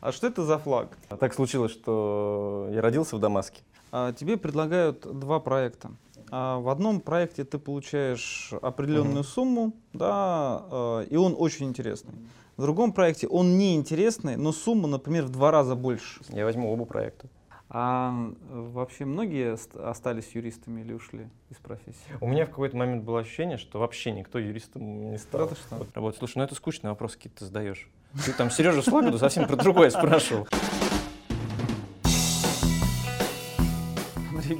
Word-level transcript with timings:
А 0.00 0.12
что 0.12 0.28
это 0.28 0.44
за 0.44 0.58
флаг? 0.58 0.96
Так 1.18 1.34
случилось, 1.34 1.72
что 1.72 2.68
я 2.70 2.80
родился 2.80 3.16
в 3.16 3.20
Дамаске. 3.20 3.62
А, 3.90 4.12
тебе 4.12 4.36
предлагают 4.36 5.00
два 5.18 5.40
проекта. 5.40 5.90
А, 6.30 6.58
в 6.58 6.68
одном 6.68 7.00
проекте 7.00 7.44
ты 7.44 7.58
получаешь 7.58 8.52
определенную 8.62 9.20
Мгм. 9.20 9.24
сумму, 9.24 9.72
да, 9.92 10.62
а, 10.70 11.00
и 11.02 11.16
он 11.16 11.34
очень 11.36 11.66
интересный. 11.66 12.14
В 12.56 12.62
другом 12.62 12.92
проекте 12.92 13.26
он 13.28 13.56
не 13.56 13.76
интересный, 13.76 14.36
но 14.36 14.52
сумма, 14.52 14.88
например, 14.88 15.24
в 15.24 15.30
два 15.30 15.50
раза 15.50 15.74
больше. 15.74 16.20
Я 16.28 16.44
возьму 16.44 16.72
оба 16.72 16.84
проекта. 16.84 17.28
А 17.70 18.14
вообще 18.50 19.04
многие 19.04 19.52
ост- 19.52 19.76
остались 19.76 20.30
юристами 20.34 20.80
или 20.80 20.94
ушли 20.94 21.28
из 21.50 21.56
профессии? 21.58 21.98
У 22.20 22.26
меня 22.26 22.46
в 22.46 22.48
какой-то 22.48 22.76
момент 22.76 23.04
было 23.04 23.20
ощущение, 23.20 23.58
что 23.58 23.78
вообще 23.78 24.10
никто 24.10 24.38
юристом 24.38 25.10
не 25.10 25.18
стал. 25.18 25.48
Да 25.50 25.54
что? 25.54 25.74
Вот 25.76 25.88
работать. 25.94 26.18
Слушай, 26.18 26.38
ну 26.38 26.44
это 26.44 26.54
скучный 26.54 26.88
вопрос, 26.90 27.16
какие 27.16 27.30
ты 27.30 27.44
задаешь. 27.44 27.88
Ты 28.24 28.32
там 28.32 28.50
Сережа 28.50 28.80
Слободу 28.80 29.18
совсем 29.18 29.46
про 29.46 29.56
другое 29.56 29.90
спрашивал. 29.90 30.48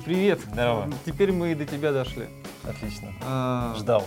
Привет. 0.04 0.40
Здорово. 0.52 0.90
Теперь 1.06 1.32
мы 1.32 1.52
и 1.52 1.54
до 1.54 1.64
тебя 1.64 1.92
дошли. 1.92 2.27
Отлично. 2.64 3.08
А, 3.24 3.74
Ждал. 3.78 4.06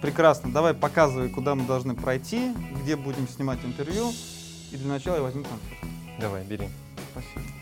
Прекрасно. 0.00 0.52
Давай 0.52 0.74
показывай, 0.74 1.28
куда 1.28 1.56
мы 1.56 1.64
должны 1.66 1.96
пройти, 1.96 2.52
где 2.82 2.94
будем 2.94 3.26
снимать 3.26 3.58
интервью. 3.64 4.12
И 4.70 4.76
для 4.76 4.88
начала 4.88 5.16
я 5.16 5.22
возьму 5.22 5.42
конфет. 5.42 5.78
Давай, 6.20 6.44
бери. 6.44 6.68
Спасибо. 7.12 7.57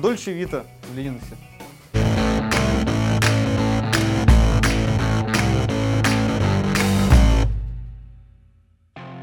Дольче 0.00 0.32
Вита 0.32 0.66
в 0.90 0.96
Ленинсе. 0.96 1.36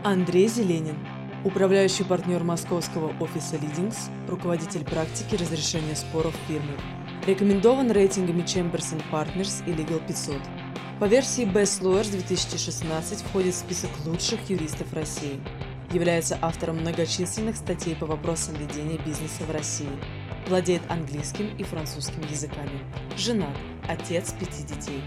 Андрей 0.04 0.48
Зеленин, 0.48 0.98
управляющий 1.44 2.04
партнер 2.04 2.44
московского 2.44 3.14
офиса 3.20 3.56
Leadings, 3.56 3.98
руководитель 4.28 4.84
практики 4.84 5.36
разрешения 5.36 5.96
споров 5.96 6.36
фирмы. 6.48 6.78
Рекомендован 7.26 7.90
рейтингами 7.92 8.42
Chambers 8.42 9.02
Partners 9.12 9.64
и 9.66 9.72
Legal 9.72 10.06
500. 10.06 10.36
По 11.00 11.06
версии 11.06 11.46
Best 11.46 11.82
Lawyers 11.82 12.12
2016 12.12 13.22
входит 13.22 13.54
в 13.54 13.58
список 13.58 13.90
лучших 14.06 14.50
юристов 14.50 14.92
России. 14.94 15.40
Является 15.92 16.38
автором 16.42 16.78
многочисленных 16.78 17.56
статей 17.56 17.96
по 17.96 18.06
вопросам 18.06 18.56
ведения 18.56 18.98
бизнеса 19.06 19.44
в 19.48 19.52
России. 19.52 19.90
Владеет 20.48 20.82
английским 20.90 21.56
и 21.58 21.64
французским 21.64 22.22
языками. 22.30 22.80
Женат, 23.18 23.56
отец 23.88 24.32
пяти 24.34 24.64
детей. 24.64 25.02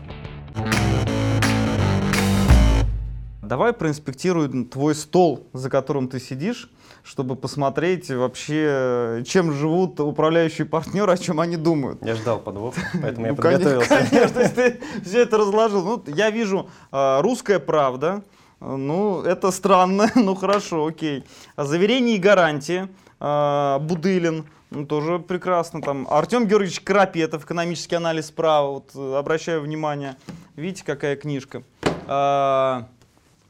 Давай 3.43 3.73
проинспектируем 3.73 4.65
твой 4.65 4.95
стол, 4.97 5.47
за 5.53 5.71
которым 5.71 6.09
ты 6.09 6.19
сидишь, 6.19 6.69
чтобы 7.05 7.37
посмотреть 7.37 8.11
вообще, 8.11 9.23
чем 9.25 9.53
живут 9.53 10.01
управляющие 10.01 10.67
партнеры, 10.67 11.13
о 11.13 11.17
чем 11.17 11.39
они 11.39 11.57
думают. 11.57 12.05
Я 12.05 12.17
ждал 12.17 12.41
подвох, 12.41 12.75
поэтому 13.01 13.27
я 13.27 13.33
Ну, 13.33 13.37
подготовился. 13.37 13.89
Конечно, 14.11 14.49
ты 14.49 14.81
все 15.05 15.23
это 15.23 15.39
разложил. 15.39 15.85
Ну, 15.85 16.03
я 16.13 16.31
вижу 16.31 16.69
а, 16.91 17.23
русская 17.23 17.61
правда. 17.61 18.25
Ну, 18.59 19.23
это 19.23 19.53
странно, 19.53 20.11
ну 20.17 20.35
хорошо, 20.35 20.87
окей. 20.87 21.25
Заверение 21.57 22.17
и 22.17 22.19
гарантии. 22.19 22.89
а, 23.21 23.79
Будылин. 23.79 24.47
Ну, 24.71 24.85
тоже 24.85 25.19
прекрасно. 25.19 25.81
Там 25.81 26.07
Артем 26.11 26.47
Георгиевич 26.47 26.81
Карапетов, 26.81 27.45
экономический 27.45 27.95
анализ 27.95 28.31
права. 28.31 28.71
Вот, 28.73 28.91
э, 28.95 29.17
обращаю 29.17 29.61
внимание. 29.61 30.17
Видите, 30.57 30.85
какая 30.85 31.17
книжка. 31.17 31.63
А, 32.07 32.89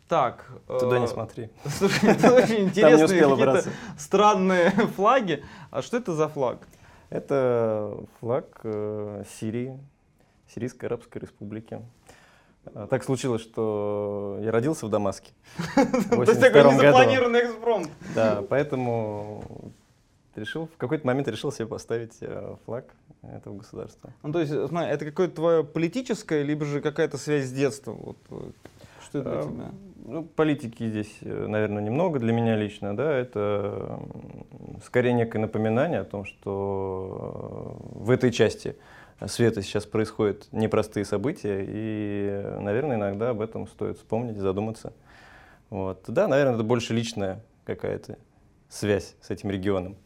так. 0.08 0.46
Туда 0.66 0.96
э, 0.96 1.00
не 1.00 1.08
смотри. 1.08 1.48
Слушай, 1.78 2.10
это 2.10 2.34
очень 2.34 2.64
интересные 2.66 3.62
странные 3.98 4.70
флаги. 4.96 5.42
А 5.70 5.82
что 5.82 5.96
это 5.96 6.14
за 6.14 6.28
флаг? 6.28 6.58
Это 7.08 7.96
флаг 8.20 8.60
э, 8.64 9.24
Сирии, 9.38 9.78
Сирийской 10.54 10.86
Арабской 10.86 11.18
Республики. 11.18 11.80
А, 12.74 12.86
Так 12.88 13.04
случилось, 13.04 13.42
что 13.42 14.38
я 14.42 14.52
родился 14.52 14.86
в 14.86 14.90
Дамаске 14.90 15.32
То 15.74 16.22
есть 16.22 16.40
такой 16.40 16.62
82 16.62 16.62
году. 16.62 16.70
незапланированный 16.82 17.40
экспромт. 17.46 17.90
Да, 18.14 18.42
поэтому 18.48 19.72
решил, 20.38 20.68
в 20.68 20.76
какой-то 20.76 21.06
момент 21.06 21.28
решил 21.28 21.52
себе 21.52 21.66
поставить 21.66 22.16
э, 22.20 22.56
флаг 22.64 22.84
этого 23.22 23.58
государства. 23.58 24.12
Ну, 24.22 24.32
то 24.32 24.40
есть, 24.40 24.52
смотри, 24.68 24.90
это 24.90 25.04
какое-то 25.04 25.34
твое 25.34 25.64
политическое, 25.64 26.42
либо 26.42 26.64
же 26.64 26.80
какая-то 26.80 27.18
связь 27.18 27.46
с 27.46 27.52
детством? 27.52 27.96
Вот, 27.96 28.16
э, 28.30 28.50
что 29.04 29.18
это 29.18 29.30
для 29.30 29.40
А, 29.40 29.42
тебя? 29.42 29.70
Ну, 30.04 30.24
политики 30.24 30.88
здесь, 30.88 31.16
э, 31.22 31.46
наверное, 31.46 31.82
немного 31.82 32.18
для 32.18 32.32
меня 32.32 32.56
лично, 32.56 32.96
да, 32.96 33.12
это 33.12 34.00
скорее 34.84 35.12
некое 35.12 35.40
напоминание 35.40 36.00
о 36.00 36.04
том, 36.04 36.24
что 36.24 37.76
э, 37.94 38.04
в 38.04 38.10
этой 38.10 38.30
части 38.30 38.76
света 39.26 39.62
сейчас 39.62 39.86
происходят 39.86 40.46
непростые 40.52 41.04
события, 41.04 41.64
и, 41.66 42.60
наверное, 42.60 42.96
иногда 42.96 43.30
об 43.30 43.40
этом 43.40 43.66
стоит 43.66 43.96
вспомнить, 43.96 44.36
задуматься. 44.36 44.92
Вот. 45.70 46.04
Да, 46.06 46.28
наверное, 46.28 46.54
это 46.54 46.62
больше 46.62 46.94
личная 46.94 47.42
какая-то 47.64 48.18
связь 48.68 49.16
с 49.20 49.30
этим 49.30 49.50
регионом. 49.50 49.96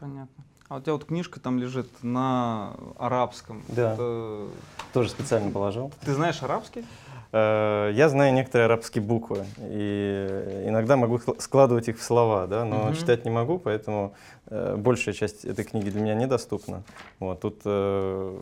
Понятно. 0.00 0.44
А 0.68 0.76
у 0.76 0.80
тебя 0.80 0.92
вот 0.94 1.04
книжка 1.04 1.40
там 1.40 1.58
лежит 1.58 1.88
на 2.02 2.74
арабском. 2.98 3.62
Да. 3.68 3.94
Это- 3.94 4.46
Тоже 4.92 5.10
специально 5.10 5.50
положил. 5.50 5.92
Ты 6.04 6.14
знаешь 6.14 6.42
арабский? 6.42 6.84
Э, 7.32 7.90
Я 7.94 8.08
знаю 8.08 8.32
некоторые 8.34 8.64
арабские 8.66 9.02
буквы, 9.04 9.44
и 9.58 10.64
иногда 10.66 10.96
могу 10.96 11.16
ск- 11.18 11.40
складывать 11.40 11.88
их 11.88 11.98
в 11.98 12.02
слова, 12.02 12.46
да, 12.46 12.64
но 12.64 12.84
Мгм. 12.86 12.94
читать 12.94 13.24
не 13.24 13.30
могу, 13.30 13.58
поэтому 13.58 14.14
э, 14.46 14.74
большая 14.76 15.14
часть 15.14 15.44
этой 15.44 15.64
книги 15.64 15.90
для 15.90 16.00
меня 16.00 16.14
недоступна. 16.14 16.82
Вот, 17.20 17.40
тут 17.40 17.60
э, 17.64 18.38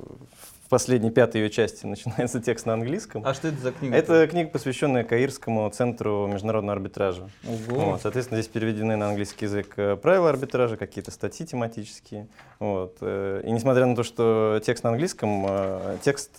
в 0.68 0.70
последней, 0.70 1.10
пятой 1.10 1.40
ее 1.40 1.48
части 1.48 1.86
начинается 1.86 2.42
текст 2.42 2.66
на 2.66 2.74
английском. 2.74 3.22
А 3.24 3.32
что 3.32 3.48
это 3.48 3.56
за 3.58 3.72
книга? 3.72 3.96
Это 3.96 4.26
книга, 4.26 4.50
посвященная 4.50 5.02
Каирскому 5.02 5.70
центру 5.70 6.26
международного 6.26 6.74
арбитража. 6.74 7.30
Ого. 7.48 7.92
Вот, 7.92 8.02
соответственно, 8.02 8.38
здесь 8.42 8.52
переведены 8.52 8.96
на 8.96 9.08
английский 9.08 9.46
язык 9.46 9.72
э, 9.78 9.96
правила 9.96 10.28
арбитража, 10.28 10.76
какие-то 10.76 11.10
статьи 11.10 11.46
тематические. 11.46 12.28
Вот. 12.60 12.98
э, 13.00 13.40
И 13.46 13.50
несмотря 13.50 13.86
на 13.86 13.96
то, 13.96 14.02
что 14.02 14.60
текст 14.62 14.84
на 14.84 14.90
английском, 14.90 15.46
э, 15.48 15.96
текст 16.02 16.32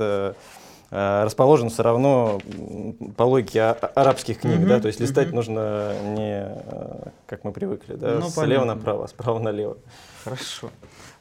расположен 0.92 1.70
все 1.70 1.84
равно 1.84 2.40
по 3.16 3.22
логике 3.22 3.62
а- 3.62 3.78
а- 3.80 4.02
арабских 4.02 4.40
книг, 4.40 4.58
Мгм, 4.60 4.70
да, 4.70 4.80
то 4.80 4.88
есть 4.88 5.00
листать 5.00 5.28
мгм. 5.28 5.36
нужно 5.36 5.94
не 6.18 6.48
как 7.28 7.44
мы 7.44 7.52
привыкли, 7.52 7.94
да, 7.94 8.16
Ну, 8.16 8.28
слева 8.30 8.46
понятно. 8.62 8.74
направо, 8.74 9.04
а 9.06 9.08
справа 9.08 9.38
налево. 9.38 9.78
Хорошо. 10.24 10.72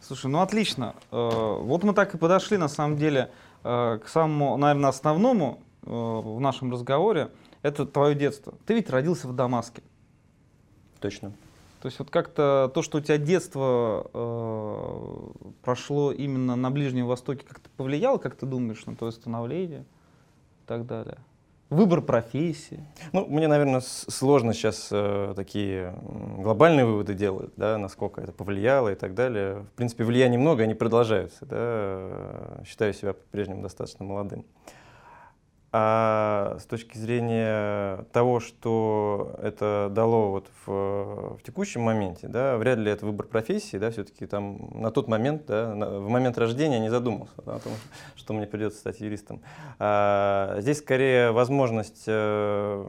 Слушай, 0.09 0.31
ну 0.31 0.41
отлично. 0.41 0.95
Э, 1.11 1.59
Вот 1.61 1.85
мы 1.85 1.93
так 1.93 2.15
и 2.15 2.19
подошли, 2.19 2.57
на 2.57 2.69
самом 2.69 2.97
деле, 2.97 3.31
э, 3.63 3.99
к 4.03 4.09
самому, 4.09 4.57
наверное, 4.57 4.89
основному 4.89 5.61
э, 5.83 5.91
в 5.91 6.41
нашем 6.41 6.73
разговоре. 6.73 7.31
Это 7.61 7.85
твое 7.85 8.15
детство. 8.15 8.55
Ты 8.65 8.73
ведь 8.73 8.89
родился 8.89 9.29
в 9.29 9.37
Дамаске. 9.37 9.83
Точно. 11.01 11.33
То 11.83 11.89
есть 11.89 11.99
вот 11.99 12.09
как-то 12.09 12.71
то, 12.75 12.81
что 12.81 12.99
у 12.99 13.01
тебя 13.03 13.19
детство 13.19 14.11
э, 14.15 15.53
прошло 15.61 16.11
именно 16.11 16.57
на 16.57 16.71
Ближнем 16.71 17.07
Востоке, 17.07 17.45
как-то 17.47 17.69
повлияло, 17.77 18.17
как 18.17 18.35
ты 18.35 18.47
думаешь, 18.47 18.87
на 18.87 18.97
твое 18.97 19.13
становление 19.13 19.83
и 19.83 20.67
так 20.67 20.87
далее? 20.87 21.19
Выбор 21.71 22.01
профессии. 22.01 22.83
Ну, 23.13 23.27
мне, 23.27 23.47
наверное, 23.47 23.83
сложно 23.83 24.55
сейчас 24.55 24.89
э, 24.91 25.35
такие 25.37 25.95
глобальные 26.39 26.87
выводы 26.87 27.13
делать, 27.13 27.51
да, 27.57 27.77
насколько 27.77 28.23
это 28.23 28.33
повлияло 28.33 28.91
и 28.91 28.95
так 28.95 29.15
далее. 29.15 29.67
В 29.73 29.77
принципе, 29.77 30.05
влияний 30.05 30.39
много, 30.39 30.63
они 30.63 30.73
продолжаются, 30.73 31.45
да, 31.45 31.57
э, 31.59 32.63
считаю 32.67 32.95
себя 32.95 33.13
по-прежнему 33.13 33.61
достаточно 33.61 34.03
молодым. 34.03 34.47
А 35.71 36.57
с 36.61 36.65
точки 36.65 36.97
зрения 36.97 38.05
того, 38.13 38.41
что 38.41 39.35
это 39.43 39.91
дало 39.93 40.31
вот 40.31 40.51
в, 40.65 41.37
в 41.37 41.43
текущем 41.43 41.83
моменте, 41.83 42.27
да, 42.27 42.57
вряд 42.57 42.79
ли 42.79 42.91
это 42.91 43.05
выбор 43.05 43.27
профессии, 43.27 43.77
да, 43.77 43.91
все-таки 43.91 44.25
там 44.25 44.71
на 44.81 44.91
тот 44.91 45.09
момент, 45.09 45.45
да, 45.47 45.75
на- 45.75 46.01
в 46.01 46.09
момент 46.09 46.39
рождения 46.39 46.79
не 46.79 46.89
задумался 46.89 47.35
да, 47.45 47.57
о 47.57 47.59
том, 47.59 47.73
что 48.17 48.33
мне 48.33 48.47
придется 48.47 48.79
стать 48.79 49.01
юристом. 49.01 49.43
А, 49.79 50.57
здесь 50.61 50.79
скорее 50.79 51.33
возможность 51.33 52.05
э, 52.07 52.85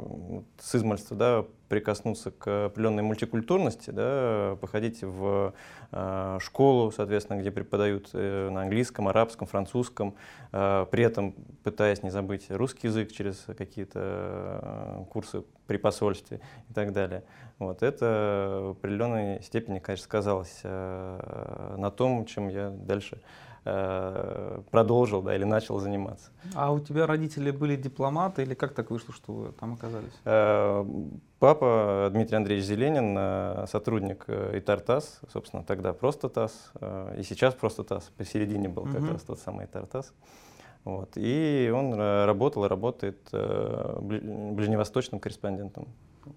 с 0.61 0.75
измальства, 0.75 1.17
да, 1.17 1.45
прикоснуться 1.69 2.31
к 2.31 2.65
определенной 2.65 3.03
мультикультурности, 3.03 3.91
да, 3.91 4.57
походить 4.59 5.03
в 5.03 5.53
э, 5.91 6.37
школу, 6.41 6.91
соответственно, 6.91 7.39
где 7.39 7.51
преподают 7.51 8.09
э, 8.13 8.49
на 8.49 8.63
английском, 8.63 9.07
арабском, 9.07 9.47
французском, 9.47 10.15
э, 10.51 10.85
при 10.89 11.03
этом 11.03 11.35
пытаясь 11.63 12.01
не 12.03 12.09
забыть 12.09 12.47
русский 12.49 12.68
язык 12.83 13.11
через 13.11 13.45
какие-то 13.57 13.99
э, 14.01 15.03
курсы 15.11 15.43
при 15.67 15.77
посольстве 15.77 16.39
и 16.69 16.73
так 16.73 16.93
далее. 16.93 17.23
Вот 17.59 17.83
это 17.83 18.59
в 18.63 18.69
определенной 18.71 19.41
степени, 19.43 19.79
конечно, 19.79 20.03
сказалось 20.05 20.61
э, 20.63 21.75
на 21.77 21.91
том, 21.91 22.25
чем 22.25 22.47
я 22.49 22.69
дальше 22.69 23.21
э, 23.65 24.61
продолжил, 24.71 25.21
да, 25.21 25.35
или 25.35 25.43
начал 25.43 25.79
заниматься. 25.79 26.31
А 26.55 26.71
у 26.71 26.79
тебя 26.79 27.05
родители 27.05 27.51
были 27.51 27.75
дипломаты 27.75 28.43
или 28.43 28.53
как 28.53 28.73
так 28.73 28.89
вышло, 28.91 29.13
что 29.13 29.33
вы 29.33 29.51
там 29.51 29.73
оказались? 29.73 30.13
Папа 31.39 32.09
Дмитрий 32.11 32.37
Андреевич 32.37 32.65
Зеленин, 32.65 33.67
сотрудник 33.67 34.25
ИТАР 34.29 34.79
ТАСС, 34.81 35.19
собственно, 35.31 35.63
тогда 35.63 35.93
просто 35.93 36.29
ТАСС, 36.29 36.71
и 37.17 37.23
сейчас 37.23 37.53
просто 37.53 37.83
ТАСС, 37.83 38.11
посередине 38.17 38.67
был 38.69 38.83
как 38.83 39.01
Мгм. 39.01 39.11
раз 39.13 39.21
тот 39.23 39.39
самый 39.39 39.65
ИТАР 39.65 39.85
ТАСС. 39.85 40.13
Вот. 40.89 41.11
И 41.15 41.71
он 41.73 41.93
э, 41.93 42.25
работал 42.25 42.65
и 42.65 42.67
работает 42.67 43.17
э, 43.31 43.97
бли- 43.99 44.53
ближневосточным 44.53 45.19
корреспондентом. 45.19 45.87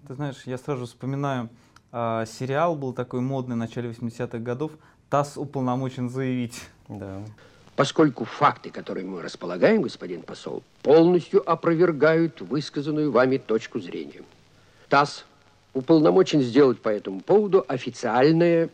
Ты 0.07 0.15
знаешь, 0.15 0.43
я 0.45 0.57
сразу 0.57 0.85
вспоминаю, 0.85 1.49
а, 1.91 2.25
сериал 2.25 2.75
был 2.75 2.93
такой 2.93 3.21
модный 3.21 3.55
в 3.55 3.59
начале 3.59 3.89
80-х 3.89 4.39
годов 4.39 4.71
«ТАСС 5.09 5.37
уполномочен 5.37 6.09
заявить». 6.09 6.59
Да. 6.89 7.21
Поскольку 7.75 8.25
факты, 8.25 8.69
которыми 8.69 9.09
мы 9.09 9.21
располагаем, 9.21 9.81
господин 9.81 10.21
посол, 10.21 10.63
полностью 10.81 11.47
опровергают 11.49 12.41
высказанную 12.41 13.11
вами 13.11 13.37
точку 13.37 13.79
зрения. 13.79 14.23
ТАСС 14.89 15.25
уполномочен 15.73 16.41
сделать 16.41 16.79
по 16.79 16.89
этому 16.89 17.21
поводу 17.21 17.63
официальное 17.67 18.69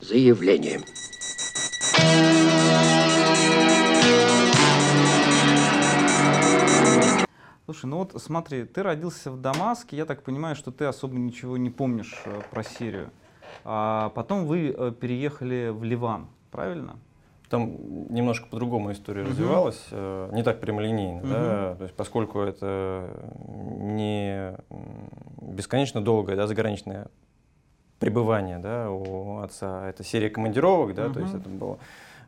заявление. 0.00 0.80
Слушай, 7.68 7.84
ну 7.84 7.98
вот 7.98 8.14
смотри, 8.16 8.64
ты 8.64 8.82
родился 8.82 9.30
в 9.30 9.38
Дамаске, 9.42 9.98
я 9.98 10.06
так 10.06 10.22
понимаю, 10.22 10.56
что 10.56 10.70
ты 10.70 10.86
особо 10.86 11.16
ничего 11.16 11.58
не 11.58 11.68
помнишь 11.68 12.14
э, 12.24 12.40
про 12.50 12.62
Сирию. 12.62 13.10
А 13.62 14.08
потом 14.14 14.46
вы 14.46 14.74
э, 14.74 14.92
переехали 14.98 15.68
в 15.68 15.84
Ливан, 15.84 16.28
правильно? 16.50 16.96
Там 17.50 17.76
немножко 18.08 18.46
по-другому 18.46 18.92
история 18.92 19.20
Мгм. 19.20 19.32
развивалась, 19.32 19.86
э, 19.90 20.30
не 20.32 20.42
так 20.42 20.60
прямолинейно, 20.60 21.20
Мгм. 21.20 21.28
да, 21.28 21.74
то 21.76 21.82
есть 21.82 21.94
поскольку 21.94 22.40
это 22.40 23.10
не 23.50 24.56
бесконечно 25.42 26.00
долгое, 26.00 26.36
да, 26.36 26.46
заграничное 26.46 27.08
пребывание, 27.98 28.56
да, 28.60 28.90
у 28.90 29.40
отца, 29.40 29.86
это 29.90 30.04
серия 30.04 30.30
командировок, 30.30 30.94
да, 30.94 31.10
то 31.10 31.20
есть 31.20 31.34
это 31.34 31.50
было 31.50 31.78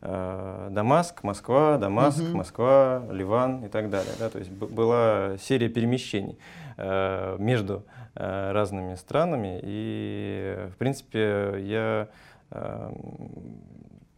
э, 0.02 0.68
Дамаск, 0.70 1.22
Москва, 1.22 1.78
Дамаск, 1.78 2.20
Мгм. 2.22 2.36
Москва, 2.38 3.02
Ливан 3.10 3.64
и 3.64 3.68
так 3.68 3.90
далее, 3.90 4.12
да, 4.18 4.28
то 4.30 4.38
есть 4.38 4.50
была 4.50 5.36
серия 5.38 5.68
перемещений 5.68 6.38
э, 6.76 7.36
между 7.38 7.84
э, 8.14 8.52
разными 8.52 8.94
странами, 8.96 9.60
и 9.62 10.68
в 10.72 10.76
принципе 10.76 11.56
я 11.60 12.08
э, 12.50 12.92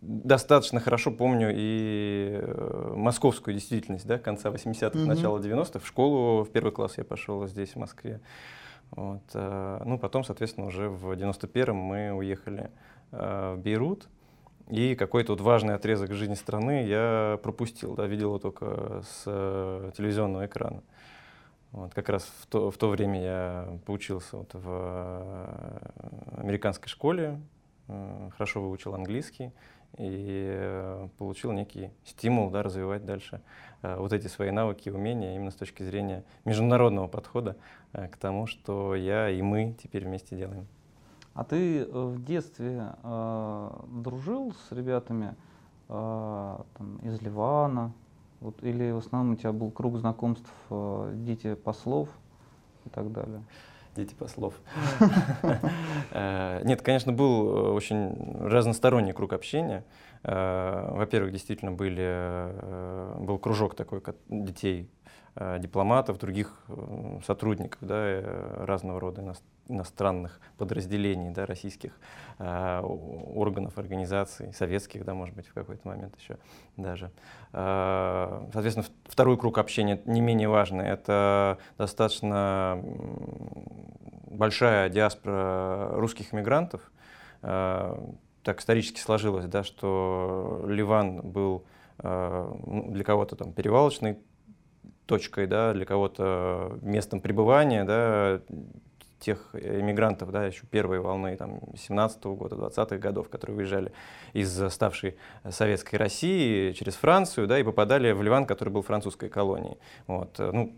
достаточно 0.01 0.81
хорошо 0.81 1.11
помню 1.13 1.51
и 1.55 2.39
э, 2.43 2.93
московскую 2.97 3.55
действительность, 3.55 4.07
да, 4.07 4.19
конца 4.19 4.51
80-х, 4.51 4.99
Мгм. 4.99 5.09
начала 5.09 5.39
90-х. 5.39 5.79
В 5.79 5.87
школу 5.87 6.45
в 6.45 6.51
первый 6.51 6.73
класс 6.73 6.95
я 6.99 7.05
пошел 7.05 7.47
здесь, 7.47 7.71
в 7.75 7.77
Москве. 7.77 8.21
Вот, 8.91 9.23
э, 9.35 9.83
ну, 9.85 9.99
потом, 9.99 10.25
соответственно, 10.25 10.67
уже 10.67 10.89
в 10.89 11.13
91-м 11.13 11.77
мы 11.77 12.13
уехали 12.13 12.71
в 13.11 13.57
Бейрут. 13.59 14.09
И 14.69 14.95
какой-то 14.95 15.33
вот 15.33 15.41
важный 15.41 15.75
отрезок 15.75 16.13
жизни 16.13 16.35
страны 16.35 16.85
я 16.87 17.39
пропустил, 17.43 17.95
да, 17.95 18.07
видел 18.07 18.29
его 18.29 18.39
только 18.39 19.03
с 19.03 19.25
э, 19.27 19.91
телевизионного 19.97 20.47
экрана. 20.47 20.83
Вот, 21.73 21.95
как 21.95 22.09
раз 22.09 22.25
в 22.41 22.47
то, 22.47 22.71
в 22.71 22.77
то 22.77 22.89
время 22.89 23.23
я 23.23 23.79
поучился 23.87 24.37
вот 24.37 24.55
в 24.55 24.65
э, 24.67 26.41
американской 26.41 26.89
школе, 26.89 27.41
хорошо 28.37 28.63
выучил 28.63 28.95
английский 28.95 29.51
и 29.99 30.49
э, 30.55 31.09
получил 31.19 31.53
некий 31.53 31.91
стимул 32.05 32.51
да, 32.51 32.63
развивать 32.63 33.05
дальше 33.05 33.43
вот 33.83 34.13
эти 34.13 34.29
свои 34.29 34.53
навыки 34.53 34.89
и 34.89 34.93
умения 34.93 35.35
именно 35.35 35.51
с 35.51 35.57
точки 35.57 35.83
зрения 35.83 36.25
международного 36.45 37.09
подхода 37.09 37.57
к 37.93 38.17
тому, 38.17 38.47
что 38.47 38.95
я 38.95 39.29
и 39.29 39.43
мы 39.43 39.75
теперь 39.83 40.05
вместе 40.05 40.37
делаем. 40.37 40.69
А 41.35 41.45
ты 41.45 41.81
э, 41.81 41.85
в 41.85 42.23
детстве 42.25 42.95
э, 43.03 43.71
дружил 43.89 44.53
с 44.53 44.73
ребятами 44.73 45.35
э, 45.89 46.59
там, 46.75 46.97
из 47.03 47.21
Ливана? 47.23 47.93
Вот, 48.41 48.63
или 48.63 48.91
в 48.91 48.99
основном 48.99 49.35
у 49.35 49.37
тебя 49.37 49.53
был 49.53 49.71
круг 49.71 49.97
знакомств 49.99 50.51
э, 50.69 51.13
дети 51.15 51.55
послов 51.55 52.09
и 52.85 52.91
так 52.91 53.13
далее? 53.13 53.43
Дети 53.97 54.15
послов. 54.15 54.55
Э, 56.15 56.61
Нет, 56.65 56.83
конечно, 56.83 57.11
был 57.13 57.49
э, 57.49 57.71
очень 57.71 58.15
разносторонний 58.41 59.13
круг 59.13 59.33
общения. 59.33 59.85
Э, 60.25 60.89
Во-первых, 60.93 61.33
действительно 61.33 61.73
были, 61.73 62.03
э, 62.05 63.17
был 63.19 63.39
кружок 63.39 63.75
такой 63.75 64.01
ко- 64.01 64.15
детей, 64.29 64.89
э, 65.35 65.59
дипломатов, 65.59 66.19
других 66.19 66.65
сотрудников 67.27 67.79
да, 67.81 68.21
разного 68.67 69.01
рода 69.01 69.23
ино- 69.23 69.35
иностранных 69.69 70.41
подразделений 70.59 71.31
да, 71.31 71.47
российских 71.47 71.99
органов, 72.39 73.79
организаций, 73.79 74.53
советских, 74.53 75.05
да, 75.05 75.15
может 75.15 75.35
быть, 75.37 75.47
в 75.47 75.55
какой-то 75.55 75.87
момент 75.87 76.17
еще 76.19 76.37
даже. 76.77 77.11
Соответственно, 77.53 78.85
второй 79.07 79.37
круг 79.39 79.59
общения 79.59 80.01
не 80.05 80.21
менее 80.21 80.49
важный. 80.49 80.87
Это 80.87 81.59
достаточно 81.79 82.83
большая 84.27 84.89
диаспора 84.89 85.91
русских 85.93 86.35
иммигрантов. 86.35 86.91
Э, 87.43 87.97
Так 88.43 88.61
исторически 88.61 88.99
сложилось, 88.99 89.47
да, 89.47 89.63
что 89.63 90.65
Ливан 90.67 91.21
был 91.23 91.65
э, 91.99 92.53
ну, 92.67 92.91
для 92.91 93.05
кого-то 93.05 93.37
там 93.37 93.53
перевалочной 93.53 94.19
точкой, 95.07 95.47
да, 95.47 95.73
для 95.73 95.85
кого-то 95.85 96.79
местом 96.83 97.21
пребывания, 97.21 97.85
да, 97.85 98.41
тех 99.21 99.55
иммигрантов, 99.55 100.33
да, 100.33 100.47
еще 100.47 100.67
первой 100.67 100.99
волны 100.99 101.37
там, 101.37 101.61
17 101.77 102.25
года, 102.25 102.57
20-х 102.57 102.99
годов, 102.99 103.29
которые 103.29 103.57
выезжали 103.57 103.93
из 104.33 104.51
ставшей 104.73 105.17
советской 105.49 105.97
России 105.97 106.73
через 106.73 106.95
Францию, 106.95 107.47
да, 107.47 107.59
и 107.59 107.63
попадали 107.63 108.11
в 108.13 108.23
Ливан, 108.23 108.47
который 108.47 108.71
был 108.71 108.83
французской 108.83 109.29
колонией. 109.29 109.79
Вот, 110.09 110.41
э, 110.41 110.51
ну, 110.53 110.75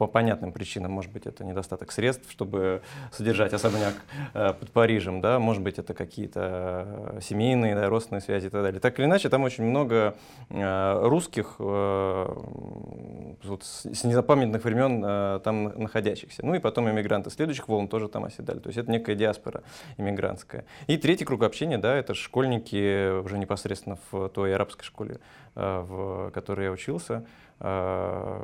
по 0.00 0.06
понятным 0.06 0.50
причинам, 0.50 0.92
может 0.92 1.12
быть, 1.12 1.26
это 1.26 1.44
недостаток 1.44 1.92
средств, 1.92 2.30
чтобы 2.30 2.80
содержать 3.12 3.52
особняк 3.52 3.92
э, 4.32 4.54
под 4.54 4.70
Парижем, 4.70 5.20
да, 5.20 5.38
может 5.38 5.62
быть, 5.62 5.78
это 5.78 5.92
какие-то 5.92 7.12
э, 7.16 7.20
семейные, 7.20 7.74
да, 7.74 7.86
родственные 7.86 8.22
связи 8.22 8.46
и 8.46 8.48
так 8.48 8.62
далее. 8.62 8.80
Так 8.80 8.98
или 8.98 9.04
иначе, 9.04 9.28
там 9.28 9.42
очень 9.42 9.64
много 9.64 10.14
э, 10.48 11.00
русских 11.02 11.56
вот 11.58 13.62
с, 13.62 14.04
незапамятных 14.04 14.64
времен 14.64 15.02
там 15.42 15.64
на- 15.64 15.74
находящихся. 15.76 16.46
Ну 16.46 16.54
и 16.54 16.60
потом 16.60 16.88
иммигранты 16.88 17.28
следующих 17.28 17.68
волн 17.68 17.86
тоже 17.86 18.08
там 18.08 18.24
оседали. 18.24 18.58
То 18.58 18.68
есть 18.68 18.78
это 18.78 18.90
некая 18.90 19.14
диаспора 19.14 19.62
иммигрантская. 19.98 20.64
И 20.86 20.96
третий 20.96 21.26
круг 21.26 21.42
общения, 21.42 21.76
да, 21.76 21.94
это 21.94 22.14
школьники 22.14 23.20
уже 23.20 23.36
непосредственно 23.36 23.98
в 24.10 24.30
той 24.30 24.54
арабской 24.54 24.84
школе, 24.84 25.20
в 25.54 26.30
которой 26.32 26.64
я 26.66 26.70
учился. 26.72 27.24
Э, 27.62 28.42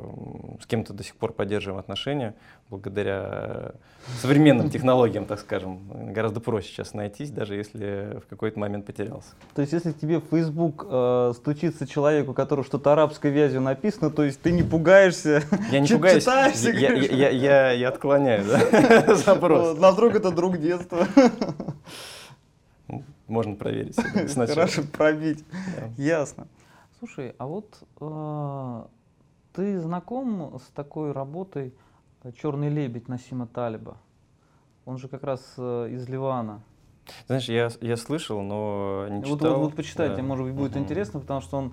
С 0.61 0.65
кем-то 0.67 0.93
до 0.93 1.03
сих 1.03 1.15
пор 1.15 1.33
поддерживаем 1.33 1.79
отношения 1.79 2.35
благодаря 2.69 3.71
современным 4.21 4.69
технологиям, 4.69 5.25
так 5.25 5.39
скажем. 5.39 5.79
Гораздо 6.13 6.39
проще 6.39 6.67
сейчас 6.67 6.93
найтись, 6.93 7.31
даже 7.31 7.55
если 7.55 8.19
в 8.23 8.27
какой-то 8.29 8.59
момент 8.59 8.85
потерялся. 8.85 9.29
То 9.55 9.61
есть, 9.61 9.73
если 9.73 9.91
тебе 9.93 10.19
в 10.19 10.25
Facebook 10.29 10.85
э, 10.87 11.33
стучится 11.35 11.87
человек, 11.87 12.29
у 12.29 12.33
которого 12.33 12.63
что-то 12.65 12.93
арабской 12.93 13.31
вязью 13.31 13.61
написано, 13.61 14.11
то 14.11 14.23
есть 14.23 14.39
ты 14.41 14.51
не 14.51 14.61
пугаешься, 14.63 15.41
Я 15.71 15.79
не 15.79 15.87
пугаюсь, 15.87 16.21
читаешься, 16.23 16.69
я, 16.71 16.93
я, 16.93 17.05
я, 17.09 17.29
я- 17.29 17.71
я 17.71 17.89
отклоняю 17.89 18.45
да, 18.45 19.15
запрос. 19.25 19.79
на 19.79 19.91
вдруг 19.91 20.13
это 20.15 20.29
друг 20.31 20.57
детства. 20.59 21.07
Можно 23.27 23.55
проверить. 23.55 23.95
Хорошо, 24.35 24.83
пробить. 24.95 25.43
Ясно. 25.97 26.47
Слушай, 26.99 27.35
а 27.37 27.45
вот 27.45 27.83
э, 28.01 28.83
ты 29.53 29.79
знаком 29.79 30.59
с 30.59 30.67
такой 30.71 31.11
работой 31.11 31.75
«Черный 32.41 32.69
лебедь» 32.69 33.07
Насима 33.07 33.45
Талиба? 33.45 33.97
Он 34.85 34.97
же 34.97 35.07
как 35.07 35.23
раз 35.23 35.41
э, 35.57 35.89
из 35.91 36.09
Ливана. 36.09 36.63
Знаешь, 37.27 37.47
я, 37.49 37.69
я 37.81 37.97
слышал, 37.97 38.41
но 38.41 39.07
не 39.09 39.21
Вот, 39.21 39.37
читал. 39.37 39.53
вот, 39.59 39.65
вот 39.67 39.75
почитайте, 39.75 40.17
Да. 40.17 40.27
может 40.27 40.45
быть, 40.45 40.55
будет 40.55 40.71
Мгм. 40.71 40.83
интересно, 40.85 41.19
потому 41.19 41.41
что 41.41 41.57
он 41.57 41.65
э, 41.67 41.71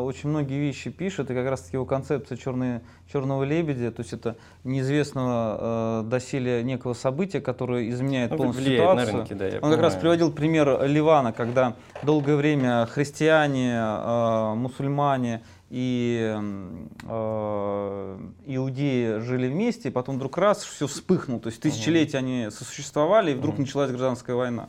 очень 0.00 0.28
многие 0.28 0.58
вещи 0.60 0.90
пишет, 0.90 1.30
и 1.30 1.34
как 1.34 1.48
раз 1.48 1.62
таки 1.62 1.76
его 1.76 1.84
концепция 1.84 2.36
черные, 2.36 2.82
черного 3.12 3.42
лебедя, 3.44 3.90
то 3.90 4.02
есть 4.02 4.12
это 4.12 4.36
неизвестного 4.62 6.02
э, 6.04 6.08
доселе 6.08 6.62
некого 6.62 6.94
события, 6.94 7.40
которое 7.40 7.88
изменяет 7.90 8.30
Ну, 8.30 8.36
полностью 8.36 8.64
влияет 8.64 8.94
на 8.96 9.06
ситуацию. 9.06 9.18
рынке, 9.18 9.34
да, 9.60 9.66
Он 9.66 9.72
как 9.72 9.80
раз 9.82 9.94
понимаю. 9.94 10.00
приводил 10.00 10.32
пример 10.32 10.84
Ливана, 10.86 11.32
когда 11.32 11.74
долгое 12.02 12.36
время 12.36 12.86
христиане, 12.86 13.74
э, 13.76 14.54
мусульмане 14.54 15.42
и 15.70 16.36
э, 17.08 18.18
иудеи 18.46 19.18
жили 19.20 19.48
вместе, 19.48 19.88
и 19.88 19.92
потом 19.92 20.16
вдруг 20.16 20.38
раз 20.38 20.62
все 20.62 20.86
вспыхнуло. 20.86 21.40
То 21.40 21.48
есть 21.48 21.60
тысячелетия 21.60 22.18
они 22.18 22.48
сосуществовали, 22.50 23.32
и 23.32 23.34
вдруг 23.34 23.54
Мгм. 23.54 23.62
началась 23.62 23.90
гражданская 23.90 24.36
война. 24.36 24.68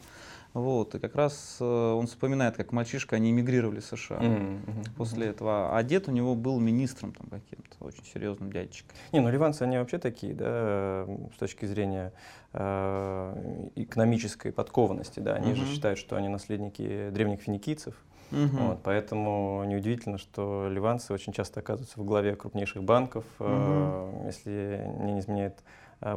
Вот, 0.55 0.95
и 0.95 0.99
как 0.99 1.15
раз 1.15 1.57
э, 1.59 1.65
он 1.65 2.07
вспоминает, 2.07 2.55
как 2.55 2.71
мальчишка, 2.71 3.17
они 3.17 3.29
эмигрировали 3.31 3.81
в 3.81 3.85
США 3.85 4.21
мгм. 4.21 4.85
после 4.95 5.27
этого. 5.27 5.77
А 5.77 5.83
дед 5.83 6.07
у 6.07 6.13
него 6.13 6.33
был 6.33 6.61
министром 6.61 7.11
там 7.11 7.27
каким-то, 7.27 7.75
очень 7.81 8.05
серьезным 8.05 8.53
дядечком. 8.53 8.95
Не, 9.11 9.19
ну 9.19 9.29
ливанцы, 9.29 9.63
они 9.63 9.77
вообще 9.77 9.97
такие, 9.97 10.33
да, 10.33 11.05
с 11.35 11.37
точки 11.37 11.65
зрения 11.65 12.13
э, 12.53 13.67
экономической 13.75 14.53
подкованности, 14.53 15.19
да, 15.19 15.33
они 15.33 15.55
же 15.55 15.63
Мгм. 15.63 15.71
считают, 15.71 15.99
что 15.99 16.15
они 16.15 16.29
наследники 16.29 17.09
древних 17.09 17.41
финикийцев, 17.41 17.93
Мгм. 18.31 18.67
вот, 18.67 18.79
поэтому 18.81 19.61
неудивительно, 19.65 20.17
что 20.17 20.69
ливанцы 20.71 21.11
очень 21.11 21.33
часто 21.33 21.59
оказываются 21.59 21.99
в 21.99 22.05
главе 22.05 22.33
крупнейших 22.37 22.81
банков, 22.81 23.25
э, 23.41 24.23
если 24.25 24.89
не 25.01 25.19
изменяет 25.19 25.63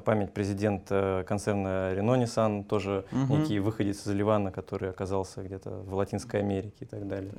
память 0.05 0.33
президент 0.33 0.83
э, 0.91 1.25
концерна 1.27 1.95
Renault 1.95 2.23
Nissan, 2.23 2.65
тоже 2.65 3.05
Мгм. 3.11 3.41
некий 3.41 3.59
выходец 3.59 4.07
из 4.07 4.13
Ливана, 4.13 4.53
который 4.53 4.91
оказался 4.91 5.43
где-то 5.43 5.71
в 5.71 5.95
Латинской 5.95 6.41
Америке 6.41 6.77
и 6.81 6.85
так 6.85 7.09
далее. 7.09 7.33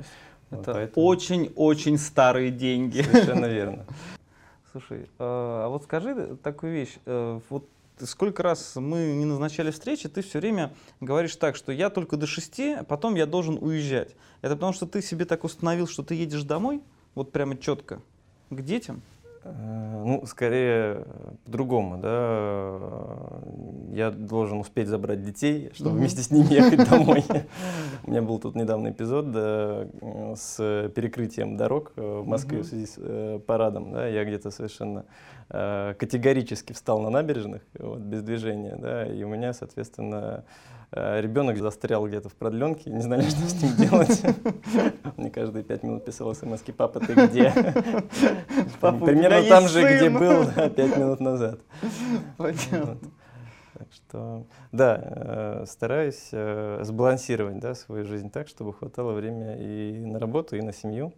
Вот, 0.50 0.62
Это 0.62 0.74
поэтому- 0.74 1.06
очень-очень 1.06 1.98
старые 1.98 2.50
деньги. 2.51 3.01
Совершенно 3.01 3.46
верно. 3.60 3.86
Слушай, 4.72 5.01
э, 5.01 5.06
а 5.20 5.68
вот 5.70 5.84
скажи 5.84 6.38
такую 6.44 6.74
вещь. 6.74 6.98
э, 7.06 7.39
Вот 7.50 7.65
сколько 8.00 8.44
раз 8.44 8.75
мы 8.77 9.13
не 9.13 9.25
назначали 9.25 9.72
встречи, 9.72 10.08
ты 10.10 10.22
все 10.22 10.39
время 10.39 10.72
говоришь 11.01 11.36
так, 11.36 11.56
что 11.56 11.72
я 11.72 11.89
только 11.89 12.18
до 12.18 12.25
шести, 12.27 12.74
а 12.74 12.84
потом 12.84 13.15
я 13.15 13.25
должен 13.25 13.58
уезжать. 13.62 14.15
Это 14.41 14.56
потому 14.56 14.74
что 14.74 14.86
ты 14.86 15.01
себе 15.01 15.25
так 15.25 15.44
установил, 15.44 15.86
что 15.88 16.01
ты 16.01 16.15
едешь 16.15 16.44
домой, 16.44 16.82
вот 17.13 17.32
прямо 17.32 17.58
четко, 17.58 18.00
к 18.50 18.62
детям? 18.62 19.01
Э, 19.50 20.03
Ну, 20.06 20.25
скорее 20.25 21.03
э, 21.06 21.32
по-другому, 21.46 21.98
да. 21.98 22.79
Я 23.96 24.12
должен 24.12 24.60
успеть 24.60 24.88
забрать 24.88 25.24
детей, 25.24 25.70
чтобы 25.74 25.91
Мгм. 25.91 26.00
вместе 26.00 26.22
с 26.22 26.32
ними 26.32 26.53
ехать 26.53 26.89
домой. 26.89 27.24
У 28.06 28.12
меня 28.12 28.22
был 28.22 28.39
тут 28.39 28.56
недавно 28.56 28.89
эпизод 28.91 29.32
да, 29.32 29.88
э, 30.01 30.34
с 30.38 30.89
перекрытием 30.96 31.58
дорог 31.58 31.91
в 31.96 32.25
Москве 32.25 32.58
Мгм. 32.60 32.65
в 32.65 32.70
связи 32.70 32.86
с 32.86 32.96
э, 32.98 33.39
парадом. 33.46 33.91
Да. 33.91 34.08
Я 34.08 34.24
где-то 34.24 34.51
совершенно 34.51 35.03
э, 35.50 35.94
категорически 35.98 36.74
встал 36.74 37.00
на 37.01 37.10
набережных 37.10 37.62
вот, 37.77 38.00
без 38.00 38.22
движения, 38.22 38.75
да, 38.75 39.06
и 39.06 39.24
у 39.24 39.27
меня, 39.27 39.53
соответственно, 39.53 40.44
э, 40.91 41.22
ребенок 41.22 41.58
застрял 41.58 42.08
где-то 42.08 42.29
в 42.29 42.36
продленке, 42.36 42.89
не 42.89 43.01
знали, 43.01 43.22
что 43.24 43.41
с 43.48 43.62
ним 43.62 43.75
делать. 43.75 44.24
Мне 45.18 45.29
каждые 45.29 45.63
пять 45.63 45.84
минут 45.84 46.06
писал 46.06 46.34
смс 46.34 46.62
«Папа, 46.75 47.00
ты 47.00 47.13
где?» 47.13 47.51
Примерно 48.79 49.44
там 49.48 49.68
же, 49.68 49.82
где 49.82 50.10
был 50.10 50.46
пять 50.70 50.98
минут 50.98 51.20
назад. 51.20 51.60
Так 53.79 53.88
что, 53.94 54.46
да, 54.74 55.01
э, 55.01 55.63
стараюсь 55.65 56.29
э, 56.34 56.79
сбалансировать 56.84 57.60
да, 57.60 57.75
свою 57.75 58.03
жизнь 58.03 58.29
так, 58.29 58.50
чтобы 58.50 58.74
хватало 58.74 59.13
время 59.13 59.56
и 59.56 60.00
на 60.06 60.20
работу, 60.20 60.58
и 60.58 60.62
на 60.62 60.74
семью. 60.74 61.13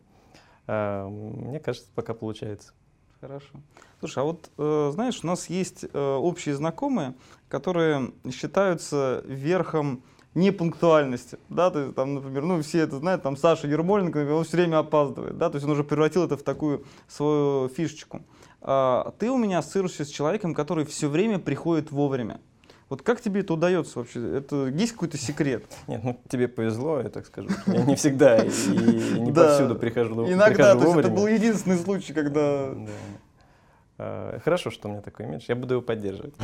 А, 0.67 1.07
Мне 1.09 1.59
кажется, 1.59 1.89
пока 1.95 2.13
получается. 2.13 2.73
Хорошо. 3.21 3.51
Слушай, 3.99 4.19
а 4.19 4.23
вот 4.23 4.49
э, 4.57 4.91
знаешь, 4.93 5.19
у 5.23 5.27
нас 5.27 5.47
есть 5.47 5.85
э, 5.93 6.15
общие 6.15 6.55
знакомые, 6.55 7.13
которые 7.49 8.13
считаются 8.31 9.23
верхом 9.27 10.01
непунктуальности, 10.33 11.37
да, 11.47 11.69
то 11.69 11.79
есть 11.81 11.95
там, 11.95 12.15
например, 12.15 12.43
ну 12.43 12.61
все 12.63 12.79
это 12.79 12.97
знают, 12.97 13.21
там 13.21 13.37
Саша 13.37 13.67
Ермоленко, 13.67 14.33
он 14.33 14.43
все 14.43 14.57
время 14.57 14.79
опаздывает, 14.79 15.37
да, 15.37 15.51
то 15.51 15.57
есть 15.57 15.65
он 15.65 15.71
уже 15.71 15.83
превратил 15.83 16.23
это 16.23 16.35
в 16.35 16.41
такую 16.41 16.83
свою 17.07 17.69
фишечку. 17.69 18.23
А 18.61 19.13
ты 19.19 19.29
у 19.29 19.37
меня 19.37 19.59
ассоциируешься 19.59 20.03
с 20.05 20.09
человеком, 20.09 20.55
который 20.55 20.85
все 20.85 21.07
время 21.07 21.37
приходит 21.37 21.91
вовремя. 21.91 22.39
Вот 22.91 23.03
как 23.03 23.21
тебе 23.21 23.39
это 23.39 23.53
удается 23.53 24.00
вообще? 24.00 24.36
Это 24.36 24.65
есть 24.65 24.91
какой-то 24.91 25.17
секрет? 25.17 25.63
Нет, 25.88 26.03
ну 26.03 26.19
тебе 26.27 26.50
повезло, 26.50 27.00
я 27.00 27.07
так 27.07 27.25
скажу. 27.25 27.48
Я 27.67 27.86
не 27.86 27.95
всегда 27.95 28.43
и 28.43 28.50
и 28.50 29.17
не 29.17 29.31
Да. 29.31 29.45
повсюду 29.48 29.75
прихожу, 29.75 30.25
Иногда, 30.29 30.75
прихожу 30.75 30.79
то 30.79 30.86
есть 30.88 31.00
это 31.00 31.10
был 31.10 31.27
единственный 31.27 31.77
случай, 31.77 32.12
когда... 32.12 32.74
Да. 32.74 32.91
А, 33.98 34.39
Хорошо, 34.43 34.71
что 34.71 34.89
у 34.89 34.91
меня 34.91 35.01
такой 35.01 35.25
имидж, 35.25 35.45
я 35.48 35.55
буду 35.55 35.75
его 35.75 35.81
поддерживать. 35.81 36.36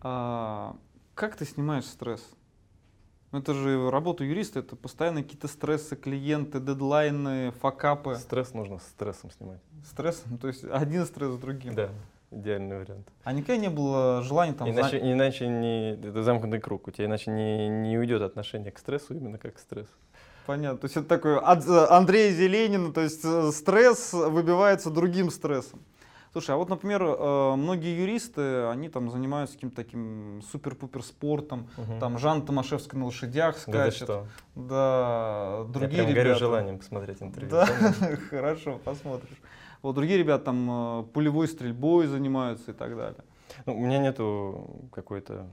А 0.00 0.74
как 1.14 1.36
ты 1.36 1.44
снимаешь 1.44 1.84
стресс? 1.84 2.28
Ну, 3.30 3.38
это 3.38 3.54
же 3.54 3.90
работа 3.92 4.24
юриста, 4.24 4.58
это 4.58 4.74
постоянно 4.74 5.22
какие-то 5.22 5.46
стрессы, 5.46 5.94
клиенты, 5.94 6.58
дедлайны, 6.58 7.52
факапы. 7.60 8.16
Стресс 8.16 8.54
нужно 8.54 8.80
с 8.80 8.82
стрессом 8.88 9.30
снимать. 9.30 9.60
Стресс, 9.88 10.24
ну, 10.26 10.36
то 10.36 10.48
есть 10.48 10.64
один 10.64 11.06
стресс 11.06 11.34
с 11.34 11.38
другим. 11.38 11.76
Да, 11.76 11.90
идеальный 12.30 12.78
вариант. 12.78 13.08
А 13.24 13.32
никогда 13.32 13.56
не 13.56 13.68
было 13.70 14.22
желания 14.22 14.52
там... 14.52 14.68
Иначе, 14.68 14.98
за- 15.00 15.12
иначе 15.12 15.46
не, 15.46 15.92
это 15.92 16.22
замкнутый 16.22 16.60
круг, 16.60 16.88
у 16.88 16.90
тебя 16.90 17.06
иначе 17.06 17.30
не, 17.30 17.68
не 17.68 17.98
уйдет 17.98 18.22
отношение 18.22 18.70
к 18.72 18.78
стрессу 18.78 19.14
именно 19.14 19.38
как 19.38 19.54
к 19.54 19.58
стрессу. 19.58 19.92
Понятно. 20.46 20.78
То 20.78 20.84
есть 20.84 20.96
это 20.96 21.06
такой 21.06 21.38
от 21.38 21.66
э, 21.66 21.86
Андрея 21.88 22.30
Зеленина, 22.32 22.92
то 22.92 23.00
есть 23.00 23.24
э, 23.24 23.50
стресс 23.52 24.12
выбивается 24.12 24.90
другим 24.90 25.30
стрессом. 25.30 25.80
Слушай, 26.32 26.50
а 26.50 26.58
вот, 26.58 26.68
например, 26.68 27.02
э, 27.02 27.54
многие 27.54 27.96
юристы, 27.96 28.66
они 28.66 28.88
там 28.88 29.08
занимаются 29.08 29.54
каким-то 29.54 29.76
таким 29.76 30.42
супер-пупер 30.50 31.02
спортом, 31.02 31.68
там 32.00 32.18
Жанна 32.18 32.42
Томашевская 32.42 32.98
на 32.98 33.06
лошадях 33.06 33.54
да 33.54 33.60
скачет, 33.60 34.02
что? 34.02 34.26
да, 34.54 35.64
другие 35.68 35.98
я 35.98 36.04
прям 36.04 36.14
горю 36.14 36.24
ребята. 36.24 36.38
желанием 36.38 36.78
посмотреть 36.78 37.22
интервью. 37.22 37.50
Да, 37.50 37.66
хорошо, 38.30 38.80
посмотришь. 38.84 39.40
Вот 39.84 39.96
другие 39.96 40.18
ребята 40.18 40.46
там 40.46 41.00
э, 41.00 41.02
пулевой 41.12 41.46
стрельбой 41.46 42.06
занимаются 42.06 42.70
и 42.70 42.74
так 42.74 42.96
далее. 42.96 43.22
Ну, 43.66 43.76
у 43.76 43.80
меня 43.80 43.98
нету 43.98 44.88
какой-то 44.90 45.46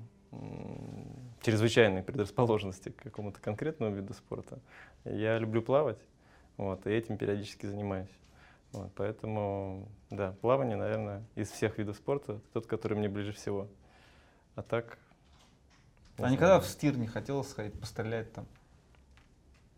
чрезвычайной 1.41 2.01
предрасположенности 2.01 2.91
к 2.91 2.95
какому-то 2.95 3.41
конкретному 3.41 3.93
виду 3.93 4.13
спорта. 4.13 4.59
Я 5.03 5.37
люблю 5.37 5.61
плавать, 5.61 5.99
вот, 6.55 6.87
и 6.87 6.91
этим 6.91 7.17
периодически 7.17 7.65
занимаюсь. 7.65 8.07
Вот, 8.71 8.89
поэтому, 8.95 9.89
да, 10.09 10.33
плавание, 10.39 10.77
наверное, 10.77 11.25
из 11.35 11.51
всех 11.51 11.77
видов 11.77 11.97
спорта 11.97 12.39
тот, 12.53 12.67
который 12.67 12.97
мне 12.97 13.09
ближе 13.09 13.33
всего. 13.33 13.67
А 14.55 14.61
так... 14.61 14.97
А 16.19 16.29
никогда 16.29 16.61
в 16.61 16.67
стир 16.67 16.97
не 16.97 17.07
хотела 17.07 17.43
сходить, 17.43 17.77
пострелять 17.77 18.31
там? 18.31 18.45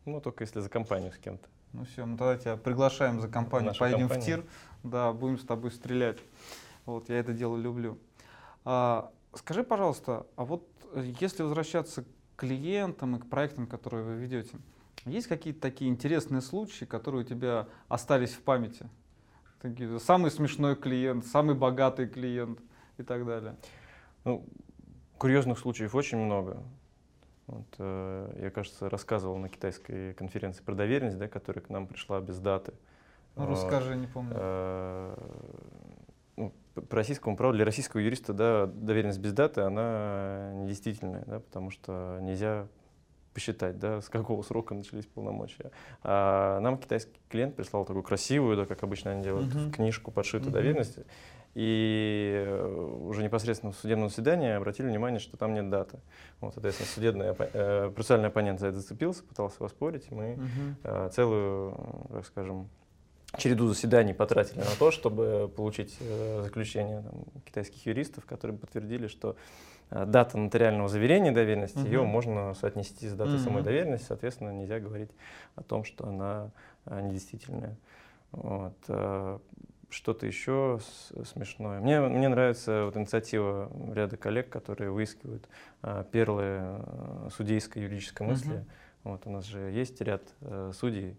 Ну, 0.06 0.22
только 0.22 0.44
если 0.44 0.60
за 0.60 0.70
компанию 0.70 1.12
с 1.12 1.18
кем-то. 1.18 1.50
Ну 1.74 1.86
все, 1.86 2.06
мы 2.06 2.18
тогда 2.18 2.38
тебя 2.38 2.56
приглашаем 2.56 3.20
за 3.20 3.28
компанию, 3.28 3.70
нашу 3.70 3.80
поедем 3.80 4.08
в 4.08 4.12
компанию. 4.12 4.44
тир, 4.44 4.46
да, 4.84 5.12
будем 5.12 5.40
с 5.40 5.44
тобой 5.44 5.72
стрелять. 5.72 6.20
Вот, 6.86 7.10
я 7.10 7.18
это 7.18 7.34
дело 7.34 7.58
люблю. 7.58 7.98
А, 8.64 9.12
скажи, 9.34 9.64
пожалуйста, 9.64 10.28
а 10.36 10.46
вот 10.46 10.68
э, 10.94 11.12
если 11.20 11.42
возвращаться 11.42 12.04
к 12.04 12.08
клиентам 12.36 13.16
и 13.16 13.20
к 13.20 13.28
проектам, 13.28 13.66
которые 13.66 14.04
вы 14.04 14.16
ведете, 14.16 14.56
есть 15.06 15.28
какие-то 15.28 15.62
такие 15.62 15.90
интересные 15.90 16.42
случаи, 16.42 16.86
которые 16.86 17.22
у 17.22 17.28
тебя 17.28 17.68
остались 17.88 18.34
в 18.34 18.42
памяти? 18.42 18.88
Такие, 19.60 20.00
самый 20.00 20.30
смешной 20.30 20.76
клиент, 20.76 21.26
самый 21.26 21.56
богатый 21.56 22.08
клиент 22.08 22.60
и 22.98 23.04
так 23.04 23.26
далее. 23.26 23.56
Ну, 24.26 24.46
курьезных 25.18 25.58
случаев 25.58 25.96
очень 25.96 26.20
много. 26.20 26.62
Вот, 27.48 27.66
э, 27.78 28.40
я, 28.42 28.52
кажется, 28.52 28.90
рассказывал 28.90 29.38
на 29.38 29.50
китайской 29.50 30.14
конференции 30.14 30.64
про 30.64 30.76
доверенность, 30.76 31.18
да, 31.18 31.28
которая 31.28 31.64
к 31.64 31.70
нам 31.70 31.88
пришла 31.88 32.22
без 32.22 32.40
даты. 32.40 32.74
Ну, 33.36 33.46
расскажи, 33.48 33.96
не 33.96 34.08
помню. 34.08 34.32
Э, 34.36 35.16
ну, 36.38 36.54
по 36.90 36.96
российскому 36.96 37.36
праву, 37.36 37.54
для 37.54 37.66
российского 37.66 38.00
юриста, 38.00 38.34
да, 38.34 38.66
доверенность 38.68 39.20
без 39.20 39.34
даты, 39.34 39.62
она 39.62 40.52
недействительная, 40.56 41.24
да, 41.26 41.40
потому 41.40 41.70
что 41.70 42.20
нельзя 42.22 42.68
посчитать, 43.34 43.80
да, 43.80 44.00
с 44.00 44.10
какого 44.10 44.42
срока 44.44 44.74
начались 44.76 45.06
полномочия. 45.06 45.72
А 46.04 46.60
нам 46.60 46.78
китайский 46.78 47.20
клиент 47.30 47.56
прислал 47.56 47.84
такую 47.84 48.04
красивую, 48.04 48.56
да, 48.56 48.66
как 48.66 48.84
обычно 48.84 49.12
они 49.12 49.24
делают, 49.24 49.54
Мгм. 49.54 49.72
книжку 49.72 50.12
подшитую 50.12 50.52
Мгм. 50.52 50.54
доверенности. 50.54 51.06
И 51.56 52.34
э, 52.48 52.66
уже 53.06 53.22
непосредственно 53.22 53.72
в 53.72 53.76
судебном 53.76 54.10
заседании 54.10 54.50
обратили 54.52 54.88
внимание, 54.88 55.20
что 55.20 55.38
там 55.38 55.54
нет 55.54 55.70
даты. 55.70 56.00
Вот, 56.42 56.54
соответственно, 56.56 56.90
судебный 56.90 57.28
э, 57.28 57.92
процессуальный 57.94 58.30
оппонент 58.30 58.60
за 58.60 58.68
это 58.68 58.78
зацепился, 58.78 59.24
пытался 59.24 59.62
воспорить, 59.62 60.08
и 60.10 60.16
мы 60.16 60.36
Мгм. 60.36 60.76
э, 60.84 61.10
целую, 61.14 61.76
э, 62.10 62.14
так 62.14 62.26
скажем, 62.26 62.70
череду 63.38 63.68
заседаний 63.68 64.14
потратили 64.14 64.60
на 64.60 64.76
то, 64.78 64.90
чтобы 64.90 65.52
получить 65.56 65.98
э, 66.00 66.42
заключение 66.44 67.02
там, 67.04 67.24
китайских 67.46 67.86
юристов, 67.86 68.26
которые 68.26 68.58
подтвердили, 68.58 69.06
что 69.06 69.36
э, 69.92 70.06
дата 70.08 70.40
нотариального 70.40 70.90
заверения 70.90 71.32
доверенности, 71.32 71.86
ее 71.86 72.02
Мгм. 72.02 72.10
можно 72.10 72.54
соотнести 72.56 73.08
с 73.08 73.14
датой 73.14 73.38
самой 73.38 73.58
Мгм. 73.62 73.66
доверенности, 73.66 74.08
соответственно, 74.08 74.50
нельзя 74.50 74.80
говорить 74.80 75.12
о 75.56 75.62
том, 75.62 75.84
что 75.84 76.08
она 76.08 76.50
э, 76.88 77.00
недействительная. 77.02 77.76
Вот. 78.32 78.74
Э, 79.94 79.96
Что-то 79.96 80.26
еще 80.26 80.80
с- 80.82 81.26
смешное. 81.32 81.80
Мне, 81.80 82.00
мне 82.02 82.28
нравится 82.30 82.86
вот 82.86 82.98
инициатива 82.98 83.72
ряда 83.94 84.18
коллег, 84.18 84.50
которые 84.50 84.92
выискивают 84.92 85.48
э, 85.84 86.04
перлы 86.12 86.44
э, 86.46 87.30
судейской 87.36 87.84
юридической 87.84 88.24
мысли. 88.28 88.54
Мгм. 88.54 88.66
Вот 89.04 89.22
у 89.26 89.30
нас 89.32 89.46
же 89.46 89.60
есть 89.60 90.00
ряд 90.02 90.24
э, 90.42 90.72
судей, 90.74 91.18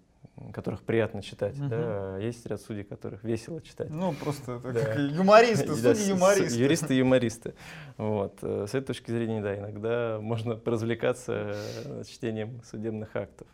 которых 0.52 0.82
приятно 0.82 1.22
читать, 1.22 1.56
Мгм. 1.58 1.68
да, 1.68 1.76
а 1.78 2.18
есть 2.18 2.44
ряд 2.46 2.60
судей, 2.60 2.82
которых 2.82 3.22
весело 3.24 3.60
читать. 3.60 3.90
Ну, 3.90 4.12
просто 4.14 4.52
это 4.52 4.72
Да. 4.72 4.80
как 4.80 4.96
юмористы, 4.96 5.66
Да, 5.68 5.74
судьи 5.74 5.94
с- 5.94 5.98
с- 5.98 6.08
юмористы. 6.08 6.58
Юристы 6.58 6.94
и 6.94 6.98
юмористы. 6.98 7.54
Вот. 7.98 8.38
э, 8.42 8.66
С 8.66 8.74
этой 8.74 8.86
точки 8.86 9.10
зрения, 9.10 9.42
да, 9.42 9.56
иногда 9.58 10.18
можно 10.20 10.56
поразвлекаться 10.64 11.52
э, 11.84 12.02
чтением 12.08 12.60
судебных 12.64 13.14
актов. 13.14 13.46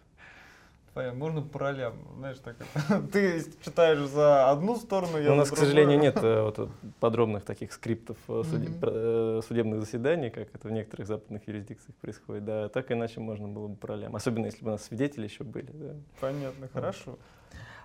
Понятно, 0.93 1.19
можно 1.21 1.43
по 1.43 1.59
ролям, 1.61 1.95
знаешь, 2.19 2.39
так. 2.39 2.57
Ты 3.13 3.45
читаешь 3.65 4.01
за 4.09 4.51
одну 4.51 4.75
сторону, 4.77 5.19
я 5.19 5.29
Но 5.29 5.35
у 5.35 5.37
нас, 5.37 5.51
к 5.51 5.57
сожалению, 5.57 6.01
нет 6.01 6.17
э, 6.17 6.43
вот, 6.57 6.69
подробных 6.99 7.45
таких 7.45 7.73
скриптов 7.73 8.17
э, 8.27 8.43
суде- 8.45 8.71
Мгм. 8.71 8.81
про- 8.81 8.91
э, 8.93 9.41
судебных 9.47 9.81
заседаний, 9.81 10.31
как 10.31 10.53
это 10.53 10.67
в 10.67 10.73
некоторых 10.73 11.07
западных 11.07 11.47
юрисдикциях 11.47 11.95
происходит. 11.97 12.45
Да, 12.45 12.69
так 12.69 12.91
иначе 12.91 13.21
можно 13.21 13.47
было 13.47 13.69
бы 13.69 13.77
по 13.77 13.87
ролям. 13.87 14.17
Особенно, 14.17 14.47
если 14.47 14.65
бы 14.65 14.71
у 14.71 14.73
нас 14.73 14.83
свидетели 14.85 15.25
еще 15.25 15.45
были. 15.45 15.71
да. 15.73 15.95
Понятно, 16.21 16.69
хорошо. 16.73 17.19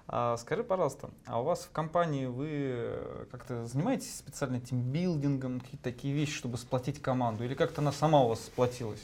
А, 0.08 0.38
скажи, 0.38 0.64
пожалуйста, 0.64 1.10
а 1.26 1.42
у 1.42 1.44
вас 1.44 1.62
в 1.66 1.72
компании 1.72 2.26
вы 2.26 3.28
как-то 3.32 3.66
занимаетесь 3.66 4.16
специально 4.18 4.60
тимбилдингом, 4.60 5.60
какие-то 5.60 5.84
такие 5.84 6.14
вещи, 6.14 6.34
чтобы 6.34 6.58
сплотить 6.58 7.02
команду? 7.02 7.44
Или 7.44 7.54
как-то 7.54 7.82
она 7.82 7.92
сама 7.92 8.22
у 8.24 8.30
вас 8.30 8.40
сплотилась? 8.46 9.04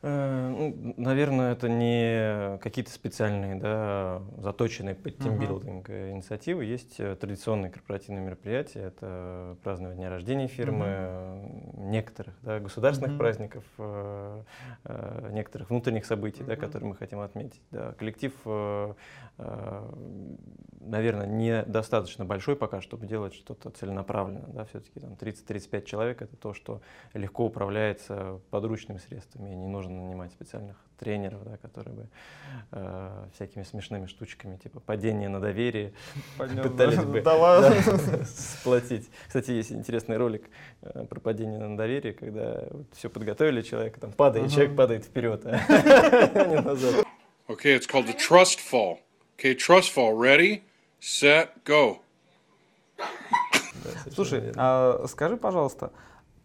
Э, 0.00 0.48
ну, 0.48 0.94
наверное, 0.96 1.52
это 1.52 1.68
не 1.68 2.58
какие-то 2.58 2.92
специальные, 2.92 3.56
да, 3.56 4.22
заточенные 4.38 4.94
под 4.94 5.18
тимбилдинг 5.18 5.90
э, 5.90 6.12
инициативы. 6.12 6.64
Есть 6.64 7.00
э, 7.00 7.16
традиционные 7.16 7.72
корпоративные 7.72 8.24
мероприятия. 8.24 8.80
Это 8.80 9.56
празднование 9.64 9.98
дня 9.98 10.10
рождения 10.10 10.46
фирмы, 10.46 10.86
э, 10.88 11.46
некоторых 11.78 12.34
да, 12.42 12.60
государственных 12.60 13.12
Мгм. 13.12 13.18
праздников, 13.18 13.64
некоторых 15.32 15.70
внутренних 15.70 16.06
событий, 16.06 16.44
да, 16.44 16.52
Мгм. 16.52 16.60
которые 16.60 16.88
мы 16.90 16.96
хотим 16.96 17.20
отметить. 17.20 17.60
Да. 17.70 17.92
Коллектив, 17.92 18.32
наверное, 20.88 21.26
недостаточно 21.26 22.24
большой 22.24 22.56
пока, 22.56 22.80
чтобы 22.80 23.06
делать 23.06 23.34
что-то 23.34 23.70
целенаправленно. 23.70 24.48
Да. 24.48 24.64
Все-таки 24.64 25.00
там 25.00 25.12
30-35 25.12 25.84
человек— 25.84 26.22
это 26.22 26.36
то, 26.36 26.54
что 26.54 26.80
легко 27.14 27.46
управляется 27.46 28.40
подручными 28.50 28.98
средствами, 28.98 29.50
и 29.50 29.54
не 29.56 29.68
нужно 29.68 29.94
нанимать 29.94 30.32
специальных 30.32 30.76
тренеров, 30.98 31.44
да, 31.44 31.56
которые 31.56 31.94
бы 31.94 32.08
э, 32.72 33.26
всякими 33.34 33.62
смешными 33.62 34.06
штучками, 34.06 34.56
типа 34.56 34.80
падение 34.80 35.28
на 35.28 35.40
доверие, 35.40 35.92
Понятно. 36.38 36.70
пытались 36.70 36.98
бы 36.98 37.20
да, 37.20 38.24
сплотить. 38.24 39.08
Кстати, 39.26 39.52
есть 39.52 39.72
интересный 39.72 40.16
ролик 40.16 40.44
э, 40.82 41.04
про 41.04 41.20
падение 41.20 41.58
на 41.58 41.76
доверие, 41.76 42.12
когда 42.12 42.64
все 42.92 43.08
подготовили 43.08 43.62
человека, 43.62 44.00
там 44.00 44.12
падает, 44.12 44.50
человек 44.50 44.76
падает 44.76 45.04
вперед, 45.04 45.42
а 45.44 46.44
не 46.46 46.60
назад. 46.60 47.06
Okay, 47.48 47.74
it's 47.74 47.86
called 47.86 48.06
the 48.06 48.14
trust 48.14 48.58
fall. 48.60 48.98
Okay, 49.38 49.54
trust 49.54 49.94
fall. 49.94 50.14
Ready, 50.14 50.62
set, 51.00 51.50
go. 51.64 51.98
Слушай, 54.12 54.52
а 54.56 55.06
скажи, 55.06 55.36
пожалуйста, 55.36 55.92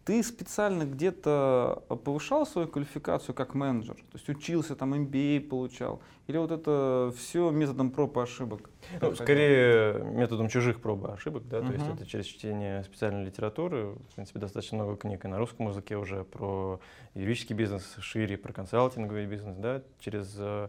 ты 0.04 0.22
специально 0.22 0.84
где-то 0.84 1.82
повышал 2.04 2.46
свою 2.46 2.68
квалификацию 2.68 3.34
как 3.34 3.54
менеджер? 3.54 3.94
То 3.94 4.18
есть 4.18 4.28
учился, 4.28 4.76
там 4.76 4.92
MBA 4.94 5.40
получал? 5.40 6.02
Или 6.26 6.36
вот 6.36 6.50
это 6.50 7.12
все 7.16 7.50
методом 7.50 7.90
проб 7.90 8.16
и 8.16 8.20
ошибок? 8.20 8.70
Ну, 9.00 9.14
скорее 9.14 10.04
методом 10.04 10.48
чужих 10.48 10.80
проб 10.80 11.06
и 11.06 11.10
ошибок, 11.10 11.48
да, 11.48 11.60
то 11.60 11.72
есть 11.72 11.86
это 11.86 12.06
через 12.06 12.26
чтение 12.26 12.82
специальной 12.84 13.24
литературы, 13.24 13.94
в 14.10 14.14
принципе, 14.14 14.38
достаточно 14.38 14.76
много 14.78 14.96
книг 14.96 15.24
и 15.24 15.28
на 15.28 15.38
русском 15.38 15.68
языке 15.68 15.96
уже 15.96 16.24
про 16.24 16.80
юридический 17.14 17.54
бизнес 17.54 17.96
шире, 18.00 18.36
про 18.36 18.52
консалтинговый 18.52 19.26
бизнес, 19.26 19.56
да, 19.56 19.82
через 20.00 20.34
э, 20.38 20.68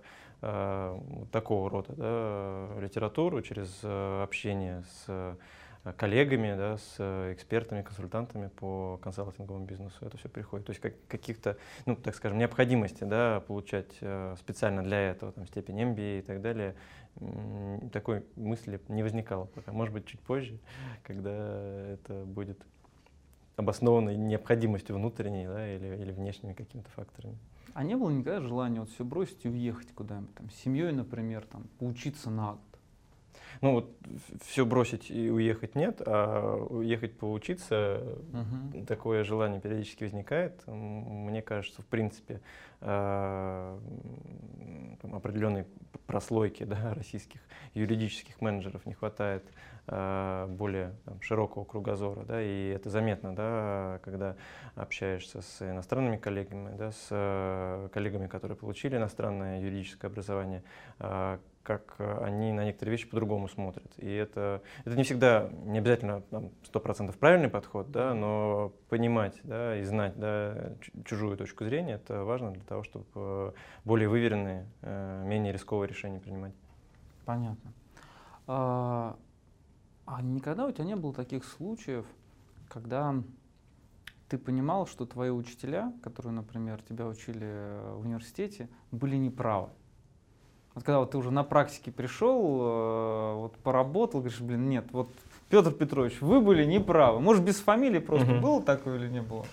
такого 1.31 1.69
рода 1.69 1.93
да, 1.95 2.79
литературу, 2.79 3.41
через 3.41 3.79
э, 3.83 4.23
общение 4.23 4.83
с 4.83 5.05
э, 5.07 5.35
коллегами, 5.97 6.55
да, 6.55 6.77
с 6.77 6.95
э, 6.99 7.33
экспертами, 7.33 7.81
консультантами 7.81 8.47
по 8.47 8.99
консалтинговому 9.01 9.65
бизнесу 9.65 10.05
это 10.05 10.17
все 10.17 10.29
приходит. 10.29 10.65
То 10.65 10.71
есть 10.71 10.81
как, 10.81 10.93
каких-то, 11.07 11.57
ну, 11.85 11.95
так 11.95 12.15
скажем, 12.15 12.37
необходимости 12.37 13.03
да, 13.03 13.41
получать 13.47 13.97
э, 14.01 14.35
специально 14.39 14.83
для 14.83 15.11
этого 15.11 15.31
там, 15.31 15.45
степень 15.47 15.81
MBA 15.81 16.19
и 16.19 16.21
так 16.21 16.41
далее, 16.41 16.75
такой 17.93 18.25
мысли 18.35 18.81
не 18.89 19.03
возникало 19.03 19.45
пока. 19.45 19.71
Может 19.71 19.93
быть, 19.93 20.05
чуть 20.05 20.19
позже, 20.19 20.57
когда 21.03 21.31
это 21.31 22.25
будет 22.25 22.59
обоснованной 23.55 24.17
необходимостью 24.17 24.95
внутренней 24.95 25.47
да, 25.47 25.75
или, 25.75 25.95
или 26.01 26.11
внешними 26.11 26.53
какими-то 26.53 26.89
факторами. 26.91 27.37
А 27.75 27.83
не 27.83 27.97
было 27.97 28.09
никогда 28.09 28.39
желания 28.39 28.79
вот 28.79 28.89
все 28.89 29.03
бросить 29.03 29.43
и 29.43 29.49
уехать 29.49 29.91
куда-нибудь, 29.91 30.33
там, 30.33 30.49
с 30.49 30.55
семьей, 30.55 30.93
например, 30.93 31.45
там, 31.45 31.67
поучиться 31.77 32.29
на? 32.29 32.57
Ну 33.61 33.73
вот 33.73 33.95
все 34.43 34.65
бросить 34.65 35.09
и 35.09 35.29
уехать 35.29 35.75
нет, 35.75 36.01
а 36.05 36.55
уехать 36.69 37.17
поучиться 37.17 38.01
Мгм. 38.31 38.85
такое 38.85 39.23
желание 39.23 39.59
периодически 39.59 40.03
возникает. 40.03 40.61
Мне 40.67 41.41
кажется, 41.41 41.81
в 41.81 41.85
принципе, 41.85 42.41
а, 42.81 43.79
там 45.01 45.15
определенной 45.15 45.65
прослойки 46.07 46.63
да, 46.63 46.93
российских 46.95 47.39
юридических 47.73 48.41
менеджеров 48.41 48.85
не 48.85 48.93
хватает 48.93 49.43
а, 49.87 50.47
более 50.47 50.93
там, 51.05 51.21
широкого 51.21 51.63
кругозора, 51.63 52.23
да, 52.23 52.41
и 52.41 52.69
это 52.69 52.89
заметно, 52.89 53.35
да, 53.35 53.99
когда 54.03 54.35
общаешься 54.75 55.41
с 55.41 55.61
иностранными 55.61 56.17
коллегами, 56.17 56.75
да, 56.75 56.91
с 56.91 57.07
э, 57.11 57.89
коллегами, 57.93 58.27
которые 58.27 58.57
получили 58.57 58.97
иностранное 58.97 59.61
юридическое 59.61 60.09
образование, 60.09 60.63
а, 60.99 61.39
как 61.65 61.95
э, 61.97 62.23
они 62.23 62.53
на 62.53 62.63
некоторые 62.63 62.91
вещи 62.91 63.07
по-другому 63.09 63.49
смотрят. 63.49 63.91
И 63.97 64.09
это, 64.09 64.61
это 64.85 64.95
не 64.95 65.03
всегда, 65.03 65.49
не 65.65 65.79
обязательно 65.79 66.21
там, 66.21 66.51
100% 66.71 67.17
правильный 67.17 67.49
подход, 67.49 67.91
да, 67.91 68.13
но 68.13 68.71
понимать 68.89 69.39
да, 69.43 69.77
и 69.77 69.83
знать 69.83 70.17
да, 70.17 70.75
чу- 70.81 71.03
чужую 71.03 71.37
точку 71.37 71.65
зрения, 71.65 71.95
это 71.95 72.23
важно 72.23 72.51
для 72.51 72.63
того, 72.63 72.83
чтобы 72.83 73.05
э, 73.15 73.51
более 73.83 74.07
выверенные, 74.07 74.67
э, 74.81 75.23
менее 75.25 75.51
рисковые 75.51 75.89
решения 75.89 76.19
принимать. 76.19 76.53
Понятно. 77.25 77.73
А, 78.47 79.17
а 80.05 80.21
никогда 80.21 80.67
у 80.67 80.71
тебя 80.71 80.85
не 80.85 80.95
было 80.95 81.13
таких 81.13 81.43
случаев, 81.43 82.05
когда 82.69 83.15
ты 84.29 84.37
понимал, 84.37 84.85
что 84.85 85.05
твои 85.05 85.31
учителя, 85.31 85.91
которые, 86.03 86.33
например, 86.33 86.81
тебя 86.83 87.07
учили 87.07 87.95
в 87.95 88.01
университете, 88.01 88.69
были 88.91 89.15
неправы? 89.15 89.69
Вот 90.75 90.83
когда 90.83 90.99
вот 90.99 91.11
ты 91.11 91.17
уже 91.17 91.31
на 91.31 91.43
практике 91.43 91.89
пришел, 91.91 92.59
э, 92.61 93.33
вот 93.35 93.53
поработал, 93.63 94.19
говоришь, 94.19 94.41
блин, 94.41 94.67
нет, 94.69 94.85
вот 94.91 95.09
Петр 95.49 95.71
Петрович, 95.71 96.19
вы 96.21 96.41
были 96.41 96.65
неправы. 96.65 97.21
Может, 97.21 97.43
без 97.43 97.59
фамилии 97.61 97.99
просто 97.99 98.27
Мгм. 98.27 98.41
было 98.41 98.61
такое 98.61 98.97
или 98.97 99.07
не 99.07 99.21
было? 99.21 99.45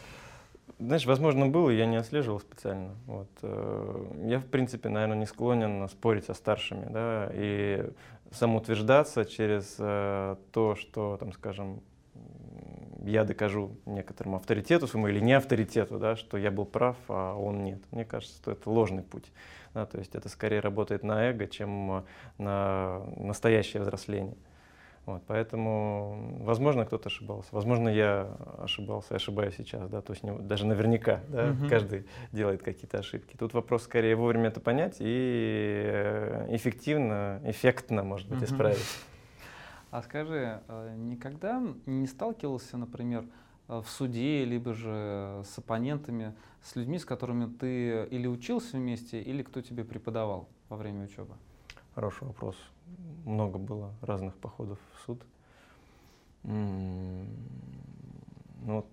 Знаешь, 0.80 1.06
возможно, 1.06 1.46
было, 1.46 1.70
я 1.70 1.86
не 1.86 1.94
отслеживал 1.96 2.40
специально. 2.40 2.90
Вот. 3.06 3.28
э, 3.42 4.04
Я, 4.24 4.40
в 4.40 4.46
принципе, 4.46 4.88
наверное, 4.88 5.16
не 5.16 5.26
склонен 5.26 5.88
спорить 5.88 6.24
со 6.24 6.34
старшими, 6.34 6.86
да, 6.90 7.30
и 7.32 7.88
самоутверждаться 8.32 9.24
через 9.24 9.76
э, 9.78 10.36
то, 10.50 10.74
что, 10.74 11.18
там, 11.20 11.32
скажем, 11.34 11.82
я 13.04 13.22
докажу 13.24 13.70
некоторому 13.86 14.36
авторитету 14.36 14.88
своему 14.88 15.06
или 15.08 15.20
не 15.20 15.34
авторитету, 15.34 15.98
да, 15.98 16.16
что 16.16 16.36
я 16.36 16.50
был 16.50 16.64
прав, 16.64 16.96
а 17.08 17.34
он 17.36 17.62
нет. 17.62 17.80
Мне 17.92 18.04
кажется, 18.04 18.34
что 18.36 18.50
это 18.52 18.68
ложный 18.70 19.02
путь. 19.02 19.30
Да, 19.74 19.86
то 19.86 19.98
есть 19.98 20.14
это 20.14 20.28
скорее 20.28 20.60
работает 20.60 21.02
на 21.02 21.30
эго, 21.30 21.46
чем 21.46 21.90
э, 21.90 22.02
на 22.38 23.02
настоящее 23.16 23.82
взросление. 23.82 24.36
Вот, 25.06 25.22
поэтому, 25.26 26.38
возможно, 26.44 26.84
кто-то 26.84 27.08
ошибался. 27.08 27.48
Возможно, 27.52 27.88
я 27.88 28.36
ошибался, 28.58 29.14
и 29.14 29.16
ошибаюсь 29.16 29.56
сейчас, 29.56 29.88
да, 29.88 30.00
то 30.00 30.12
есть 30.12 30.22
не- 30.22 30.38
даже 30.38 30.64
наверняка, 30.64 31.20
да, 31.28 31.46
Мгм. 31.48 31.68
каждый 31.68 32.06
делает 32.30 32.62
какие-то 32.62 32.98
ошибки. 32.98 33.34
Тут 33.36 33.52
вопрос 33.52 33.82
скорее 33.82 34.14
вовремя 34.14 34.48
это 34.48 34.60
понять 34.60 34.98
и 35.00 35.82
э, 35.84 36.46
эффективно, 36.50 37.40
эффектно, 37.44 38.04
может 38.04 38.28
быть, 38.28 38.38
Мгм. 38.42 38.44
исправить. 38.44 38.86
А 39.90 40.02
скажи, 40.02 40.60
э, 40.68 40.94
никогда 40.96 41.60
не 41.86 42.06
сталкивался, 42.06 42.76
например, 42.76 43.24
в 43.68 43.84
суде, 43.86 44.44
либо 44.44 44.74
же 44.74 45.42
с 45.44 45.58
оппонентами, 45.58 46.34
с 46.62 46.76
людьми, 46.76 46.98
с 46.98 47.04
которыми 47.04 47.46
ты 47.46 48.04
или 48.06 48.26
учился 48.26 48.76
вместе, 48.76 49.20
или 49.20 49.42
кто 49.42 49.60
тебе 49.60 49.84
преподавал 49.84 50.48
во 50.68 50.76
время 50.76 51.04
учебы? 51.04 51.34
Хороший 51.94 52.26
вопрос. 52.26 52.56
Много 53.24 53.58
было 53.58 53.92
разных 54.02 54.34
походов 54.36 54.78
в 54.96 55.06
суд. 55.06 55.22
Ну, 56.44 57.26
вот 58.64 58.86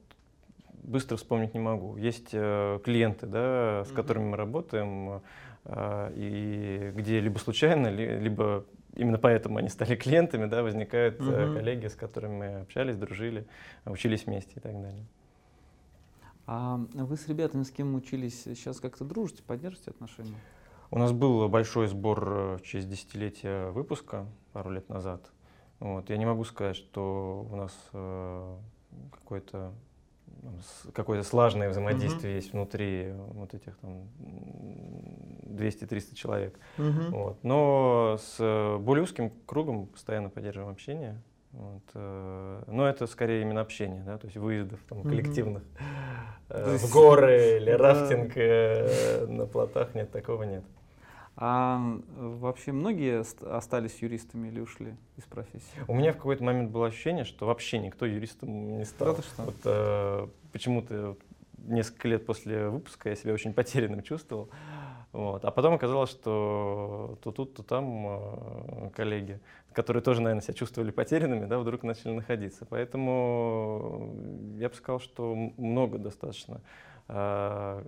быстро 0.84 1.18
вспомнить 1.18 1.54
не 1.54 1.60
могу. 1.60 1.96
Есть 1.98 2.30
э, 2.34 2.80
клиенты, 2.84 3.26
да, 3.28 3.84
с 3.86 3.90
Мгм. 3.90 3.96
которыми 3.96 4.26
мы 4.30 4.38
работаем, 4.38 5.22
э, 5.66 6.14
и 6.16 6.92
где 6.96 7.20
либо 7.20 7.38
случайно, 7.38 7.88
ли- 7.88 8.20
либо 8.20 8.66
именно 8.96 9.18
поэтому 9.18 9.58
они 9.58 9.70
стали 9.70 9.96
клиентами, 9.98 10.46
да, 10.46 10.64
возникают 10.64 11.20
Мгм. 11.20 11.56
коллеги, 11.56 11.88
с 11.88 11.96
которыми 11.96 12.38
мы 12.38 12.46
общались, 12.62 12.98
дружили, 12.98 13.46
учились 13.86 14.26
вместе 14.26 14.54
и 14.56 14.60
так 14.60 14.74
далее. 14.74 15.06
А 16.52 16.80
вы 16.94 17.16
с 17.16 17.28
ребятами, 17.28 17.62
с 17.62 17.70
кем 17.70 17.94
учились, 17.94 18.42
сейчас 18.44 18.80
как-то 18.80 19.06
дружите, 19.06 19.44
поддержите 19.44 19.92
отношения? 19.92 20.36
У 20.92 20.98
нас 20.98 21.12
был 21.12 21.48
большой 21.48 21.86
сбор 21.86 22.28
э, 22.28 22.58
в 22.58 22.64
честь 22.64 22.90
десятилетия 22.90 23.70
выпуска 23.70 24.26
пару 24.54 24.72
лет 24.72 24.90
назад. 24.90 25.22
Вот. 25.80 26.10
Я 26.10 26.18
не 26.18 26.26
могу 26.26 26.44
сказать, 26.46 26.76
что 26.76 27.48
у 27.52 27.56
нас 27.56 27.72
э, 27.94 28.58
какое-то 29.12 29.74
какое-то 30.94 31.28
слаженное 31.28 31.70
взаимодействие 31.70 32.34
mm-hmm. 32.34 32.38
есть 32.38 32.54
внутри 32.54 33.14
вот 33.34 33.54
этих 33.54 33.78
там 33.78 34.08
200-300 35.50 36.16
человек. 36.16 36.60
Mm-hmm. 36.78 37.10
Вот. 37.10 37.44
Но 37.44 38.18
с 38.20 38.78
более 38.80 39.04
узким 39.04 39.32
кругом 39.46 39.88
постоянно 39.88 40.30
поддерживаем 40.30 40.72
общение. 40.72 41.22
Вот, 41.52 41.82
э, 41.96 42.64
но 42.68 42.88
это 42.88 43.08
скорее 43.08 43.42
именно 43.42 43.62
общение, 43.62 44.04
да, 44.04 44.20
то 44.20 44.28
есть 44.28 44.38
выездов 44.38 44.80
там, 44.88 45.02
коллективных 45.02 45.64
mm-hmm. 45.64 46.46
э, 46.50 46.78
в 46.78 46.94
горы 46.94 47.58
или 47.58 47.72
рафтинг 47.72 48.34
э, 48.36 49.26
на 49.26 49.48
плотах 49.48 49.96
нет, 49.96 50.12
такого 50.12 50.44
нет. 50.44 50.64
А 51.42 51.82
вообще 52.18 52.74
многие 52.74 53.24
остались 53.56 54.00
юристами 54.02 54.50
или 54.50 54.60
ушли 54.60 54.94
из 55.16 55.24
профессии? 55.24 55.66
У 55.88 55.96
меня 55.96 56.12
в 56.12 56.18
какой-то 56.18 56.44
момент 56.44 56.70
было 56.70 56.88
ощущение, 56.88 57.24
что 57.24 57.46
вообще 57.48 57.80
никто 57.80 58.06
юристом 58.06 58.78
не 58.78 58.84
стал. 58.84 59.16
Да, 59.16 59.22
что? 59.22 59.44
Вот, 59.44 59.56
э, 59.64 60.28
почему-то 60.52 61.18
несколько 61.58 62.10
лет 62.10 62.26
после 62.26 62.70
выпуска 62.70 63.10
я 63.10 63.16
себя 63.16 63.34
очень 63.34 63.54
потерянным 63.54 64.04
чувствовал. 64.04 64.50
Вот. 65.12 65.44
А 65.44 65.52
потом 65.52 65.74
оказалось, 65.74 66.12
что 66.12 67.18
то 67.24 67.32
тут, 67.32 67.56
то 67.56 67.64
там 67.64 68.06
э, 68.08 68.90
коллеги, 68.96 69.40
которые 69.74 70.04
тоже, 70.04 70.22
наверное, 70.22 70.44
себя 70.44 70.54
чувствовали 70.54 70.92
потерянными, 70.92 71.46
да, 71.46 71.58
вдруг 71.58 71.84
начали 71.84 72.12
находиться. 72.12 72.66
Поэтому 72.66 74.14
я 74.58 74.70
бы 74.70 74.76
сказал, 74.76 75.00
что 75.00 75.36
много 75.58 75.98
достаточно. 75.98 76.62
Э, 77.08 77.84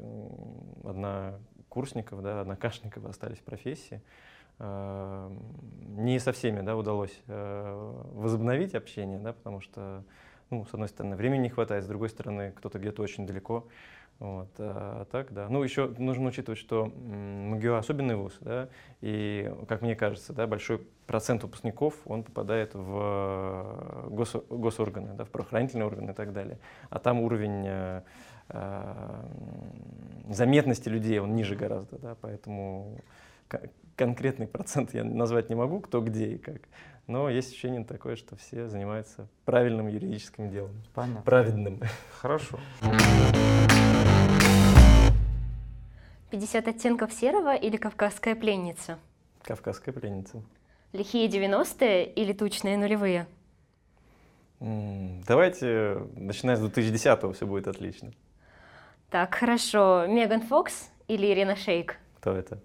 одна 0.84 1.36
курсников, 1.70 2.24
да, 2.24 2.42
однокашников 2.42 3.06
остались 3.06 3.38
в 3.38 3.44
профессии. 3.44 4.02
Э, 4.58 5.30
не 5.90 6.20
со 6.20 6.32
всеми 6.32 6.62
да, 6.62 6.76
удалось 6.76 7.22
э, 7.28 8.04
возобновить 8.14 8.74
общение, 8.74 9.20
да, 9.20 9.34
потому 9.34 9.62
что, 9.62 10.04
ну, 10.50 10.66
с 10.66 10.74
одной 10.74 10.90
стороны, 10.90 11.16
времени 11.16 11.44
не 11.44 11.50
хватает, 11.50 11.84
с 11.84 11.88
другой 11.88 12.10
стороны, 12.10 12.52
кто-то 12.52 12.80
где-то 12.80 13.04
очень 13.04 13.28
далеко. 13.28 13.68
Вот, 14.22 14.50
а 14.60 15.06
так, 15.06 15.34
да. 15.34 15.50
Ну, 15.50 15.64
еще 15.64 15.88
нужно 15.98 16.28
учитывать, 16.28 16.60
что 16.60 16.86
МГУ 16.86 17.74
особенный 17.74 18.16
вуз, 18.16 18.38
да, 18.42 18.70
и, 19.02 19.52
как 19.68 19.82
мне 19.82 19.96
кажется, 19.96 20.32
да, 20.32 20.46
большой 20.46 20.86
процент 21.08 21.42
выпускников, 21.42 21.96
он 22.06 22.22
попадает 22.22 22.76
в 22.76 23.00
э, 23.02 24.08
гос, 24.12 24.36
госорганы, 24.48 25.16
да, 25.16 25.26
в 25.26 25.30
правоохранительные 25.30 25.88
органы 25.88 26.12
и 26.12 26.14
так 26.14 26.34
далее. 26.34 26.60
А 26.92 27.00
там 27.00 27.20
уровень 27.20 27.64
э, 27.66 28.02
э, 28.50 29.24
заметности 30.30 30.88
людей, 30.88 31.18
он 31.18 31.34
ниже 31.34 31.56
гораздо, 31.56 31.98
да, 31.98 32.16
поэтому 32.22 33.00
конкретный 33.96 34.46
процент 34.46 34.94
я 34.94 35.04
назвать 35.04 35.50
не 35.50 35.56
могу, 35.56 35.80
кто 35.80 36.00
где 36.00 36.34
и 36.34 36.38
как. 36.38 36.62
Но 37.08 37.28
есть 37.28 37.50
ощущение 37.50 37.84
такое, 37.84 38.16
что 38.16 38.36
все 38.36 38.68
занимаются 38.68 39.28
правильным 39.46 39.88
юридическим 39.88 40.52
делом. 40.52 40.84
Понятно. 40.94 41.24
Праведным. 41.24 41.80
Хорошо. 42.22 42.60
50 46.32 46.68
оттенков 46.70 47.12
серого 47.12 47.56
или 47.56 47.76
кавказская 47.76 48.36
пленница? 48.36 48.98
Кавказская 49.44 49.94
пленница. 49.94 50.42
Лихие 50.94 51.28
90-е 51.28 52.06
или 52.06 52.32
тучные 52.32 52.78
нулевые? 52.78 53.28
Давайте, 54.60 56.08
начиная 56.16 56.56
с 56.56 56.62
2010-го, 56.64 57.34
все 57.34 57.46
будет 57.46 57.68
отлично. 57.68 58.12
Так, 59.10 59.36
хорошо. 59.36 60.06
Меган 60.08 60.42
Фокс 60.42 60.90
или 61.10 61.28
Ирина 61.28 61.58
Шейк? 61.58 61.98
Кто 62.20 62.32
это? 62.32 62.60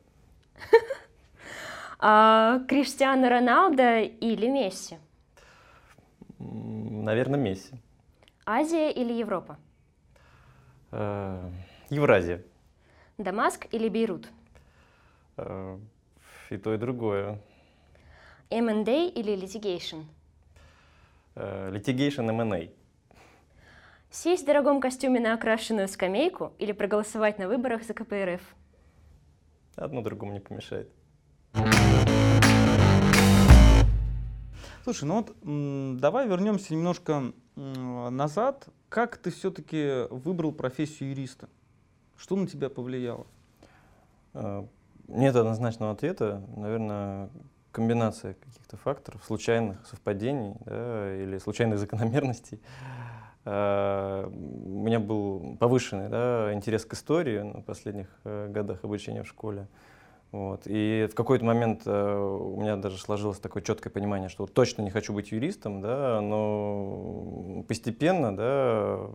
а, 1.99 2.61
Криштиану 2.69 3.29
Роналдо 3.29 4.01
или 4.01 4.47
Месси? 4.47 4.99
Наверное, 6.39 7.41
Месси. 7.41 7.75
Азия 8.45 8.93
или 8.93 9.13
Европа? 9.13 9.59
Э, 10.93 11.51
Евразия. 11.91 12.43
Дамаск 13.19 13.67
или 13.73 13.89
Бейрут? 13.89 14.29
Э, 15.39 15.79
и 16.51 16.57
то, 16.59 16.75
и 16.75 16.77
другое. 16.77 17.41
M&A 18.51 19.09
или 19.09 19.35
litigation? 19.35 20.05
Э, 21.35 21.71
litigation 21.71 22.29
M&A. 22.29 22.71
Сесть 24.11 24.43
в 24.43 24.47
дорогом 24.47 24.81
костюме 24.81 25.19
на 25.19 25.33
окрашенную 25.33 25.89
скамейку 25.89 26.53
или 26.59 26.73
проголосовать 26.73 27.39
на 27.39 27.49
выборах 27.49 27.85
за 27.85 27.95
КПРФ? 27.95 28.43
Одно 29.77 30.03
другому 30.03 30.33
не 30.33 30.41
помешает. 30.41 30.91
Слушай, 34.85 35.05
ну 35.05 35.15
вот 35.17 36.01
давай 36.01 36.29
вернемся 36.29 36.73
немножко 36.73 37.33
назад. 37.57 38.69
Как 38.89 39.17
ты 39.17 39.31
все-таки 39.31 40.07
выбрал 40.11 40.53
профессию 40.53 41.11
юриста? 41.11 41.49
Что 42.17 42.37
на 42.37 42.47
тебя 42.47 42.69
повлияло? 42.69 43.27
А, 44.35 44.67
нет 45.09 45.37
однозначного 45.37 45.93
ответа. 45.93 46.43
Наверное, 46.57 47.31
комбинация 47.73 48.35
каких-то 48.35 48.77
факторов, 48.77 49.23
случайных 49.25 49.87
совпадений 49.87 50.55
да, 50.65 51.15
или 51.15 51.39
случайных 51.39 51.79
закономерностей. 51.79 52.61
А, 53.45 54.27
у 54.29 54.83
меня 54.83 54.99
был 54.99 55.57
повышенный 55.59 56.09
да, 56.09 56.53
интерес 56.53 56.85
к 56.85 56.95
истории 56.95 57.41
на 57.41 57.61
последних 57.61 58.09
э, 58.25 58.49
годах 58.49 58.83
обучения 58.83 59.23
в 59.23 59.29
школе. 59.29 59.69
Вот. 60.33 60.63
И 60.67 61.09
в 61.11 61.15
какой-то 61.15 61.45
момент 61.45 61.83
э, 61.87 62.17
у 62.19 62.61
меня 62.61 62.77
даже 62.77 62.99
сложилось 62.99 63.39
такое 63.39 63.63
четкое 63.63 63.93
понимание, 63.93 64.29
что 64.29 64.47
точно 64.47 64.83
не 64.83 64.91
хочу 64.91 65.13
быть 65.13 65.31
юристом, 65.31 65.81
да, 65.81 66.21
но 66.21 67.65
постепенно, 67.69 68.37
да, 68.37 69.09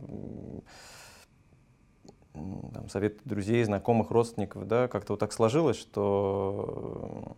там, 2.33 2.89
совет 2.89 3.19
друзей, 3.25 3.63
знакомых, 3.63 4.11
родственников, 4.11 4.67
да, 4.67 4.87
как-то 4.87 5.13
вот 5.13 5.19
так 5.19 5.33
сложилось, 5.33 5.77
что 5.77 7.35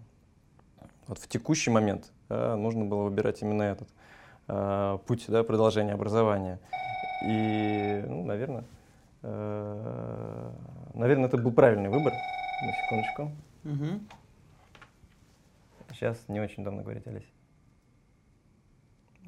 вот 1.08 1.18
в 1.18 1.28
текущий 1.28 1.72
момент 1.72 2.12
да, 2.30 2.56
нужно 2.56 2.86
было 2.86 3.04
выбирать 3.04 3.42
именно 3.42 3.64
этот 3.64 3.90
э, 4.48 5.00
путь 5.06 5.26
да, 5.28 5.44
продолжения 5.44 5.94
образования. 5.94 6.60
И, 7.26 8.04
ну, 8.08 8.24
наверное, 8.26 8.66
э, 9.22 10.52
наверное, 10.94 11.28
это 11.28 11.38
был 11.38 11.52
правильный 11.52 11.90
выбор. 11.90 12.14
На 12.14 12.74
секундочку. 12.84 13.32
Угу. 13.66 14.00
Сейчас 15.94 16.18
не 16.28 16.40
очень 16.40 16.64
давно 16.64 16.82
говорить, 16.82 17.06
Олесь. 17.08 17.28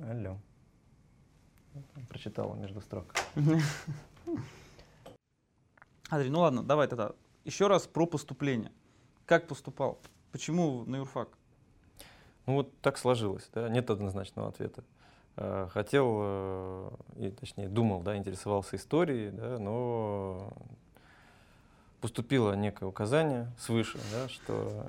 Алло. 0.09 0.37
Прочитала 2.07 2.55
между 2.55 2.81
строк. 2.81 3.13
Андрей, 6.09 6.29
ну 6.29 6.39
ладно, 6.39 6.63
давай 6.63 6.87
тогда 6.87 7.11
еще 7.43 7.67
раз 7.67 7.87
про 7.87 8.05
поступление. 8.05 8.71
Как 9.25 9.47
поступал? 9.47 9.99
Почему 10.31 10.83
на 10.85 10.97
юрфак? 10.97 11.29
Ну 12.45 12.55
вот 12.55 12.77
так 12.81 12.97
сложилось, 12.97 13.49
да, 13.53 13.69
нет 13.69 13.89
однозначного 13.89 14.49
ответа. 14.49 14.83
Э, 15.37 15.67
хотел, 15.71 16.17
э, 16.21 16.89
и, 17.17 17.31
точнее 17.31 17.67
думал, 17.67 18.01
да, 18.01 18.15
интересовался 18.15 18.75
историей, 18.75 19.31
да, 19.31 19.57
но 19.57 20.53
поступило 22.01 22.53
некое 22.53 22.85
указание 22.85 23.51
свыше, 23.59 23.97
да, 24.11 24.29
что 24.29 24.85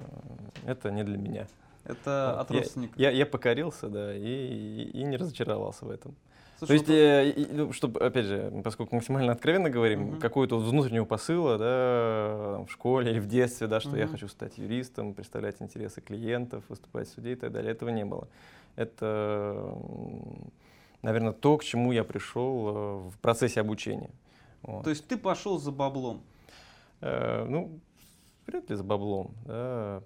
это 0.66 0.90
не 0.90 1.02
для 1.02 1.16
меня. 1.16 1.46
Это 1.84 2.34
вот. 2.36 2.40
от 2.42 2.50
родственников? 2.50 2.98
Я, 2.98 3.10
я, 3.10 3.18
я 3.18 3.26
покорился, 3.26 3.88
да, 3.88 4.14
и, 4.14 4.20
и, 4.20 4.90
и 5.00 5.02
не 5.04 5.16
разочаровался 5.16 5.86
в 5.86 5.90
этом. 5.90 6.14
Слушай, 6.58 6.80
То 6.80 7.22
есть, 7.22 7.50
ну, 7.52 7.68
э, 7.68 7.72
чтобы, 7.72 8.00
опять 8.00 8.24
же, 8.24 8.62
поскольку 8.64 8.94
максимально 8.94 9.32
откровенно 9.32 9.68
говорим, 9.68 10.08
угу. 10.08 10.16
какого-то 10.20 10.58
внутреннего 10.58 11.04
посыла, 11.04 11.58
да, 11.58 12.64
в 12.64 12.70
школе 12.70 13.10
или 13.10 13.18
в 13.18 13.26
детстве, 13.26 13.66
да, 13.66 13.78
что 13.78 13.90
угу. 13.90 13.98
я 13.98 14.06
хочу 14.06 14.26
стать 14.28 14.56
юристом, 14.56 15.12
представлять 15.12 15.56
интересы 15.60 16.00
клиентов, 16.00 16.64
выступать 16.68 17.08
в 17.08 17.12
суде 17.12 17.32
и 17.32 17.34
так 17.34 17.52
далее, 17.52 17.72
этого 17.72 17.90
не 17.90 18.06
было. 18.06 18.26
Это, 18.74 19.74
наверное, 21.02 21.32
то, 21.32 21.58
к 21.58 21.64
чему 21.64 21.92
я 21.92 22.04
пришел 22.04 22.68
э, 22.68 23.10
в 23.10 23.18
процессе 23.20 23.60
обучения. 23.60 24.10
Вот. 24.62 24.84
То 24.84 24.90
есть 24.90 25.06
ты 25.06 25.18
пошел 25.18 25.58
за 25.58 25.72
баблом? 25.72 26.22
Э, 27.02 27.44
ну, 27.46 27.78
вряд 28.46 28.70
ли 28.70 28.76
за 28.76 28.84
баблом. 28.84 29.32
Да 29.44 30.02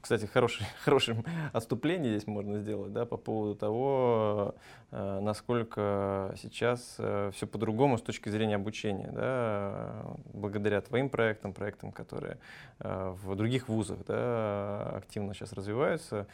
кстати, 0.00 0.26
хороший, 0.26 0.66
хорошим 0.84 1.24
отступление 1.52 2.10
здесь 2.10 2.26
можно 2.26 2.58
сделать 2.58 2.92
да, 2.92 3.04
по 3.04 3.16
поводу 3.16 3.54
того, 3.54 4.54
э, 4.90 5.20
насколько 5.20 6.34
сейчас 6.40 6.96
э, 6.98 7.30
все 7.34 7.46
по-другому 7.46 7.98
с 7.98 8.02
точки 8.02 8.28
зрения 8.28 8.56
обучения. 8.56 9.10
Да, 9.12 10.06
благодаря 10.32 10.80
твоим 10.80 11.08
проектам, 11.08 11.52
проектам, 11.52 11.92
которые 11.92 12.38
э, 12.80 13.14
в 13.22 13.34
других 13.36 13.68
вузах 13.68 13.98
да, 14.06 14.90
активно 14.96 15.34
сейчас 15.34 15.52
развиваются, 15.52 16.26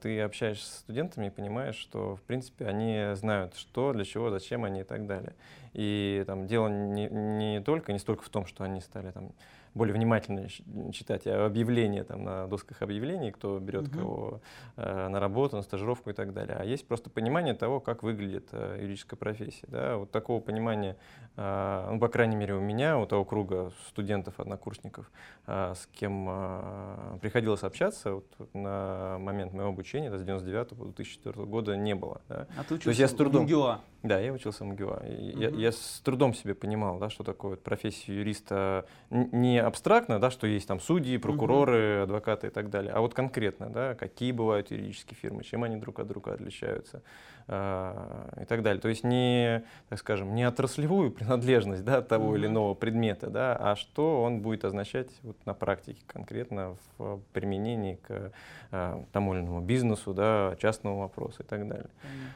ты 0.00 0.20
общаешься 0.20 0.66
с 0.66 0.78
студентами 0.78 1.26
и 1.26 1.30
понимаешь, 1.30 1.76
что, 1.76 2.16
в 2.16 2.22
принципе, 2.22 2.66
они 2.66 3.14
знают, 3.14 3.56
что, 3.56 3.92
для 3.92 4.04
чего, 4.04 4.30
зачем 4.30 4.64
они 4.64 4.80
и 4.80 4.84
так 4.84 5.06
далее. 5.06 5.34
И 5.72 6.24
там 6.26 6.46
дело 6.46 6.68
не, 6.68 7.08
не 7.08 7.60
только, 7.60 7.92
не 7.92 7.98
столько 7.98 8.24
в 8.24 8.28
том, 8.28 8.46
что 8.46 8.64
они 8.64 8.80
стали 8.80 9.10
там 9.10 9.30
более 9.78 9.94
внимательно 9.94 10.48
читать 10.92 11.26
объявления 11.26 12.04
там, 12.04 12.24
на 12.24 12.46
досках 12.46 12.82
объявлений, 12.82 13.30
кто 13.30 13.58
берет 13.58 13.88
угу. 13.88 13.98
кого 13.98 14.40
э, 14.76 15.08
на 15.08 15.20
работу, 15.20 15.56
на 15.56 15.62
стажировку 15.62 16.10
и 16.10 16.12
так 16.12 16.34
далее. 16.34 16.56
А 16.60 16.64
есть 16.64 16.86
просто 16.86 17.08
понимание 17.08 17.54
того, 17.54 17.80
как 17.80 18.02
выглядит 18.02 18.48
э, 18.52 18.78
юридическая 18.80 19.16
профессия. 19.16 19.66
Да? 19.68 19.96
Вот 19.96 20.10
такого 20.10 20.40
понимания, 20.40 20.96
э, 21.36 21.88
ну, 21.92 21.98
по 21.98 22.08
крайней 22.08 22.36
мере, 22.36 22.54
у 22.54 22.60
меня, 22.60 22.98
у 22.98 23.06
того 23.06 23.24
круга 23.24 23.72
студентов, 23.88 24.38
однокурсников, 24.38 25.10
э, 25.46 25.74
с 25.74 25.86
кем 25.92 26.26
э, 26.28 27.18
приходилось 27.22 27.62
общаться 27.62 28.14
вот, 28.14 28.26
на 28.52 29.18
момент 29.18 29.52
моего 29.52 29.70
обучения, 29.70 30.10
да, 30.10 30.18
с 30.18 30.22
99 30.22 30.68
по 30.70 30.84
2004 30.84 31.46
года, 31.46 31.76
не 31.76 31.94
было. 31.94 32.20
Да? 32.28 32.46
А 32.56 32.64
ты 32.64 32.74
учился 32.74 32.84
То 32.84 32.88
есть 32.90 33.00
я 33.00 33.08
с 33.08 33.12
трудом... 33.12 33.46
в 33.46 33.50
МГУА? 33.50 33.80
Да, 34.04 34.20
я 34.20 34.32
учился 34.32 34.62
в 34.64 34.68
МГУА. 34.68 35.02
Угу. 35.02 35.40
Я, 35.40 35.48
я 35.48 35.72
с 35.72 36.00
трудом 36.04 36.32
себе 36.32 36.54
понимал, 36.54 36.98
да, 36.98 37.10
что 37.10 37.24
такое 37.24 37.52
вот 37.52 37.62
профессия 37.62 38.14
юриста 38.14 38.86
не 39.10 39.58
абстрактно, 39.58 40.20
да, 40.20 40.30
что 40.30 40.46
есть 40.46 40.68
там 40.68 40.78
судьи, 40.78 41.18
прокуроры, 41.18 41.96
угу. 41.96 42.02
адвокаты 42.04 42.46
и 42.46 42.50
так 42.50 42.70
далее, 42.70 42.92
а 42.92 43.00
вот 43.00 43.14
конкретно, 43.14 43.70
да, 43.70 43.94
какие 43.94 44.30
бывают 44.30 44.70
юридические 44.70 45.16
фирмы, 45.16 45.42
чем 45.42 45.64
они 45.64 45.76
друг 45.76 45.98
от 45.98 46.06
друга 46.06 46.32
отличаются 46.32 47.02
э, 47.48 48.42
и 48.42 48.44
так 48.44 48.62
далее. 48.62 48.80
То 48.80 48.88
есть 48.88 49.02
не, 49.02 49.64
так 49.88 49.98
скажем, 49.98 50.32
не 50.32 50.44
отраслевую 50.44 51.10
принадлежность 51.18 51.84
да, 51.84 52.00
того 52.00 52.28
угу. 52.28 52.36
или 52.36 52.46
иного 52.46 52.74
предмета, 52.74 53.30
да, 53.30 53.56
а 53.58 53.74
что 53.74 54.22
он 54.22 54.42
будет 54.42 54.64
означать 54.64 55.10
вот 55.24 55.36
на 55.44 55.54
практике 55.54 56.02
конкретно 56.06 56.76
в 56.98 57.20
применении 57.32 57.96
к 57.96 58.32
э, 58.70 59.02
тому 59.10 59.34
или 59.34 59.40
иному 59.40 59.60
бизнесу, 59.60 60.14
да, 60.14 60.54
частному 60.60 61.00
вопросу 61.00 61.42
и 61.42 61.46
так 61.46 61.66
далее. 61.66 61.90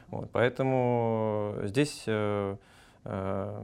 Вот, 0.09 0.29
поэтому 0.31 1.52
здесь 1.63 2.03
э, 2.07 2.57
э, 3.05 3.63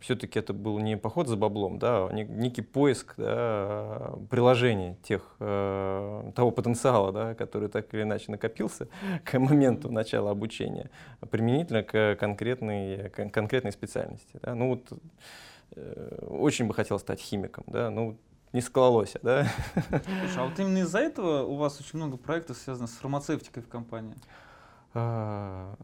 все-таки 0.00 0.38
это 0.38 0.52
был 0.52 0.78
не 0.78 0.96
поход 0.96 1.28
за 1.28 1.36
баблом, 1.36 1.78
да, 1.78 2.06
а 2.06 2.12
некий 2.12 2.62
поиск 2.62 3.14
да, 3.16 4.14
приложений 4.30 4.96
тех, 5.02 5.36
э, 5.40 6.32
того 6.34 6.50
потенциала, 6.50 7.12
да, 7.12 7.34
который 7.34 7.68
так 7.68 7.92
или 7.94 8.02
иначе 8.02 8.30
накопился 8.30 8.88
к 9.24 9.38
моменту 9.38 9.90
начала 9.92 10.30
обучения, 10.30 10.90
применительно 11.30 11.82
к 11.82 12.16
конкретной, 12.16 13.10
к 13.10 13.28
конкретной 13.30 13.72
специальности. 13.72 14.38
Да. 14.42 14.54
Ну, 14.54 14.70
вот, 14.70 15.00
э, 15.76 16.26
очень 16.28 16.66
бы 16.66 16.74
хотел 16.74 16.98
стать 16.98 17.20
химиком, 17.20 17.64
да, 17.66 17.90
ну, 17.90 18.16
не 18.52 18.62
склалось, 18.62 19.14
да. 19.22 19.46
Слушай, 19.74 20.38
а 20.38 20.46
вот 20.46 20.58
именно 20.58 20.78
из-за 20.78 20.98
этого 20.98 21.44
у 21.44 21.56
вас 21.56 21.78
очень 21.78 21.98
много 21.98 22.16
проектов 22.16 22.56
связанных 22.56 22.90
с 22.90 22.94
фармацевтикой 22.94 23.62
в 23.62 23.68
компании? 23.68 24.16
А, 24.94 25.74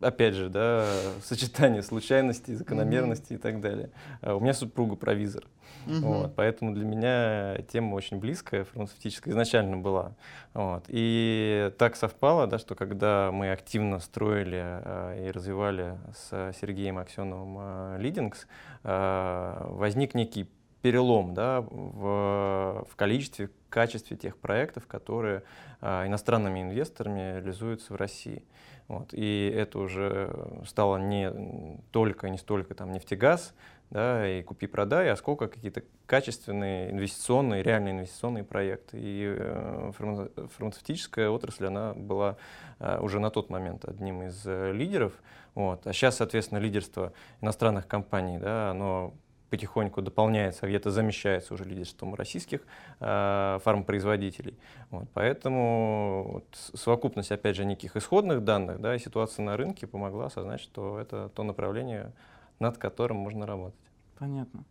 опять 0.00 0.34
же, 0.34 0.48
да, 0.48 0.86
сочетание 1.22 1.82
случайностей, 1.82 2.54
закономерностей 2.54 3.36
mm-hmm. 3.36 3.38
и 3.38 3.42
так 3.42 3.60
далее. 3.60 3.90
А 4.20 4.34
у 4.34 4.40
меня 4.40 4.54
супруга 4.54 4.96
провизор. 4.96 5.44
Mm-hmm. 5.86 6.00
Вот, 6.00 6.34
поэтому 6.34 6.74
для 6.74 6.84
меня 6.84 7.58
тема 7.70 7.94
очень 7.94 8.18
близкая, 8.18 8.64
фармацевтическая, 8.64 9.32
изначально 9.32 9.76
была. 9.76 10.12
Вот. 10.54 10.84
И 10.88 11.72
так 11.78 11.96
совпало, 11.96 12.46
да, 12.46 12.58
что 12.58 12.74
когда 12.74 13.30
мы 13.32 13.50
активно 13.52 13.98
строили 14.00 14.60
э, 14.62 15.26
и 15.26 15.30
развивали 15.30 15.96
с 16.14 16.52
Сергеем 16.60 16.98
Аксеновым 16.98 17.56
э, 17.60 17.96
Лидингс, 18.00 18.46
э, 18.84 19.66
возник 19.70 20.14
некий 20.14 20.48
перелом 20.82 21.34
да, 21.34 21.60
в, 21.60 22.86
в 22.90 22.96
количестве, 22.96 23.50
качестве 23.68 24.16
тех 24.16 24.36
проектов, 24.36 24.86
которые 24.86 25.42
э, 25.80 26.06
иностранными 26.06 26.62
инвесторами 26.62 27.36
реализуются 27.36 27.92
в 27.92 27.96
России. 27.96 28.44
Вот. 28.88 29.12
И 29.12 29.52
это 29.54 29.78
уже 29.78 30.34
стало 30.66 30.96
не 30.96 31.78
только, 31.90 32.30
не 32.30 32.38
столько 32.38 32.74
там, 32.74 32.92
нефтегаз, 32.92 33.54
да, 33.90 34.28
и 34.28 34.42
купи-продай, 34.42 35.10
а 35.10 35.16
сколько 35.16 35.48
какие-то 35.48 35.82
качественные 36.06 36.90
инвестиционные, 36.90 37.62
реальные 37.62 37.94
инвестиционные 37.94 38.44
проекты. 38.44 38.98
И 39.00 39.34
э, 39.38 39.92
фармацевтическая 39.94 41.30
отрасль, 41.30 41.66
она 41.66 41.94
была 41.94 42.36
э, 42.78 42.98
уже 43.00 43.20
на 43.20 43.30
тот 43.30 43.50
момент 43.50 43.84
одним 43.84 44.22
из 44.22 44.42
э, 44.46 44.72
лидеров. 44.72 45.12
Вот. 45.54 45.86
А 45.86 45.92
сейчас, 45.92 46.16
соответственно, 46.16 46.58
лидерство 46.58 47.12
иностранных 47.40 47.86
компаний, 47.86 48.38
да, 48.38 48.70
оно 48.70 49.14
потихоньку 49.50 50.02
дополняется, 50.02 50.66
где-то 50.66 50.90
замещается 50.90 51.54
уже 51.54 51.64
лидерством 51.64 52.14
российских 52.14 52.60
э, 53.00 53.58
фармпроизводителей. 53.62 54.58
Вот, 54.90 55.08
поэтому 55.14 56.30
вот, 56.32 56.46
совокупность, 56.74 57.32
опять 57.32 57.56
же, 57.56 57.64
неких 57.64 57.96
исходных 57.96 58.44
данных 58.44 58.80
да, 58.80 58.94
и 58.94 58.98
ситуация 58.98 59.44
на 59.44 59.56
рынке 59.56 59.86
помогла 59.86 60.26
осознать, 60.26 60.60
что 60.60 60.98
это 60.98 61.30
то 61.34 61.42
направление, 61.42 62.12
над 62.58 62.78
которым 62.78 63.18
можно 63.18 63.46
работать. 63.46 63.80
Понятно. 64.18 64.64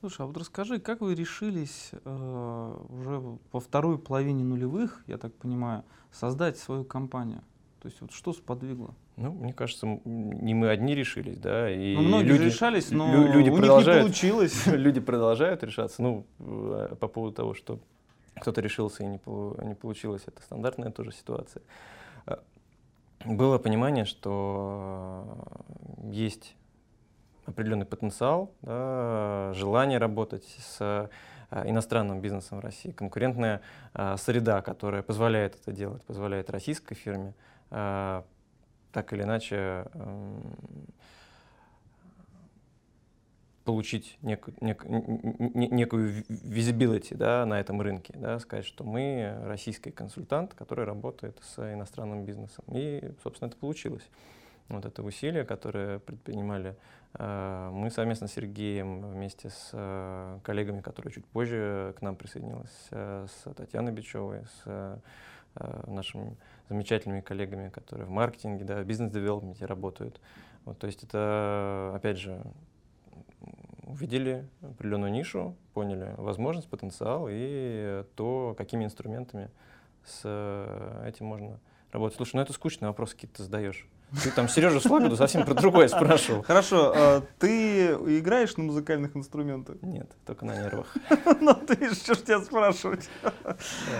Слушай, 0.00 0.22
а 0.22 0.26
вот 0.26 0.36
расскажи, 0.38 0.80
как 0.80 1.02
вы 1.02 1.14
решились 1.14 1.90
э, 1.92 2.76
уже 2.88 3.38
во 3.52 3.60
второй 3.60 3.98
половине 3.98 4.44
нулевых, 4.44 5.02
я 5.06 5.18
так 5.18 5.34
понимаю, 5.34 5.84
создать 6.10 6.56
свою 6.56 6.84
компанию? 6.84 7.42
То 7.80 7.88
есть 7.88 8.00
вот 8.02 8.12
что 8.12 8.34
сподвигло? 8.34 8.94
Ну, 9.16 9.32
мне 9.32 9.54
кажется, 9.54 9.86
не 10.04 10.52
мы 10.52 10.68
одни 10.68 10.94
решились, 10.94 11.38
да, 11.38 11.70
и 11.70 11.96
ну, 11.96 12.02
многие 12.02 12.26
люди 12.28 12.42
решались, 12.42 12.90
но 12.90 13.10
лю- 13.10 13.32
люди 13.32 13.48
у 13.48 13.56
продолжают, 13.56 14.08
них 14.08 14.22
не 14.22 14.30
получилось. 14.30 14.66
люди 14.66 15.00
продолжают 15.00 15.64
решаться. 15.64 16.02
Ну, 16.02 16.26
э, 16.40 16.94
по 17.00 17.08
поводу 17.08 17.34
того, 17.34 17.54
что 17.54 17.80
кто-то 18.36 18.60
решился 18.60 19.02
и 19.02 19.06
не, 19.06 19.18
не 19.66 19.74
получилось, 19.74 20.22
это 20.26 20.42
стандартная 20.42 20.90
тоже 20.90 21.12
ситуация. 21.12 21.62
Э, 22.26 22.36
было 23.24 23.56
понимание, 23.56 24.04
что 24.04 25.38
есть 26.04 26.54
определенный 27.46 27.86
потенциал, 27.86 28.52
да, 28.60 29.52
желание 29.54 29.98
работать 29.98 30.44
с 30.58 31.08
э, 31.50 31.68
иностранным 31.68 32.20
бизнесом 32.20 32.58
в 32.58 32.60
России, 32.60 32.90
конкурентная 32.90 33.62
среда, 34.18 34.60
которая 34.60 35.02
позволяет 35.02 35.56
это 35.56 35.72
делать, 35.72 36.04
позволяет 36.04 36.50
российской 36.50 36.94
фирме 36.94 37.34
так 37.70 39.12
или 39.12 39.22
иначе 39.22 39.86
эм, 39.94 40.56
получить 43.64 44.18
нек, 44.22 44.48
нек, 44.60 44.84
некую 44.84 46.24
visibility 46.28 47.16
да, 47.16 47.46
на 47.46 47.60
этом 47.60 47.80
рынке, 47.80 48.14
да, 48.16 48.38
сказать, 48.40 48.64
что 48.64 48.82
мы 48.82 49.38
российский 49.44 49.92
консультант, 49.92 50.54
который 50.54 50.84
работает 50.84 51.38
с 51.42 51.72
иностранным 51.72 52.24
бизнесом. 52.24 52.64
И, 52.72 53.12
собственно, 53.22 53.48
это 53.48 53.56
получилось. 53.56 54.08
Вот 54.68 54.84
это 54.86 55.02
усилие, 55.02 55.44
которое 55.44 55.98
предпринимали 55.98 56.76
э, 57.14 57.70
мы 57.72 57.90
совместно 57.90 58.28
с 58.28 58.32
Сергеем, 58.32 59.02
вместе 59.02 59.50
с 59.50 59.70
э, 59.72 60.38
коллегами, 60.42 60.80
которые 60.80 61.12
чуть 61.12 61.26
позже 61.26 61.94
к 61.98 62.02
нам 62.02 62.14
присоединилась, 62.16 62.88
э, 62.92 63.26
с 63.28 63.54
Татьяной 63.54 63.92
Бичевой, 63.92 64.42
с 64.64 65.00
нашим 65.88 66.36
замечательными 66.70 67.20
коллегами, 67.20 67.68
которые 67.68 68.06
в 68.06 68.10
маркетинге, 68.10 68.64
да, 68.64 68.80
в 68.80 68.86
бизнес-девелопменте 68.86 69.66
работают. 69.66 70.20
Вот, 70.64 70.78
то 70.78 70.86
есть 70.86 71.02
это, 71.02 71.92
опять 71.94 72.16
же, 72.16 72.42
увидели 73.82 74.48
определенную 74.62 75.10
нишу, 75.10 75.56
поняли 75.74 76.14
возможность, 76.16 76.68
потенциал 76.68 77.26
и 77.28 78.04
то, 78.14 78.54
какими 78.56 78.84
инструментами 78.84 79.50
с 80.04 80.20
этим 81.04 81.26
можно 81.26 81.58
работать. 81.90 82.16
Слушай, 82.16 82.36
ну 82.36 82.42
это 82.42 82.52
скучный 82.52 82.88
вопрос 82.88 83.14
какие-то 83.14 83.42
задаешь. 83.42 83.88
Ты 84.22 84.30
там 84.30 84.48
Сережа 84.48 84.80
Слободу 84.80 85.16
совсем 85.16 85.44
про 85.44 85.54
другое 85.54 85.88
спрашивал. 85.88 86.42
Хорошо, 86.42 86.92
а 86.94 87.22
ты 87.38 87.92
играешь 87.92 88.56
на 88.56 88.64
музыкальных 88.64 89.16
инструментах? 89.16 89.76
Нет, 89.82 90.10
только 90.26 90.44
на 90.44 90.56
нервах. 90.56 90.94
Ну 91.40 91.54
ты 91.54 91.94
что 91.94 92.14
ж 92.14 92.18
тебя 92.18 92.40
спрашивать? 92.40 93.08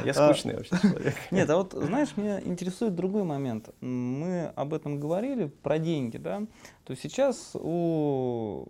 Я 0.04 0.14
скучный 0.14 0.56
вообще 0.56 0.76
человек. 0.80 1.14
Нет, 1.30 1.48
а 1.48 1.56
вот 1.56 1.72
знаешь, 1.72 2.16
меня 2.16 2.40
интересует 2.40 2.94
другой 2.94 3.24
момент. 3.24 3.70
Мы 3.80 4.52
об 4.56 4.74
этом 4.74 5.00
говорили, 5.00 5.46
про 5.46 5.78
деньги, 5.78 6.16
да? 6.16 6.42
То 6.84 6.94
сейчас 6.96 7.52
у 7.54 8.68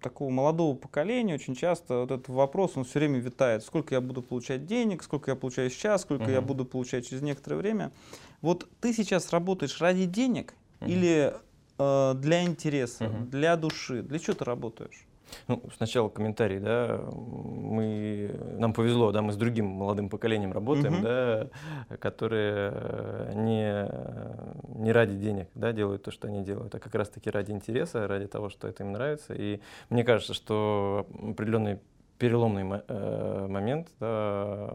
такого 0.00 0.30
молодого 0.30 0.74
поколения 0.74 1.34
очень 1.34 1.54
часто 1.54 2.00
вот 2.00 2.10
этот 2.10 2.28
вопрос, 2.28 2.72
он 2.76 2.84
все 2.84 2.98
время 2.98 3.18
витает. 3.18 3.62
Сколько 3.62 3.94
я 3.94 4.00
буду 4.00 4.22
получать 4.22 4.66
денег, 4.66 5.02
сколько 5.02 5.30
я 5.30 5.36
получаю 5.36 5.70
сейчас, 5.70 6.02
сколько 6.02 6.30
я 6.30 6.40
буду 6.40 6.64
получать 6.64 7.08
через 7.08 7.22
некоторое 7.22 7.56
время. 7.56 7.92
Вот 8.40 8.68
ты 8.80 8.92
сейчас 8.92 9.30
работаешь 9.30 9.80
ради 9.80 10.06
денег 10.06 10.54
или 10.86 11.34
э, 11.78 12.14
для 12.14 12.44
интереса, 12.44 13.06
угу. 13.06 13.24
для 13.26 13.56
души? 13.56 14.02
Для 14.02 14.18
чего 14.18 14.34
ты 14.34 14.44
работаешь? 14.44 15.06
Ну, 15.48 15.62
сначала 15.76 16.08
комментарий, 16.08 16.58
да, 16.58 17.00
мы, 17.12 18.34
нам 18.58 18.72
повезло, 18.72 19.12
да, 19.12 19.22
мы 19.22 19.32
с 19.32 19.36
другим 19.36 19.66
молодым 19.66 20.08
поколением 20.08 20.52
работаем, 20.52 20.94
uh 20.94 21.50
да, 21.88 21.96
которые 21.98 22.72
э, 22.74 23.32
не, 23.34 24.82
не 24.82 24.92
ради 24.92 25.16
денег, 25.16 25.48
да, 25.54 25.72
делают 25.72 26.02
то, 26.02 26.10
что 26.10 26.28
они 26.28 26.42
делают, 26.42 26.74
а 26.74 26.78
как 26.78 26.94
раз-таки 26.94 27.30
ради 27.30 27.52
интереса, 27.52 28.06
ради 28.06 28.26
того, 28.26 28.48
что 28.48 28.68
это 28.68 28.82
им 28.82 28.92
нравится. 28.92 29.34
И 29.34 29.60
мне 29.88 30.04
кажется, 30.04 30.34
что 30.34 31.06
определенный 31.12 31.78
переломный 32.18 32.82
э, 32.86 33.46
момент 33.48 33.88
да, 33.98 34.74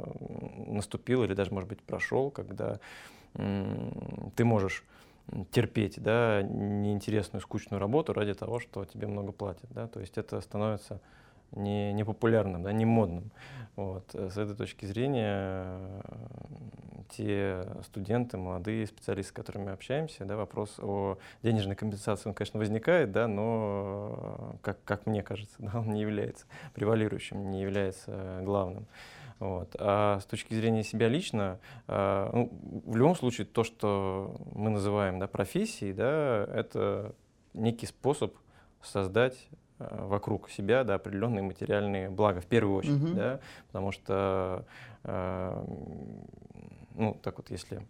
наступил 0.67 1.23
или 1.23 1.33
даже, 1.33 1.53
может 1.53 1.69
быть, 1.69 1.81
прошел, 1.81 2.31
когда 2.31 2.79
ты 3.33 4.45
можешь 4.45 4.83
терпеть, 5.51 6.01
да, 6.01 6.41
неинтересную, 6.43 7.41
скучную 7.41 7.79
работу 7.79 8.13
ради 8.13 8.33
того, 8.33 8.59
что 8.59 8.85
тебе 8.85 9.07
много 9.07 9.31
платят, 9.31 9.69
да, 9.71 9.88
то 9.88 9.99
есть 9.99 10.17
это 10.17 10.39
становится 10.41 11.01
не, 11.51 11.93
не 11.93 12.03
популярным, 12.03 12.63
да, 12.63 12.71
не 12.71 12.85
модным. 12.85 13.31
Вот. 13.75 14.03
С 14.13 14.38
этой 14.38 14.55
точки 14.55 14.85
зрения 14.85 15.79
те 17.09 17.63
студенты, 17.83 18.38
молодые 18.38 18.88
специалисты, 18.88 19.29
с 19.29 19.33
которыми 19.33 19.65
мы 19.65 19.71
общаемся, 19.71 20.25
да, 20.25 20.35
вопрос 20.35 20.79
о 20.79 21.17
денежной 21.43 21.75
компенсации, 21.75 22.29
он, 22.29 22.35
конечно, 22.35 22.59
возникает, 22.59 23.11
да, 23.11 23.27
но, 23.27 24.55
как, 24.61 24.83
как 24.83 25.05
мне 25.05 25.23
кажется, 25.23 25.55
да, 25.59 25.79
он 25.79 25.91
не 25.91 26.01
является 26.01 26.45
превалирующим, 26.73 27.51
не 27.51 27.61
является 27.61 28.41
главным. 28.43 28.85
Вот. 29.39 29.76
А 29.80 30.19
с 30.19 30.26
точки 30.26 30.54
зрения 30.54 30.84
себя 30.84 31.10
лично, 31.10 31.60
э, 31.88 32.30
ну, 32.32 32.52
в 32.86 32.95
любом 32.95 33.15
случае 33.15 33.45
то, 33.45 33.63
что 33.63 34.36
мы 34.54 34.69
называем 34.69 35.19
да, 35.19 35.28
профессией, 35.28 35.93
да, 35.93 36.45
это 36.54 37.13
некий 37.54 37.86
способ 37.86 38.36
создать 38.82 39.48
э, 39.80 40.06
вокруг 40.06 40.50
себя 40.50 40.84
да, 40.84 40.95
определенные 40.95 41.43
материальные 41.43 42.10
блага 42.10 42.39
в 42.39 42.45
первую 42.45 42.78
очередь, 42.78 43.04
угу. 43.04 43.13
да, 43.13 43.39
потому 43.67 43.91
что, 43.91 44.65
э, 45.04 45.65
ну, 46.93 47.19
так 47.21 47.38
вот, 47.38 47.50
если 47.50 47.86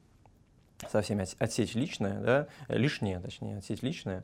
совсем 0.90 1.22
отсечь 1.40 1.76
личное, 1.76 2.20
да, 2.22 2.48
лишнее, 2.70 3.20
точнее, 3.20 3.58
отсечь 3.60 3.82
лишнее, 3.82 4.24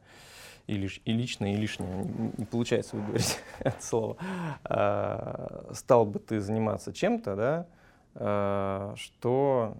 и, 0.68 0.76
лиш, 0.76 1.02
и 1.06 1.12
личное, 1.12 1.54
и 1.54 1.56
лишнее, 1.58 2.04
не, 2.04 2.32
не 2.38 2.46
получается 2.46 2.96
выговорить 2.96 3.40
это 3.60 3.82
слово, 3.82 4.18
а, 4.64 5.70
стал 5.74 6.06
бы 6.06 6.20
ты 6.20 6.40
заниматься 6.40 6.94
чем-то, 6.94 7.36
да, 7.36 7.68
а, 8.16 8.94
что 8.98 9.78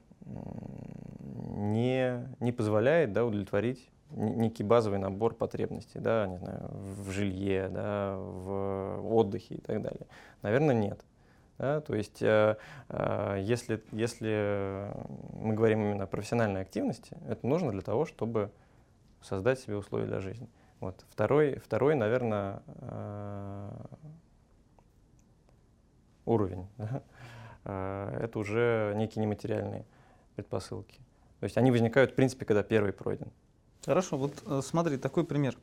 не, 1.56 2.28
не 2.40 2.52
позволяет 2.52 3.14
да, 3.14 3.26
удовлетворить 3.26 3.90
некий 4.12 4.64
базовый 4.64 5.00
набор 5.00 5.34
потребностей, 5.34 6.00
да, 6.00 6.28
не 6.28 6.38
знаю, 6.38 6.70
в 6.72 7.12
жилье, 7.12 7.70
да, 7.70 8.16
в 8.18 9.16
отдыхе 9.16 9.56
и 9.56 9.62
так 9.62 9.82
далее. 9.82 10.08
Наверное, 10.42 10.76
нет. 10.76 11.00
Да, 11.58 11.80
то 11.80 11.94
есть, 11.94 12.24
э, 12.24 12.58
э, 12.90 13.38
если, 13.42 13.84
если 13.92 14.88
мы 15.34 15.54
говорим 15.54 15.82
именно 15.82 16.06
о 16.06 16.08
профессиональной 16.08 16.62
активности, 16.62 17.16
это 17.30 17.46
нужно 17.46 17.72
для 17.72 17.82
того, 17.82 18.06
чтобы 18.06 18.50
создать 19.22 19.60
себе 19.60 19.78
условия 19.78 20.08
для 20.08 20.20
жизни. 20.22 20.48
Вот. 20.82 21.06
Второй, 21.10 21.60
второй, 21.60 21.96
наверное, 21.96 22.62
э, 22.68 23.70
уровень. 26.26 26.68
Да? 26.78 27.04
Э, 27.64 28.20
это 28.24 28.40
уже 28.40 28.94
некие 28.96 29.22
нематериальные 29.22 29.86
предпосылки. 30.36 31.00
То 31.40 31.44
есть 31.44 31.58
они 31.58 31.70
возникают, 31.70 32.12
в 32.12 32.16
принципе, 32.16 32.46
когда 32.46 32.64
первый 32.64 32.94
пройден. 32.94 33.28
Хорошо, 33.86 34.18
вот 34.18 34.34
э, 34.48 34.62
смотри, 34.64 34.98
такой 34.98 35.24
пример. 35.24 35.56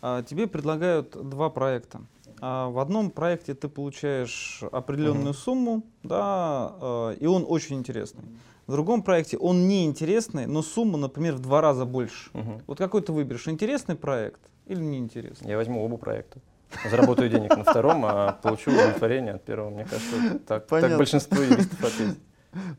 А, 0.00 0.22
тебе 0.22 0.46
предлагают 0.46 1.10
два 1.10 1.50
проекта. 1.50 2.00
А, 2.40 2.70
в 2.70 2.78
одном 2.78 3.10
проекте 3.10 3.54
ты 3.54 3.68
получаешь 3.68 4.62
определенную 4.72 5.34
mm-hmm. 5.34 5.36
сумму, 5.36 5.82
да, 6.02 7.14
и 7.20 7.26
он 7.26 7.44
очень 7.46 7.76
интересный. 7.76 8.24
В 8.66 8.72
другом 8.72 9.02
проекте 9.02 9.36
он 9.36 9.68
неинтересный, 9.68 10.46
но 10.46 10.62
сумма, 10.62 10.96
например, 10.96 11.34
в 11.34 11.40
два 11.40 11.60
раза 11.60 11.84
больше. 11.84 12.30
Угу. 12.32 12.62
Вот 12.68 12.78
какой 12.78 13.02
ты 13.02 13.12
выберешь? 13.12 13.48
Интересный 13.48 13.96
проект 13.96 14.40
или 14.66 14.80
неинтересный? 14.80 15.48
Я 15.48 15.56
возьму 15.56 15.84
оба 15.84 15.96
проекта. 15.96 16.40
Заработаю 16.90 17.28
денег 17.28 17.56
на 17.56 17.64
втором, 17.64 18.04
а 18.04 18.32
получу 18.42 18.70
удовлетворение 18.70 19.34
от 19.34 19.44
первого. 19.44 19.70
Мне 19.70 19.84
кажется, 19.84 20.38
так, 20.46 20.66
так 20.66 20.96
большинство 20.96 21.42
юристов 21.42 21.84
ответит. 21.84 22.18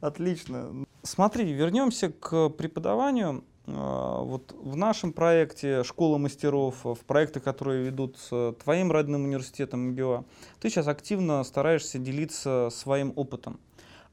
Отлично. 0.02 0.86
Смотри, 1.04 1.52
вернемся 1.52 2.10
к 2.10 2.50
преподаванию. 2.50 3.44
А, 3.66 4.22
вот 4.22 4.54
в 4.54 4.76
нашем 4.76 5.14
проекте 5.14 5.84
«Школа 5.84 6.18
мастеров», 6.18 6.84
в 6.84 7.00
проектах, 7.06 7.44
которые 7.44 7.84
ведут 7.84 8.18
с 8.18 8.56
твоим 8.64 8.92
родным 8.92 9.24
университетом 9.24 9.92
МГУА, 9.92 10.26
ты 10.60 10.70
сейчас 10.70 10.88
активно 10.88 11.44
стараешься 11.44 11.98
делиться 11.98 12.70
своим 12.72 13.14
опытом. 13.16 13.60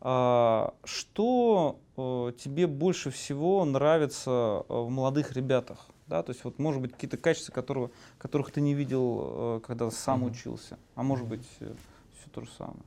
А, 0.01 0.75
что 0.85 1.79
э, 1.97 2.33
тебе 2.43 2.67
больше 2.67 3.11
всего 3.11 3.65
нравится 3.65 4.65
в 4.69 4.89
молодых 4.89 5.33
ребятах? 5.33 5.90
Да, 6.11 6.25
то 6.25 6.31
есть 6.31 6.43
вот 6.43 6.59
может 6.59 6.83
быть 6.83 6.93
какие-то 6.93 7.17
качества, 7.17 7.53
которого, 7.53 7.93
которых 8.19 8.51
ты 8.51 8.61
не 8.61 8.75
видел, 8.75 9.59
э, 9.59 9.61
когда 9.65 9.89
сам 9.93 10.25
mm-hmm. 10.25 10.31
учился, 10.31 10.79
а 10.97 11.05
может 11.05 11.29
быть 11.29 11.47
все 11.57 12.31
то 12.33 12.41
же 12.41 12.51
самое. 12.51 12.83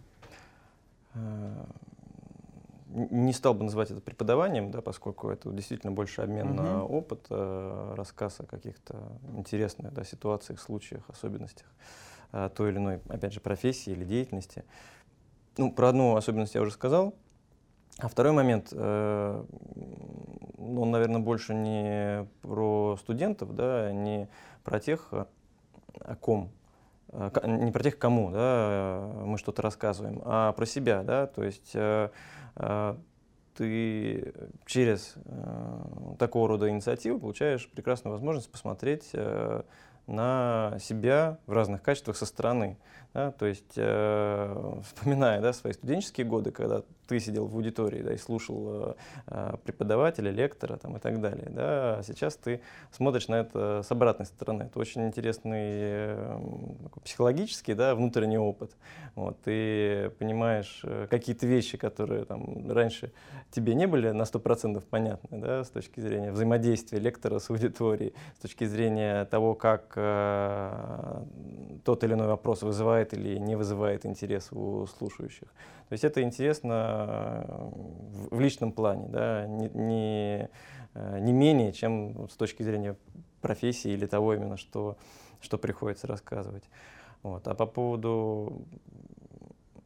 Не 2.90 3.32
стал 3.32 3.54
бы 3.54 3.64
называть 3.64 3.92
это 3.92 4.02
преподаванием, 4.02 4.72
да, 4.72 4.82
поскольку 4.82 5.30
это 5.30 5.50
действительно 5.52 5.94
больше 5.94 6.22
обмен 6.22 6.50
mm-hmm. 6.50 6.62
на 6.62 6.84
опыт, 6.84 7.28
рассказ 7.98 8.42
о 8.42 8.46
каких-то 8.46 9.02
интересных 9.38 9.94
да, 9.94 10.04
ситуациях, 10.04 10.60
случаях, 10.60 11.10
особенностях 11.10 11.68
той 12.56 12.72
или 12.72 12.78
иной, 12.78 13.00
опять 13.08 13.32
же, 13.32 13.40
профессии 13.40 13.92
или 13.92 14.04
деятельности. 14.04 14.66
Ну, 15.56 15.72
про 15.72 15.90
одну 15.90 16.18
особенность 16.18 16.56
я 16.56 16.62
уже 16.62 16.72
сказал. 16.72 17.16
А 18.00 18.08
второй 18.08 18.32
момент, 18.32 18.70
э, 18.72 19.44
он, 20.58 20.92
наверное, 20.92 21.22
больше 21.22 21.54
не 21.54 22.28
про 22.42 22.98
студентов, 23.00 23.56
да, 23.56 23.92
не 23.92 24.30
про 24.64 24.80
тех, 24.80 25.10
о 25.12 26.16
ком, 26.16 26.50
э, 27.10 27.30
не 27.46 27.72
про 27.72 27.84
тех, 27.84 28.00
кому 28.00 28.32
да, 28.32 29.12
мы 29.26 29.38
что-то 29.38 29.62
рассказываем, 29.62 30.22
а 30.26 30.54
про 30.54 30.66
себя. 30.66 31.04
Да, 31.04 31.28
то 31.28 31.44
есть 31.44 31.72
э, 31.76 32.10
э, 32.56 32.96
ты 33.56 34.34
через 34.66 35.14
э, 35.26 36.16
такого 36.18 36.48
рода 36.48 36.70
инициативы 36.70 37.20
получаешь 37.20 37.70
прекрасную 37.70 38.14
возможность 38.14 38.52
посмотреть 38.52 39.10
э, 39.14 39.62
на 40.08 40.78
себя 40.80 41.38
в 41.46 41.54
разных 41.54 41.82
качествах 41.82 42.18
со 42.18 42.26
стороны. 42.26 42.78
Да, 43.14 43.32
то 43.32 43.46
есть, 43.46 43.74
э, 43.76 44.82
вспоминая 44.86 45.40
да, 45.40 45.54
свои 45.54 45.74
студенческие 45.74 46.26
годы, 46.26 46.50
когда 46.50 46.82
ты 47.08 47.20
сидел 47.20 47.46
в 47.46 47.56
аудитории 47.56 48.02
да, 48.02 48.14
и 48.14 48.18
слушал 48.18 48.96
э, 49.28 49.54
преподавателя, 49.64 50.32
лектора 50.32 50.78
там, 50.78 50.98
и 50.98 51.00
так 51.00 51.22
далее, 51.22 51.48
да, 51.50 52.02
сейчас 52.08 52.36
ты 52.36 52.62
смотришь 52.92 53.28
на 53.28 53.36
это 53.36 53.82
с 53.84 53.92
обратной 53.92 54.26
стороны. 54.26 54.64
Это 54.64 54.80
очень 54.80 55.06
интересный 55.06 55.62
э, 55.62 56.40
психологический 57.04 57.76
да, 57.76 57.94
внутренний 57.94 58.40
опыт. 58.40 58.72
Вот, 59.16 59.40
ты 59.44 60.12
понимаешь 60.18 60.82
э, 60.84 61.08
какие-то 61.10 61.46
вещи, 61.46 61.78
которые 61.78 62.26
там, 62.26 62.72
раньше 62.72 63.12
тебе 63.52 63.76
не 63.76 63.86
были 63.86 64.10
на 64.10 64.24
100% 64.24 64.82
понятны 64.90 65.40
да, 65.40 65.64
с 65.64 65.70
точки 65.70 66.00
зрения 66.00 66.32
взаимодействия 66.32 67.00
лектора 67.00 67.40
с 67.40 67.50
аудиторией, 67.50 68.14
с 68.38 68.42
точки 68.42 68.64
зрения 68.64 69.26
того, 69.26 69.54
как 69.54 69.93
э, 69.96 71.24
тот 71.84 72.04
или 72.04 72.14
иной 72.14 72.28
вопрос 72.28 72.62
вызывает 72.62 73.14
или 73.14 73.38
не 73.38 73.56
вызывает 73.56 74.06
интерес 74.06 74.52
у 74.52 74.86
слушающих. 74.88 75.48
То 75.90 75.94
есть 75.94 76.04
это 76.04 76.22
интересно 76.22 77.46
э, 77.48 77.70
в 78.32 78.40
личном 78.40 78.72
плане, 78.72 79.08
да, 79.10 79.46
не, 79.48 79.70
не, 79.70 80.50
э, 80.94 81.20
не 81.20 81.34
менее, 81.34 81.72
чем 81.74 82.30
с 82.30 82.36
точки 82.36 82.64
зрения 82.64 82.96
профессии 83.42 83.92
или 83.92 84.06
того 84.06 84.34
именно, 84.34 84.58
что, 84.58 84.98
что 85.42 85.58
приходится 85.58 86.08
рассказывать. 86.08 86.64
Вот. 87.22 87.48
А 87.48 87.56
по 87.56 87.66
поводу 87.66 88.66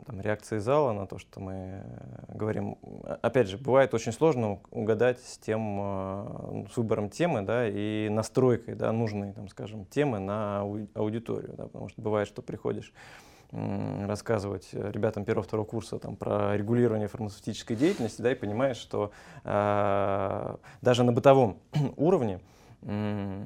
там, 0.07 0.21
реакции 0.21 0.57
зала 0.57 0.93
на 0.93 1.05
то, 1.05 1.17
что 1.19 1.41
мы 1.41 1.83
говорим, 2.29 2.77
опять 3.21 3.49
же, 3.49 3.57
бывает 3.57 3.93
очень 3.93 4.13
сложно 4.13 4.61
угадать 4.71 5.19
с 5.19 5.37
тем, 5.37 5.77
э, 5.79 6.65
с 6.73 6.77
выбором 6.77 7.09
темы, 7.09 7.41
да, 7.41 7.67
и 7.67 8.07
настройкой, 8.09 8.75
да, 8.75 8.91
нужной, 8.93 9.33
там, 9.33 9.49
скажем, 9.49 9.85
темы 9.85 10.19
на 10.19 10.61
аудиторию, 10.93 11.53
да, 11.57 11.65
потому 11.65 11.89
что 11.89 12.01
бывает, 12.01 12.27
что 12.27 12.41
приходишь 12.41 12.93
рассказывать 13.51 14.67
ребятам 14.73 15.23
первого-второго 15.23 15.65
курса 15.65 15.99
там, 15.99 16.17
про 16.17 16.57
регулирование 16.57 17.07
фармацевтической 17.07 17.77
деятельности, 17.77 18.21
да, 18.21 18.31
и 18.31 18.35
понимаешь, 18.35 18.77
что 18.77 19.11
э, 19.45 20.55
даже 20.81 21.03
на 21.03 21.13
бытовом 21.13 21.57
уровне 21.95 22.41
э, 22.81 23.43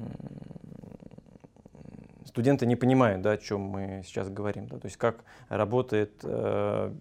студенты 2.32 2.64
не 2.64 2.76
понимают, 2.76 3.20
да, 3.20 3.32
о 3.32 3.36
чем 3.36 3.60
мы 3.60 4.02
сейчас 4.06 4.30
говорим. 4.30 4.66
Да, 4.66 4.78
то 4.78 4.86
есть 4.86 4.96
как 4.96 5.22
работает 5.50 6.12
э, 6.22 6.92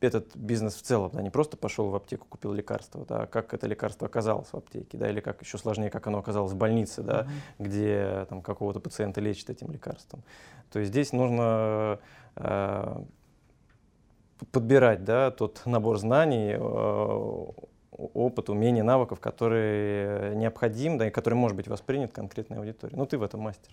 этот 0.00 0.36
бизнес 0.36 0.74
в 0.74 0.82
целом. 0.82 1.10
Да, 1.14 1.22
не 1.22 1.30
просто 1.30 1.56
пошел 1.56 1.88
в 1.88 1.94
аптеку, 1.94 2.26
купил 2.28 2.52
лекарство, 2.52 3.06
да, 3.06 3.22
а 3.22 3.26
как 3.26 3.54
это 3.54 3.66
лекарство 3.66 4.06
оказалось 4.06 4.48
в 4.48 4.54
аптеке, 4.54 4.98
да, 4.98 5.08
или 5.08 5.20
как 5.20 5.40
еще 5.40 5.56
сложнее, 5.56 5.88
как 5.88 6.06
оно 6.06 6.18
оказалось 6.18 6.52
в 6.52 6.56
больнице, 6.56 7.02
да, 7.02 7.22
mm-hmm. 7.22 7.64
где 7.64 8.26
там, 8.28 8.42
какого-то 8.42 8.80
пациента 8.80 9.22
лечат 9.22 9.48
этим 9.48 9.70
лекарством. 9.72 10.22
То 10.70 10.78
есть 10.78 10.92
здесь 10.92 11.12
нужно 11.12 11.98
э, 12.36 13.02
подбирать 14.52 15.04
да, 15.04 15.30
тот 15.30 15.62
набор 15.64 15.96
знаний, 15.96 16.54
э, 16.54 17.46
опыт, 17.90 18.50
умений, 18.50 18.82
навыков, 18.82 19.20
которые 19.20 20.36
необходим, 20.36 20.98
да, 20.98 21.08
и 21.08 21.10
который 21.10 21.34
может 21.34 21.56
быть 21.56 21.66
воспринят 21.66 22.12
конкретной 22.12 22.58
аудиторией. 22.58 22.98
Ну, 22.98 23.06
ты 23.06 23.16
в 23.16 23.22
этом 23.22 23.40
мастер. 23.40 23.72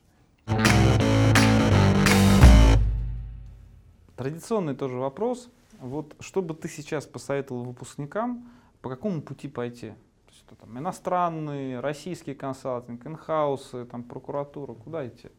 Традиционный 4.15 4.75
тоже 4.75 4.97
вопрос. 4.97 5.49
Вот 5.79 6.15
что 6.19 6.41
бы 6.41 6.53
ты 6.53 6.67
сейчас 6.69 7.05
посоветовал 7.05 7.63
выпускникам, 7.63 8.49
по 8.81 8.89
какому 8.89 9.21
пути 9.21 9.47
пойти? 9.47 9.93
что 10.31 10.55
там 10.55 10.77
иностранный, 10.79 11.79
российский 11.79 12.33
консалтинг, 12.33 13.05
инхаусы, 13.05 13.85
там 13.85 14.03
прокуратура, 14.03 14.73
куда 14.73 15.07
идти? 15.07 15.29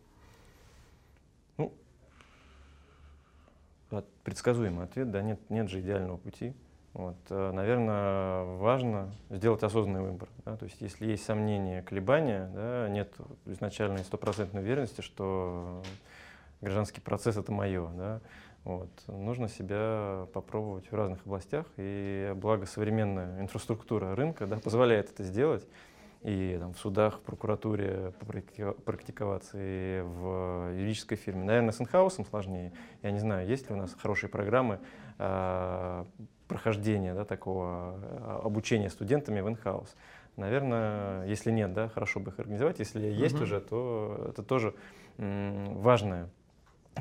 предсказуемый 4.24 4.86
ответ, 4.86 5.11
да, 5.11 5.22
нет, 5.22 5.38
нет 5.50 5.68
же 5.68 5.80
идеального 5.80 6.16
пути. 6.16 6.55
Вот, 6.95 7.16
э, 7.30 7.51
наверное, 7.51 8.45
важно 8.57 9.11
сделать 9.28 9.64
осознанный 9.64 10.01
выбор. 10.01 10.28
Да? 10.45 10.57
То 10.57 10.64
есть, 10.64 10.80
если 10.80 11.07
есть 11.07 11.24
сомнения, 11.24 11.82
колебания, 11.82 12.49
да, 12.55 12.88
нет 12.88 13.12
изначальной 13.47 14.05
стопроцентной 14.05 14.62
уверенности, 14.62 15.01
что 15.01 15.82
гражданский 16.61 17.01
процесс 17.01 17.36
это 17.36 17.51
мое. 17.51 17.88
Да? 17.95 18.20
Вот. 18.62 18.90
Нужно 19.09 19.49
себя 19.49 20.28
попробовать 20.32 20.90
в 20.90 20.95
разных 20.95 21.26
областях, 21.26 21.66
и 21.76 22.32
благо 22.36 22.64
современная 22.64 23.40
инфраструктура 23.40 24.14
рынка 24.14 24.47
да, 24.47 24.59
позволяет 24.59 25.11
это 25.11 25.24
сделать 25.24 25.66
и 26.22 26.57
там, 26.59 26.72
в 26.72 26.78
судах, 26.78 27.18
в 27.18 27.20
прокуратуре 27.20 28.14
практиковаться, 28.84 29.59
и 29.61 30.01
в 30.01 30.72
юридической 30.74 31.16
фирме. 31.16 31.45
Наверное, 31.45 31.72
с 31.72 31.80
инхаусом 31.80 32.24
сложнее. 32.24 32.72
Я 33.03 33.11
не 33.11 33.18
знаю, 33.18 33.47
есть 33.47 33.68
ли 33.68 33.74
у 33.74 33.78
нас 33.78 33.95
хорошие 33.95 34.30
программы 34.30 34.80
э, 35.18 36.05
прохождения 36.49 37.14
да, 37.14 37.24
такого 37.24 37.99
э, 38.03 38.40
обучения 38.45 38.90
студентами 38.90 39.40
в 39.40 39.49
инхаус. 39.49 39.95
Наверное, 40.36 41.26
если 41.26 41.51
нет, 41.51 41.72
да, 41.72 41.88
хорошо 41.88 42.20
бы 42.20 42.30
их 42.32 42.38
организовать. 42.40 42.78
Если 42.80 43.01
есть 43.01 43.40
уже, 43.40 43.61
то 43.61 44.26
это 44.30 44.42
тоже 44.42 44.74
важная 45.16 46.28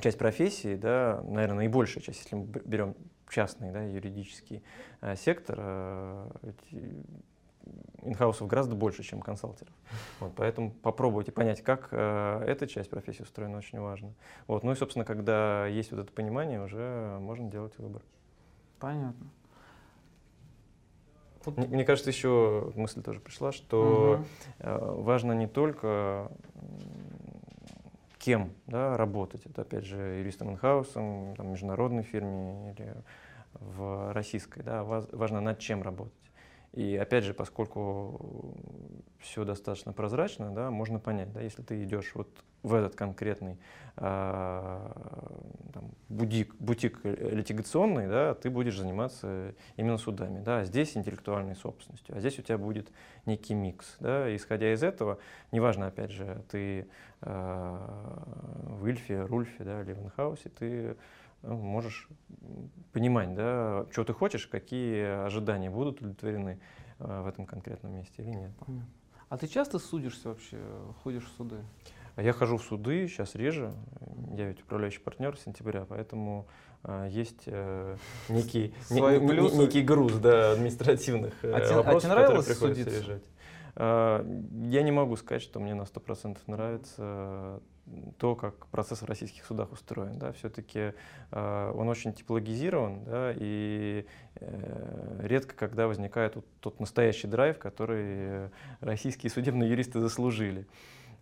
часть 0.02 0.18
профессии, 0.18 0.76
да, 0.76 1.24
наверное, 1.28 1.58
наибольшая 1.58 2.04
часть, 2.04 2.20
если 2.24 2.36
мы 2.36 2.46
берем 2.46 2.96
частный, 3.30 3.72
да, 3.72 3.84
юридический 3.84 4.64
э, 5.02 5.16
сектор, 5.16 5.58
э, 5.60 6.30
инхаусов 8.02 8.48
гораздо 8.48 8.76
больше, 8.76 9.04
чем 9.04 9.22
консалтеров. 9.22 9.74
Вот, 10.20 10.34
поэтому 10.36 10.72
попробуйте 10.72 11.32
понять, 11.32 11.62
как 11.62 11.90
э, 11.92 12.44
эта 12.46 12.68
часть 12.68 12.90
профессии 12.90 13.24
устроена, 13.24 13.58
очень 13.58 13.80
важно. 13.80 14.14
Вот, 14.48 14.64
ну 14.64 14.72
и, 14.72 14.76
собственно, 14.76 15.06
когда 15.06 15.66
есть 15.68 15.92
вот 15.92 16.02
это 16.02 16.12
понимание, 16.12 16.62
уже 16.62 17.18
можно 17.20 17.50
делать 17.50 17.78
выбор. 17.78 18.04
Понятно. 18.84 19.28
Мне, 21.46 21.68
мне 21.68 21.86
кажется, 21.86 22.10
еще 22.10 22.74
мысль 22.76 23.02
тоже 23.02 23.22
пришла, 23.22 23.54
что 23.54 24.26
угу. 24.60 25.04
важно 25.04 25.32
не 25.32 25.48
только 25.48 26.30
кем 28.20 28.52
да, 28.68 28.98
работать, 28.98 29.46
это 29.46 29.62
опять 29.62 29.86
же 29.86 29.98
юристом 29.98 30.50
инхаусом, 30.50 31.34
там, 31.38 31.52
международной 31.52 32.04
фирме 32.04 32.74
или 32.74 32.94
в 33.54 34.12
российской, 34.12 34.64
да, 34.64 34.84
важно 34.84 35.40
над 35.40 35.60
чем 35.60 35.82
работать. 35.82 36.32
И 36.74 36.98
опять 36.98 37.24
же, 37.24 37.34
поскольку 37.34 38.54
все 39.20 39.46
достаточно 39.46 39.94
прозрачно, 39.94 40.54
да, 40.54 40.72
можно 40.72 41.00
понять, 41.00 41.32
да, 41.32 41.40
если 41.40 41.62
ты 41.62 41.82
идешь 41.86 42.12
вот 42.16 42.28
в 42.64 42.74
этот 42.74 42.96
конкретный 42.96 43.58
э, 43.98 44.92
там, 45.74 45.92
бутик, 46.10 46.56
бутик 46.56 47.00
литигационный, 47.04 48.08
да, 48.08 48.34
ты 48.34 48.50
будешь 48.50 48.78
заниматься 48.78 49.54
именно 49.76 49.98
судами. 49.98 50.40
Да, 50.40 50.60
а 50.60 50.64
здесь 50.66 50.98
интеллектуальной 50.98 51.56
собственностью, 51.56 52.16
а 52.16 52.20
здесь 52.20 52.40
у 52.40 52.42
тебя 52.42 52.58
будет 52.58 52.92
некий 53.26 53.54
микс. 53.54 53.98
Да, 54.00 54.34
исходя 54.36 54.74
из 54.74 54.82
этого, 54.82 55.20
неважно, 55.52 55.88
опять 55.88 56.12
же, 56.12 56.42
ты 56.50 56.88
э, 57.22 57.78
в 58.64 58.88
Ильфе, 58.88 59.26
Рульфе 59.26 59.64
да, 59.64 59.82
или 59.82 59.94
в 59.94 60.02
Инхаусе, 60.02 60.50
ты 60.50 60.96
ну, 61.44 61.58
можешь 61.58 62.08
понимать, 62.94 63.36
да, 63.36 63.86
что 63.92 64.06
ты 64.06 64.14
хочешь, 64.14 64.48
какие 64.48 65.26
ожидания 65.26 65.70
будут 65.70 66.00
удовлетворены 66.00 66.60
э, 67.00 67.22
в 67.22 67.28
этом 67.28 67.46
конкретном 67.46 67.94
месте 67.94 68.24
или 68.24 68.30
нет. 68.30 68.52
А 69.30 69.38
ты 69.38 69.48
часто 69.48 69.80
судишься 69.80 70.30
вообще, 70.30 70.60
ходишь 71.04 71.26
в 71.26 71.36
суды? 71.36 71.58
Я 72.18 72.34
хожу 72.34 72.58
в 72.58 72.64
суды, 72.64 73.08
сейчас 73.08 73.36
реже. 73.36 73.74
Я 74.36 74.48
ведь 74.48 74.62
управляющий 74.62 75.00
партнер 75.00 75.38
с 75.38 75.44
сентября, 75.44 75.86
поэтому 75.88 76.48
э, 76.84 77.08
есть 77.10 77.44
э, 77.46 77.98
некий, 78.30 78.74
не, 78.90 79.00
не, 79.00 79.58
некий 79.58 79.82
груз 79.82 80.14
да, 80.14 80.54
административных 80.54 81.34
э, 81.44 81.52
а 81.52 81.76
вопросов, 81.76 81.96
а 81.96 82.00
тебе 82.00 82.10
нравилось 82.10 82.46
которые 82.46 82.76
приходится 82.76 82.84
судиться? 82.84 83.12
решать. 83.12 83.24
Э, 83.76 84.26
я 84.70 84.84
не 84.84 84.92
могу 84.92 85.16
сказать, 85.16 85.42
что 85.42 85.60
мне 85.60 85.74
на 85.74 85.84
100% 85.84 86.38
нравится 86.48 87.62
то, 88.18 88.36
как 88.36 88.68
процесс 88.68 89.02
в 89.02 89.06
российских 89.06 89.44
судах 89.46 89.72
устроен. 89.72 90.18
Да, 90.18 90.32
все-таки 90.34 90.94
э, 91.32 91.72
он 91.76 91.90
очень 91.90 92.14
типологизирован, 92.14 93.04
да, 93.04 93.34
и 93.36 94.06
э, 94.36 95.20
редко 95.24 95.56
когда 95.56 95.88
возникает 95.88 96.36
вот 96.36 96.46
тот 96.60 96.80
настоящий 96.80 97.28
драйв, 97.28 97.60
который 97.60 98.50
российские 98.80 99.30
судебные 99.32 99.70
юристы 99.70 100.00
заслужили. 100.00 100.66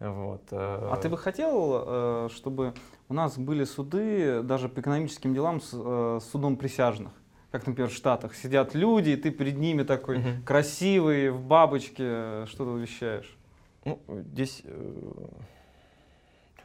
Вот. 0.02 0.42
Э. 0.52 0.90
А 0.92 0.98
ты 0.98 1.10
бы 1.10 1.18
хотел, 1.18 1.84
э, 1.86 2.30
чтобы 2.34 2.74
у 3.08 3.14
нас 3.14 3.38
были 3.38 3.66
суды 3.66 4.42
даже 4.42 4.68
по 4.68 4.80
экономическим 4.80 5.34
делам 5.34 5.62
с, 5.62 5.70
э, 5.74 6.20
с 6.20 6.32
судом 6.32 6.58
присяжных? 6.58 7.12
Как, 7.52 7.68
например, 7.68 7.92
в 7.92 7.94
Штатах 7.94 8.34
сидят 8.34 8.74
люди, 8.74 9.12
и 9.12 9.16
ты 9.16 9.30
перед 9.30 9.58
ними 9.58 9.84
такой 9.84 10.18
угу. 10.18 10.28
красивый, 10.46 11.30
в 11.30 11.44
бабочке 11.44 12.46
что-то 12.48 12.78
вещаешь. 12.78 13.38
Ну, 13.86 14.00
здесь 14.08 14.64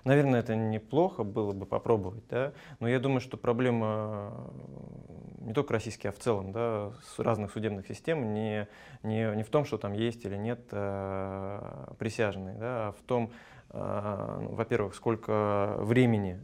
Наверное, 0.06 0.38
это 0.38 0.54
неплохо 0.54 1.24
было 1.24 1.50
бы 1.50 1.66
попробовать, 1.66 2.22
да, 2.30 2.52
но 2.78 2.86
я 2.86 3.00
думаю, 3.00 3.18
что 3.18 3.36
проблема 3.36 4.52
не 5.40 5.52
только 5.52 5.72
российская, 5.72 6.10
а 6.10 6.12
в 6.12 6.18
целом, 6.18 6.52
да, 6.52 6.92
с 7.02 7.18
разных 7.18 7.50
судебных 7.50 7.88
систем 7.88 8.32
не, 8.32 8.68
не, 9.02 9.34
не 9.34 9.42
в 9.42 9.48
том, 9.48 9.64
что 9.64 9.78
там 9.78 9.94
есть 9.94 10.24
или 10.24 10.36
нет 10.36 10.60
э, 10.70 11.94
присяжные, 11.98 12.54
да, 12.54 12.88
а 12.88 12.92
в 12.92 13.02
том, 13.02 13.32
э, 13.70 14.38
ну, 14.42 14.54
во-первых, 14.54 14.94
сколько 14.94 15.74
времени 15.80 16.40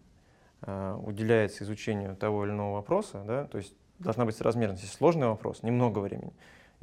э, 0.63 0.99
уделяется 1.01 1.63
изучению 1.63 2.17
того 2.17 2.45
или 2.45 2.51
иного 2.51 2.75
вопроса, 2.75 3.23
да, 3.25 3.45
то 3.45 3.59
есть 3.59 3.77
должна 4.01 4.25
быть 4.25 4.35
соразмерность. 4.35 4.93
Сложный 4.93 5.29
вопрос, 5.29 5.63
немного 5.63 6.01
времени. 6.01 6.33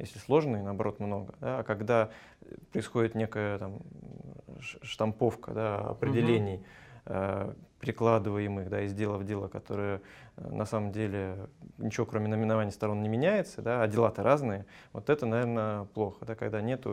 Если 0.00 0.18
сложный, 0.18 0.62
наоборот, 0.62 1.00
много. 1.00 1.34
Да? 1.40 1.60
А 1.60 1.62
когда 1.62 2.10
происходит 2.72 3.14
некая 3.14 3.58
там, 3.58 3.78
штамповка 4.60 5.52
да, 5.52 5.78
определений, 5.78 6.56
угу. 6.56 6.64
э, 7.06 7.54
прикладываемых 7.80 8.68
да, 8.68 8.82
из 8.82 8.92
дела 8.92 9.16
в 9.16 9.24
дело, 9.24 9.48
которые 9.48 10.02
э, 10.36 10.48
на 10.50 10.66
самом 10.66 10.92
деле 10.92 11.48
ничего 11.78 12.06
кроме 12.06 12.28
номинования 12.28 12.72
сторон 12.72 13.02
не 13.02 13.08
меняется, 13.08 13.62
да, 13.62 13.82
а 13.82 13.88
дела-то 13.88 14.22
разные, 14.22 14.66
вот 14.92 15.08
это, 15.08 15.26
наверное, 15.26 15.84
плохо, 15.84 16.24
да, 16.26 16.34
когда 16.34 16.60
нет 16.60 16.86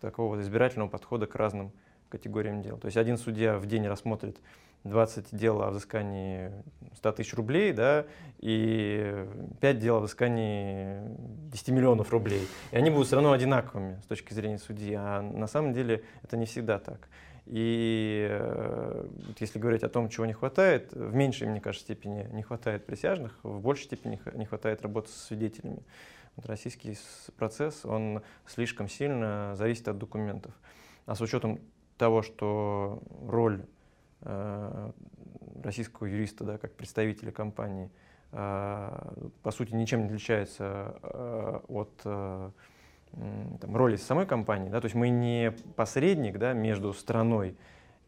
такого 0.00 0.40
избирательного 0.40 0.88
подхода 0.88 1.26
к 1.26 1.34
разным 1.34 1.72
категориям 2.08 2.62
дел. 2.62 2.76
То 2.78 2.86
есть 2.86 2.96
один 2.96 3.16
судья 3.16 3.58
в 3.58 3.66
день 3.66 3.86
рассмотрит 3.86 4.38
20 4.84 5.34
дел 5.34 5.62
о 5.62 5.70
взыскании 5.70 6.50
100 6.96 7.12
тысяч 7.12 7.34
рублей, 7.34 7.72
да, 7.72 8.06
и 8.38 9.26
5 9.60 9.78
дел 9.78 9.96
о 9.96 10.00
взыскании 10.00 11.02
10 11.50 11.68
миллионов 11.68 12.10
рублей. 12.10 12.46
И 12.70 12.76
они 12.76 12.90
будут 12.90 13.06
все 13.06 13.16
равно 13.16 13.32
одинаковыми 13.32 14.00
с 14.02 14.06
точки 14.06 14.32
зрения 14.34 14.58
судьи, 14.58 14.94
а 14.94 15.22
на 15.22 15.46
самом 15.46 15.72
деле 15.72 16.02
это 16.22 16.36
не 16.36 16.46
всегда 16.46 16.78
так. 16.78 17.08
И 17.46 18.28
э, 18.30 19.08
если 19.40 19.58
говорить 19.58 19.82
о 19.82 19.88
том, 19.88 20.08
чего 20.08 20.26
не 20.26 20.32
хватает, 20.32 20.92
в 20.92 21.14
меньшей, 21.14 21.48
мне 21.48 21.60
кажется, 21.60 21.84
степени 21.84 22.28
не 22.32 22.42
хватает 22.42 22.86
присяжных, 22.86 23.38
в 23.42 23.60
большей 23.60 23.84
степени 23.84 24.20
не 24.34 24.44
хватает 24.44 24.82
работы 24.82 25.10
со 25.10 25.18
свидетелями. 25.26 25.82
Вот 26.36 26.46
российский 26.46 26.96
процесс, 27.36 27.84
он 27.84 28.22
слишком 28.46 28.88
сильно 28.88 29.54
зависит 29.56 29.88
от 29.88 29.98
документов. 29.98 30.52
А 31.04 31.14
с 31.14 31.20
учетом 31.20 31.60
того, 31.98 32.22
что 32.22 33.02
роль 33.26 33.64
российского 35.62 36.06
юриста, 36.06 36.44
да, 36.44 36.58
как 36.58 36.74
представителя 36.74 37.30
компании, 37.32 37.90
э, 38.32 39.12
по 39.42 39.50
сути, 39.50 39.74
ничем 39.74 40.00
не 40.00 40.06
отличается 40.06 40.96
э, 41.02 41.60
от 41.68 42.06
там, 43.60 43.76
роли 43.76 43.96
самой 43.96 44.26
компании. 44.26 44.70
Да? 44.70 44.80
То 44.80 44.86
есть 44.86 44.94
мы 44.94 45.10
не 45.10 45.52
посредник 45.76 46.38
да, 46.38 46.52
между 46.52 46.92
страной 46.92 47.56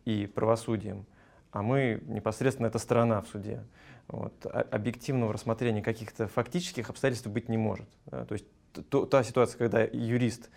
и 0.04 0.26
правосудием, 0.26 1.06
а 1.50 1.62
мы 1.62 2.02
непосредственно 2.06 2.68
эта 2.68 2.78
сторона 2.78 3.20
в 3.20 3.28
суде. 3.28 3.64
Вот. 4.08 4.46
Объективного 4.46 5.32
рассмотрения 5.32 5.82
каких-то 5.82 6.26
фактических 6.28 6.90
обстоятельств 6.90 7.26
быть 7.28 7.48
не 7.48 7.56
может. 7.56 7.88
Да? 8.06 8.24
То 8.24 8.34
есть 8.34 8.46
то, 8.88 9.06
та 9.06 9.22
ситуация, 9.22 9.58
когда 9.58 9.82
юрист 9.82 10.50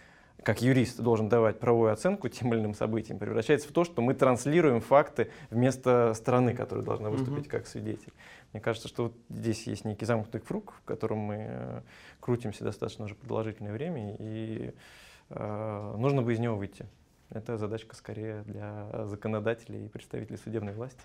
как 0.44 0.62
юрист 0.62 1.00
должен 1.00 1.30
давать 1.30 1.60
правовую 1.60 1.92
оценку 1.92 2.30
тем 2.30 2.54
или 2.54 2.62
иным 2.62 2.74
событиям, 2.74 3.20
превращается 3.20 3.68
в 3.68 3.72
то, 3.72 3.84
что 3.84 4.02
мы 4.02 4.14
транслируем 4.14 4.82
факты 4.82 5.32
вместо 5.50 6.14
стороны, 6.14 6.54
которая 6.54 6.86
должна 6.86 7.10
выступить 7.10 7.48
угу. 7.48 7.50
как 7.50 7.68
свидетель. 7.68 8.14
Мне 8.54 8.62
кажется, 8.62 8.88
что 8.88 9.04
вот 9.04 9.14
здесь 9.30 9.68
есть 9.68 9.84
некий 9.86 10.06
замкнутый 10.06 10.42
круг, 10.42 10.74
в 10.82 10.86
котором 10.86 11.20
мы 11.20 11.46
э, 11.50 11.82
крутимся 12.20 12.64
достаточно 12.64 13.06
уже 13.06 13.16
продолжительное 13.16 13.74
время, 13.74 14.16
и 14.20 14.74
э, 15.30 15.96
нужно 15.98 16.22
бы 16.22 16.34
из 16.34 16.40
него 16.40 16.56
выйти. 16.56 16.86
Это 17.30 17.58
задачка 17.58 17.96
скорее 17.96 18.44
для 18.44 19.06
законодателей 19.06 19.86
и 19.86 19.90
представителей 19.90 20.38
судебной 20.38 20.74
власти. 20.74 21.02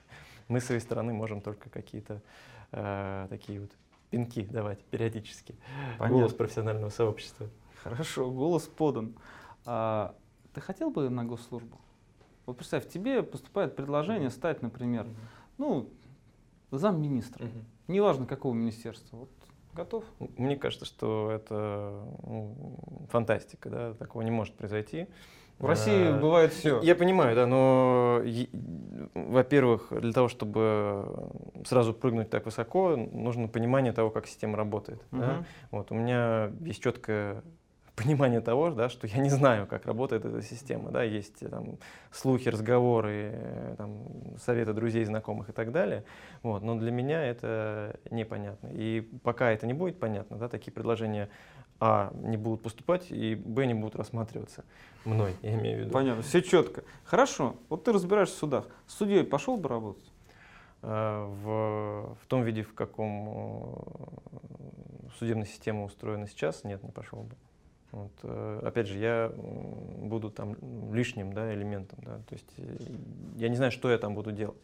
Мы 0.46 0.60
с 0.60 0.66
своей 0.66 0.80
стороны 0.80 1.12
можем 1.12 1.40
только 1.40 1.68
какие-то 1.68 2.20
э, 2.70 3.26
такие 3.28 3.60
вот 3.60 3.70
пинки 4.10 4.44
давать 4.44 4.78
периодически. 4.84 5.56
Понятно. 5.98 6.18
Голос 6.18 6.32
профессионального 6.32 6.90
сообщества. 6.90 7.48
Хорошо, 7.82 8.30
голос 8.30 8.64
подан. 8.64 9.14
А, 9.64 10.14
ты 10.54 10.60
хотел 10.60 10.90
бы 10.90 11.08
на 11.08 11.24
госслужбу? 11.24 11.78
Вот 12.46 12.56
представь, 12.56 12.88
тебе 12.88 13.22
поступает 13.22 13.76
предложение 13.76 14.30
стать, 14.30 14.62
например, 14.62 15.06
ну, 15.58 15.88
замминистра. 16.70 17.46
Неважно 17.88 18.26
какого 18.26 18.54
министерства. 18.54 19.16
Вот 19.16 19.30
готов? 19.74 20.04
Мне 20.36 20.56
кажется, 20.56 20.84
что 20.84 21.30
это 21.30 22.04
ну, 22.24 22.76
фантастика, 23.10 23.70
да, 23.70 23.94
такого 23.94 24.22
не 24.22 24.30
может 24.30 24.54
произойти. 24.54 25.06
В 25.58 25.66
России 25.66 26.08
А, 26.08 26.18
бывает 26.18 26.52
все. 26.52 26.80
Я 26.80 26.96
понимаю, 26.96 27.36
да, 27.36 27.46
но, 27.46 28.20
во-первых, 29.14 29.92
для 29.92 30.12
того, 30.12 30.26
чтобы 30.26 31.30
сразу 31.64 31.94
прыгнуть 31.94 32.30
так 32.30 32.46
высоко, 32.46 32.96
нужно 32.96 33.46
понимание 33.46 33.92
того, 33.92 34.10
как 34.10 34.26
система 34.26 34.56
работает. 34.56 35.00
да. 35.12 35.44
Вот, 35.70 35.92
у 35.92 35.94
меня 35.94 36.50
есть 36.62 36.82
четкое 36.82 37.44
понимание 37.96 38.40
того, 38.40 38.70
да, 38.70 38.88
что 38.88 39.06
я 39.06 39.18
не 39.18 39.28
знаю, 39.30 39.66
как 39.66 39.86
работает 39.86 40.24
эта 40.24 40.42
система. 40.42 40.90
Да. 40.90 41.02
Есть 41.02 41.42
э, 41.42 41.48
там, 41.48 41.78
слухи, 42.10 42.48
разговоры, 42.48 43.30
э, 43.34 43.74
там, 43.76 44.04
советы 44.38 44.72
друзей, 44.72 45.04
знакомых 45.04 45.50
и 45.50 45.52
так 45.52 45.72
далее. 45.72 46.04
Вот, 46.42 46.62
но 46.62 46.76
для 46.76 46.90
меня 46.90 47.22
это 47.22 47.98
непонятно. 48.10 48.68
И 48.72 49.00
пока 49.22 49.50
это 49.50 49.66
не 49.66 49.74
будет 49.74 49.98
понятно, 49.98 50.36
да, 50.36 50.48
такие 50.48 50.72
предложения 50.72 51.28
а, 51.84 52.12
не 52.14 52.36
будут 52.36 52.62
поступать, 52.62 53.10
и 53.10 53.34
б, 53.34 53.66
не 53.66 53.74
будут 53.74 53.96
рассматриваться 53.96 54.64
мной, 55.04 55.34
я 55.42 55.54
имею 55.54 55.78
в 55.78 55.80
виду. 55.80 55.90
Понятно, 55.90 56.22
все 56.22 56.40
четко. 56.40 56.84
Хорошо, 57.04 57.56
вот 57.68 57.82
ты 57.84 57.92
разбираешься 57.92 58.36
в 58.36 58.38
судах. 58.38 58.66
Судьей 58.86 59.24
пошел 59.24 59.56
бы 59.56 59.68
работать? 59.68 60.12
А, 60.82 61.26
в, 61.26 62.16
в 62.22 62.26
том 62.28 62.44
виде, 62.44 62.62
в 62.62 62.74
каком 62.74 63.74
э, 64.30 65.10
судебная 65.18 65.46
система 65.46 65.84
устроена 65.84 66.28
сейчас, 66.28 66.62
нет, 66.62 66.82
не 66.84 66.90
пошел 66.90 67.22
бы. 67.22 67.34
Вот, 67.92 68.12
э, 68.22 68.60
опять 68.64 68.86
же, 68.86 68.98
я 68.98 69.30
буду 69.36 70.30
там 70.30 70.56
лишним 70.92 71.34
да, 71.34 71.52
элементом. 71.54 71.98
Да, 72.02 72.18
то 72.26 72.34
есть 72.34 72.50
э, 72.56 72.76
я 73.36 73.50
не 73.50 73.56
знаю, 73.56 73.70
что 73.70 73.90
я 73.90 73.98
там 73.98 74.14
буду 74.14 74.32
делать. 74.32 74.60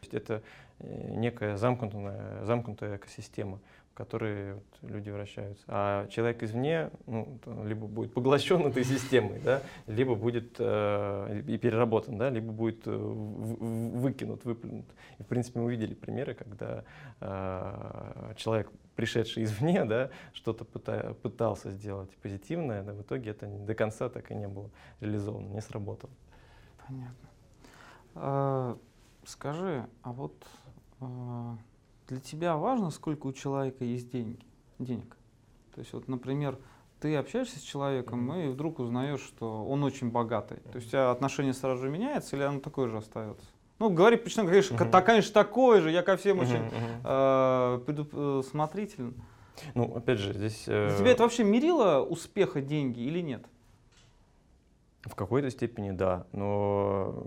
То 0.00 0.06
есть 0.06 0.14
это 0.14 0.42
э, 0.78 1.14
некая 1.16 1.56
замкнутая, 1.56 2.44
замкнутая 2.44 2.96
экосистема, 2.96 3.58
в 4.00 4.02
которой 4.02 4.54
вот 4.54 4.64
люди 4.82 5.10
вращаются. 5.10 5.62
А 5.68 6.06
человек 6.08 6.42
извне 6.42 6.90
ну, 7.06 7.38
либо 7.64 7.86
будет 7.86 8.14
поглощен 8.14 8.66
этой 8.66 8.82
системой, 8.84 9.40
да, 9.44 9.62
либо 9.86 10.14
будет 10.14 10.56
э, 10.58 11.42
и 11.46 11.58
переработан, 11.58 12.16
да, 12.16 12.30
либо 12.30 12.50
будет 12.50 12.86
э, 12.86 12.90
выкинут, 12.90 14.44
выплюнут. 14.44 14.86
И, 15.18 15.22
в 15.22 15.26
принципе, 15.26 15.60
мы 15.60 15.70
видели 15.70 15.92
примеры, 15.92 16.34
когда 16.34 16.84
э, 17.20 18.32
человек, 18.36 18.70
пришедший 18.96 19.44
извне, 19.44 19.84
да, 19.84 20.10
что-то 20.32 20.64
пыта- 20.64 21.12
пытался 21.14 21.70
сделать 21.70 22.10
позитивное, 22.22 22.82
да, 22.82 22.94
в 22.94 23.02
итоге 23.02 23.32
это 23.32 23.46
до 23.46 23.74
конца 23.74 24.08
так 24.08 24.30
и 24.30 24.34
не 24.34 24.48
было 24.48 24.70
реализовано, 25.00 25.48
не 25.48 25.60
сработало. 25.60 26.12
Понятно. 26.86 27.28
А, 28.14 28.78
скажи, 29.26 29.86
а 30.02 30.12
вот 30.12 30.46
а, 31.00 31.56
для 32.10 32.20
тебя 32.20 32.56
важно, 32.56 32.90
сколько 32.90 33.28
у 33.28 33.32
человека 33.32 33.84
есть 33.84 34.10
деньги, 34.10 34.44
денег? 34.78 35.16
То 35.74 35.80
есть 35.80 35.92
вот, 35.92 36.08
например, 36.08 36.58
ты 36.98 37.14
общаешься 37.16 37.58
с 37.58 37.62
человеком 37.62 38.32
и 38.34 38.48
вдруг 38.48 38.80
узнаешь, 38.80 39.20
что 39.20 39.64
он 39.64 39.82
очень 39.84 40.10
богатый. 40.10 40.58
То 40.72 40.76
есть 40.76 40.88
у 40.88 40.90
тебя 40.90 41.10
отношение 41.12 41.54
сразу 41.54 41.82
же 41.82 41.88
меняется 41.88 42.36
или 42.36 42.42
оно 42.42 42.60
такое 42.60 42.88
же 42.88 42.98
остается? 42.98 43.46
Ну, 43.78 43.88
говори 43.90 44.16
почему, 44.16 44.46
конечно, 44.46 44.76
Мгм. 44.76 44.90
да, 44.90 45.00
конечно, 45.00 45.32
такое 45.32 45.80
же, 45.80 45.90
я 45.90 46.02
ко 46.02 46.16
всем 46.16 46.36
Мгм, 46.36 46.46
очень 46.46 46.60
мгм. 46.64 47.00
а, 47.04 47.78
предусмотрителен. 47.78 49.14
Ну, 49.74 49.94
опять 49.94 50.18
же, 50.18 50.34
здесь... 50.34 50.64
э, 50.66 50.88
Для 50.88 50.98
тебя 50.98 51.10
это 51.12 51.22
вообще 51.22 51.44
мерило 51.44 52.02
успеха 52.02 52.60
деньги 52.60 53.00
или 53.00 53.20
нет? 53.20 53.46
В 55.02 55.14
какой-то 55.14 55.50
степени 55.50 55.92
да, 55.92 56.26
но 56.32 57.24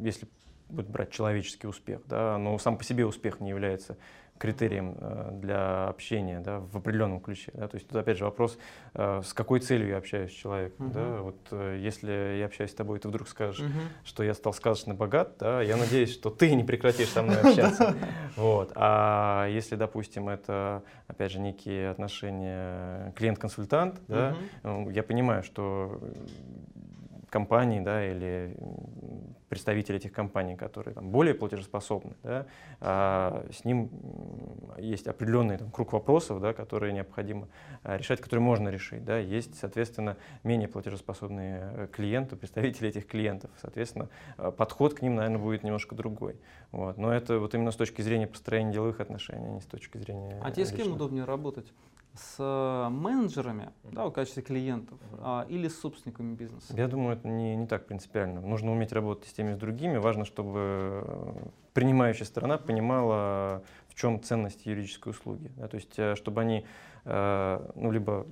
если 0.00 0.28
вот 0.68 0.86
брать 0.86 1.10
человеческий 1.10 1.66
успех, 1.66 2.00
да, 2.06 2.38
но 2.38 2.58
сам 2.58 2.76
по 2.76 2.84
себе 2.84 3.06
успех 3.06 3.40
не 3.40 3.50
является 3.50 3.96
критерием 4.38 4.96
э, 4.98 5.30
для 5.32 5.88
общения 5.88 6.40
да, 6.40 6.58
в 6.58 6.76
определенном 6.76 7.20
ключе. 7.20 7.52
Да. 7.54 7.68
То 7.68 7.76
есть 7.76 7.88
тут 7.88 7.96
опять 7.96 8.18
же 8.18 8.24
вопрос, 8.24 8.58
э, 8.94 9.22
с 9.24 9.32
какой 9.32 9.60
целью 9.60 9.88
я 9.88 9.98
общаюсь 9.98 10.32
с 10.32 10.34
человеком. 10.34 10.90
Да. 10.90 11.00
Мгм. 11.00 11.22
Вот, 11.22 11.36
э, 11.52 11.78
если 11.80 12.38
я 12.38 12.46
общаюсь 12.46 12.72
с 12.72 12.74
тобой, 12.74 12.98
ты 12.98 13.08
вдруг 13.08 13.28
скажешь, 13.28 13.60
Мгм. 13.60 13.80
что 14.04 14.24
я 14.24 14.34
стал 14.34 14.52
сказочно 14.52 14.94
богат, 14.94 15.36
да, 15.38 15.62
я 15.62 15.76
надеюсь, 15.76 16.12
что 16.12 16.30
ты 16.30 16.52
не 16.54 16.64
прекратишь 16.64 17.10
со 17.10 17.22
мной 17.22 17.40
общаться. 17.42 17.96
Вот. 18.36 18.72
А 18.74 19.46
если, 19.48 19.76
допустим, 19.76 20.28
это, 20.28 20.82
опять 21.06 21.30
же, 21.30 21.38
некие 21.38 21.90
отношения 21.90 23.12
клиент-консультант, 23.16 24.00
да, 24.08 24.36
я 24.64 25.02
понимаю, 25.02 25.42
что 25.44 26.00
компании, 27.30 27.80
да, 27.80 28.04
или 28.04 28.56
представители 29.48 29.96
этих 29.96 30.12
компаний, 30.12 30.56
которые 30.56 30.94
там, 30.94 31.10
более 31.10 31.34
платежеспособны, 31.34 32.14
да, 32.22 32.46
а, 32.80 33.46
с 33.52 33.64
ним 33.64 33.90
есть 34.78 35.06
определенный 35.06 35.58
там, 35.58 35.70
круг 35.70 35.92
вопросов, 35.92 36.40
да, 36.40 36.52
которые 36.52 36.92
необходимо 36.92 37.48
а, 37.82 37.96
решать, 37.96 38.20
которые 38.20 38.42
можно 38.42 38.68
решить. 38.68 39.04
Да. 39.04 39.18
Есть, 39.18 39.58
соответственно, 39.58 40.16
менее 40.42 40.68
платежеспособные 40.68 41.72
э, 41.74 41.88
клиенты, 41.92 42.36
представители 42.36 42.88
этих 42.88 43.06
клиентов. 43.06 43.50
Соответственно, 43.60 44.08
э, 44.38 44.50
подход 44.50 44.94
к 44.94 45.02
ним, 45.02 45.16
наверное, 45.16 45.38
будет 45.38 45.62
немножко 45.62 45.94
другой. 45.94 46.36
Вот. 46.72 46.98
Но 46.98 47.12
это 47.12 47.38
вот 47.38 47.54
именно 47.54 47.70
с 47.70 47.76
точки 47.76 48.02
зрения 48.02 48.26
построения 48.26 48.72
деловых 48.72 49.00
отношений, 49.00 49.46
а 49.46 49.50
не 49.50 49.60
с 49.60 49.66
точки 49.66 49.98
зрения 49.98 50.40
А 50.42 50.50
тебе 50.50 50.66
с 50.66 50.72
кем 50.72 50.92
удобнее 50.92 51.24
работать? 51.24 51.72
С 52.14 52.36
э, 52.38 52.88
менеджерами, 52.90 53.72
да, 53.82 54.06
в 54.06 54.12
качестве 54.12 54.42
клиентов, 54.42 54.98
а, 55.18 55.46
или 55.48 55.66
с 55.66 55.80
собственниками 55.80 56.34
бизнеса? 56.34 56.72
Я 56.76 56.86
думаю, 56.86 57.16
это 57.16 57.26
не, 57.26 57.56
не 57.56 57.66
так 57.66 57.86
принципиально. 57.86 58.40
Нужно 58.40 58.70
уметь 58.70 58.92
работать 58.92 59.28
с 59.28 59.32
теми 59.32 59.50
и 59.50 59.54
с 59.54 59.58
другими. 59.58 59.96
Важно, 59.96 60.24
чтобы 60.24 61.02
э, 61.04 61.48
принимающая 61.72 62.24
сторона 62.24 62.56
понимала, 62.56 63.64
в 63.88 63.94
чем 63.96 64.22
ценность 64.22 64.64
юридической 64.64 65.10
услуги. 65.10 65.50
Да, 65.56 65.66
то 65.66 65.74
есть, 65.74 65.98
э, 65.98 66.14
чтобы 66.14 66.40
они, 66.40 66.64
э, 67.04 67.70
ну, 67.74 67.90
либо 67.90 68.26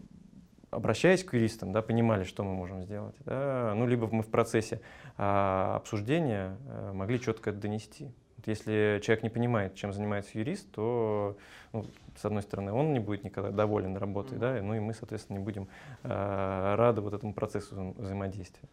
обращаясь 0.72 1.22
к 1.22 1.34
юристам, 1.34 1.72
да, 1.72 1.82
понимали, 1.82 2.24
что 2.24 2.42
мы 2.42 2.54
можем 2.54 2.82
сделать, 2.82 3.14
да, 3.26 3.74
ну, 3.76 3.86
либо 3.86 4.08
мы 4.10 4.22
в 4.22 4.28
процессе 4.28 4.80
а, 5.18 5.76
обсуждения 5.76 6.56
э, 6.66 6.92
могли 6.94 7.20
четко 7.20 7.50
это 7.50 7.60
донести. 7.60 8.10
Если 8.46 9.00
человек 9.02 9.22
не 9.22 9.30
понимает, 9.30 9.74
чем 9.74 9.92
занимается 9.92 10.36
юрист, 10.38 10.70
то, 10.72 11.36
ну, 11.72 11.86
с 12.16 12.24
одной 12.24 12.42
стороны, 12.42 12.72
он 12.72 12.92
не 12.92 12.98
будет 13.00 13.24
никогда 13.24 13.50
доволен 13.50 13.96
работой, 13.96 14.38
да, 14.38 14.60
ну 14.62 14.74
и 14.74 14.80
мы, 14.80 14.94
соответственно, 14.94 15.38
не 15.38 15.44
будем 15.44 15.68
э, 16.02 16.74
рады 16.76 17.00
вот 17.00 17.14
этому 17.14 17.32
процессу 17.34 17.74
взаим- 17.74 17.94
взаимодействия. 17.96 18.68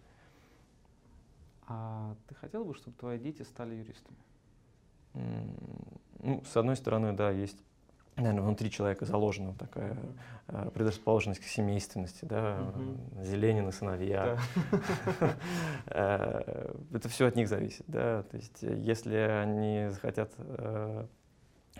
А 1.67 2.15
ты 2.28 2.36
хотел 2.36 2.65
бы, 2.65 2.74
чтобы 2.74 2.97
твои 2.97 3.20
дети 3.20 3.43
стали 3.43 3.76
юристами? 3.76 4.17
М, 5.13 5.53
Ну, 6.22 6.43
с 6.43 6.57
одной 6.57 6.76
стороны, 6.76 7.13
да, 7.13 7.30
есть, 7.32 7.57
наверное, 8.22 8.43
внутри 8.43 8.70
человека 8.72 9.05
заложена 9.05 9.53
такая 9.53 9.97
э, 10.47 10.70
предрасположенность 10.74 11.41
к 11.41 11.43
семейственности, 11.43 12.26
да, 12.26 12.57
э, 13.17 13.24
Зеленин 13.24 13.70
и 13.70 13.72
сыновья. 13.72 14.38
Э, 15.88 16.74
Это 16.93 17.09
все 17.09 17.26
от 17.28 17.36
них 17.36 17.47
зависит, 17.47 17.84
да. 17.88 18.24
То 18.24 18.38
есть, 18.38 18.63
э, 18.63 18.78
если 18.78 19.15
они 19.15 19.89
захотят 19.89 20.32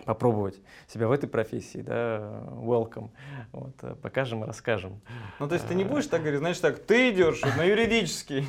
попробовать 0.04 0.58
себя 0.88 1.08
в 1.08 1.12
этой 1.12 1.28
профессии, 1.28 1.78
да, 1.78 2.42
welcome, 2.52 3.10
вот, 3.52 3.76
покажем 4.00 4.44
и 4.44 4.46
расскажем. 4.46 5.00
Ну, 5.38 5.46
то 5.46 5.54
есть 5.54 5.68
ты 5.68 5.74
не 5.74 5.84
будешь 5.84 6.06
так 6.06 6.22
говорить, 6.22 6.40
знаешь, 6.40 6.58
так, 6.58 6.78
ты 6.78 7.10
идешь 7.10 7.42
на 7.42 7.64
юридический. 7.64 8.46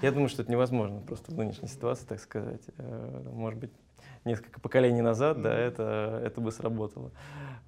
Я 0.00 0.12
думаю, 0.12 0.28
что 0.28 0.42
это 0.42 0.50
невозможно 0.50 1.00
просто 1.00 1.32
в 1.32 1.36
нынешней 1.36 1.68
ситуации, 1.68 2.06
так 2.06 2.20
сказать. 2.20 2.62
Может 3.32 3.60
быть, 3.60 3.72
несколько 4.26 4.60
поколений 4.60 5.02
назад, 5.02 5.40
да, 5.40 5.56
это, 5.56 6.20
это 6.24 6.40
бы 6.40 6.52
сработало. 6.52 7.12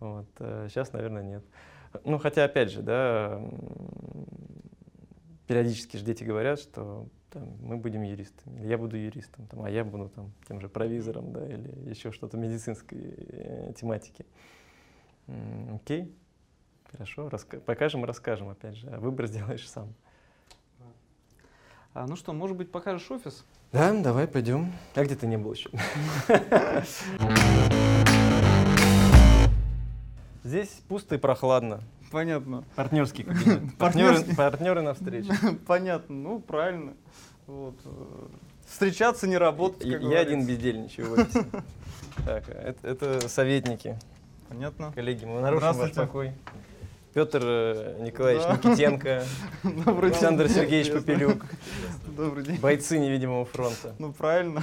Вот. 0.00 0.26
Сейчас, 0.38 0.92
наверное, 0.92 1.22
нет. 1.22 1.44
Ну, 2.04 2.18
хотя, 2.18 2.44
опять 2.44 2.70
же, 2.70 2.82
да, 2.82 3.40
периодически 5.46 5.96
же 5.96 6.04
дети 6.04 6.24
говорят, 6.24 6.60
что 6.60 7.06
там, 7.30 7.56
мы 7.60 7.76
будем 7.76 8.02
юристами, 8.02 8.66
я 8.66 8.78
буду 8.78 8.96
юристом, 8.96 9.46
там, 9.46 9.62
а 9.62 9.70
я 9.70 9.84
буду 9.84 10.08
там, 10.08 10.32
тем 10.46 10.60
же 10.60 10.68
провизором, 10.68 11.32
да, 11.32 11.46
или 11.46 11.88
еще 11.88 12.12
что-то 12.12 12.36
медицинской 12.36 12.98
э, 12.98 13.72
тематики. 13.76 14.24
Окей, 15.74 16.14
хорошо, 16.90 17.28
раска- 17.28 17.60
покажем 17.60 18.04
и 18.04 18.06
расскажем, 18.06 18.48
опять 18.48 18.76
же, 18.76 18.88
а 18.88 18.98
выбор 18.98 19.26
сделаешь 19.28 19.68
сам. 19.68 19.94
А, 21.98 22.06
ну 22.06 22.14
что, 22.14 22.32
может 22.32 22.56
быть, 22.56 22.70
покажешь 22.70 23.10
офис? 23.10 23.44
Да, 23.72 23.92
давай 23.92 24.28
пойдем. 24.28 24.72
А 24.94 25.02
где 25.04 25.16
ты 25.16 25.26
не 25.26 25.36
был 25.36 25.52
еще? 25.52 25.68
Здесь 30.44 30.68
пусто 30.86 31.16
и 31.16 31.18
прохладно. 31.18 31.80
Понятно. 32.12 32.62
Партнерский 32.76 33.24
кабинет. 33.24 33.76
Партнеры, 33.78 34.14
Партнерский. 34.14 34.36
партнеры 34.36 34.82
на 34.82 34.94
встрече. 34.94 35.32
Понятно, 35.66 36.14
ну, 36.14 36.38
правильно. 36.38 36.94
Вот. 37.48 37.74
э, 37.84 38.26
Встречаться, 38.68 39.26
не 39.26 39.36
работать, 39.36 39.80
как 39.82 40.00
Я 40.02 40.20
один 40.20 40.42
говорится. 40.42 40.46
бездельничаю 40.48 41.08
в 41.08 41.12
офисе. 41.18 41.46
Так, 42.24 42.48
это, 42.48 42.86
это 42.86 43.28
советники. 43.28 43.98
Понятно. 44.48 44.92
Коллеги, 44.92 45.24
мы 45.24 45.40
нарушим 45.40 45.72
ваш 45.72 45.92
покой. 45.94 46.32
Петр 47.14 47.40
э, 47.42 47.96
Николаевич 48.00 48.44
Да. 48.44 48.52
Никитенко. 48.70 49.24
Александр 49.86 50.48
Сергеевич 50.48 50.92
Попелюк, 50.92 51.44
Добрый 52.06 52.44
день. 52.44 52.56
бойцы 52.60 52.98
невидимого 52.98 53.44
фронта. 53.44 53.94
Ну 53.98 54.12
правильно. 54.12 54.62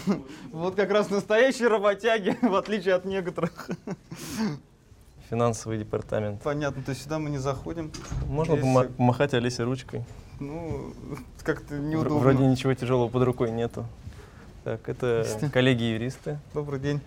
Вот 0.52 0.76
как 0.76 0.92
раз 0.92 1.10
настоящие 1.10 1.68
работяги, 1.68 2.38
в 2.42 2.56
отличие 2.56 2.94
от 2.94 3.06
некоторых. 3.06 3.70
Финансовый 5.30 5.80
департамент. 5.80 6.42
Понятно, 6.44 6.84
то 6.84 6.92
есть 6.92 7.04
сюда 7.04 7.18
мы 7.18 7.30
не 7.32 7.40
заходим. 7.40 7.92
Можно 8.28 8.56
пома- 8.58 8.86
помахать 8.96 9.34
Алисе 9.34 9.64
ручкой? 9.64 10.04
Ну, 10.40 10.94
как-то 11.44 11.80
неудобно. 11.80 12.20
Вроде 12.20 12.46
ничего 12.46 12.74
тяжелого 12.76 13.10
под 13.10 13.24
рукой 13.24 13.52
нету. 13.52 13.86
Так, 14.64 14.88
это 14.88 15.26
коллеги-юристы. 15.52 16.38
Добрый 16.54 16.80
день. 16.80 17.02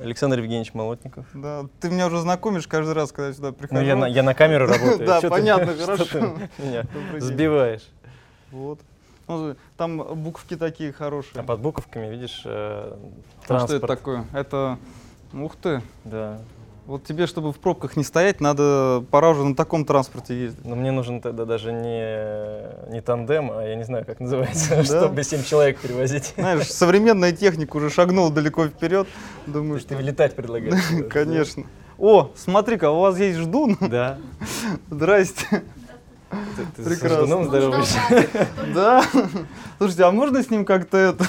Александр 0.00 0.38
Евгеньевич 0.38 0.72
Молотников. 0.74 1.26
Да, 1.34 1.66
ты 1.80 1.90
меня 1.90 2.06
уже 2.06 2.20
знакомишь 2.20 2.66
каждый 2.66 2.94
раз, 2.94 3.12
когда 3.12 3.28
я 3.28 3.34
сюда 3.34 3.48
Ну, 3.48 3.54
прихожу. 3.54 3.82
я 3.82 3.96
на, 3.96 4.06
я 4.06 4.22
на 4.22 4.34
камеру 4.34 4.66
работаю. 4.68 5.06
Да, 5.06 5.20
понятно, 5.22 5.74
хорошо. 5.84 6.38
меня 6.58 6.84
сбиваешь. 7.18 7.88
Вот. 8.50 8.80
Ну, 9.28 9.54
Там 9.76 9.98
буковки 10.22 10.56
такие 10.56 10.92
хорошие. 10.92 11.40
А 11.40 11.44
под 11.44 11.60
буковками, 11.60 12.06
видишь, 12.10 12.42
э, 12.44 12.96
транспорт. 13.46 13.68
что 13.68 13.76
это 13.76 13.86
такое? 13.86 14.24
Это... 14.32 14.78
Ух 15.32 15.54
ты. 15.54 15.82
Да. 16.04 16.40
Вот 16.90 17.04
тебе, 17.04 17.28
чтобы 17.28 17.52
в 17.52 17.58
пробках 17.60 17.96
не 17.96 18.02
стоять, 18.02 18.40
надо 18.40 19.04
пора 19.12 19.30
уже 19.30 19.44
на 19.44 19.54
таком 19.54 19.84
транспорте 19.84 20.36
ездить. 20.36 20.64
Но 20.64 20.74
мне 20.74 20.90
нужен 20.90 21.20
тогда 21.20 21.44
даже 21.44 21.72
не, 21.72 22.90
не 22.92 23.00
тандем, 23.00 23.52
а 23.52 23.62
я 23.62 23.76
не 23.76 23.84
знаю, 23.84 24.04
как 24.04 24.18
называется, 24.18 24.74
Да? 24.74 24.82
чтобы 24.82 25.22
7 25.22 25.44
человек 25.44 25.78
перевозить. 25.78 26.34
Знаешь, 26.36 26.66
современная 26.66 27.30
техника 27.30 27.76
уже 27.76 27.90
шагнула 27.90 28.32
далеко 28.32 28.66
вперед. 28.66 29.06
То 29.46 29.52
Думаю, 29.52 29.78
ты 29.78 29.94
что... 29.94 30.02
летать 30.02 30.34
предлагаешь? 30.34 30.82
Конечно. 31.10 31.62
О, 31.96 32.32
смотри-ка, 32.34 32.90
у 32.90 33.02
вас 33.02 33.16
есть 33.20 33.38
ждун. 33.38 33.78
Да. 33.80 34.18
Здрасте. 34.90 35.46
Ты, 35.48 36.64
ты 36.74 36.82
Прекрасно. 36.82 37.44
с 37.44 37.46
здороваешься? 37.46 37.98
Да. 38.74 39.04
Слушайте, 39.78 40.02
а 40.02 40.10
можно 40.10 40.42
с 40.42 40.50
ним 40.50 40.64
как-то 40.64 40.96
это... 40.98 41.24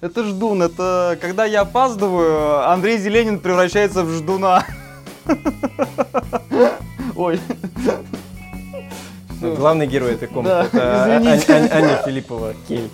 Это 0.00 0.22
ждун, 0.22 0.62
это 0.62 1.18
когда 1.20 1.46
я 1.46 1.62
опаздываю, 1.62 2.68
Андрей 2.68 2.98
Зеленин 2.98 3.40
превращается 3.40 4.04
в 4.04 4.10
ждуна. 4.10 4.62
Ой. 7.16 7.40
Ну, 9.40 9.54
Главный 9.56 9.86
герой 9.86 10.14
этой 10.14 10.28
комнаты 10.28 10.70
Да, 10.72 10.78
это 10.78 11.14
А- 11.14 11.18
извините. 11.18 11.52
Аня 11.74 12.02
Филиппова, 12.04 12.54
Кель. 12.66 12.88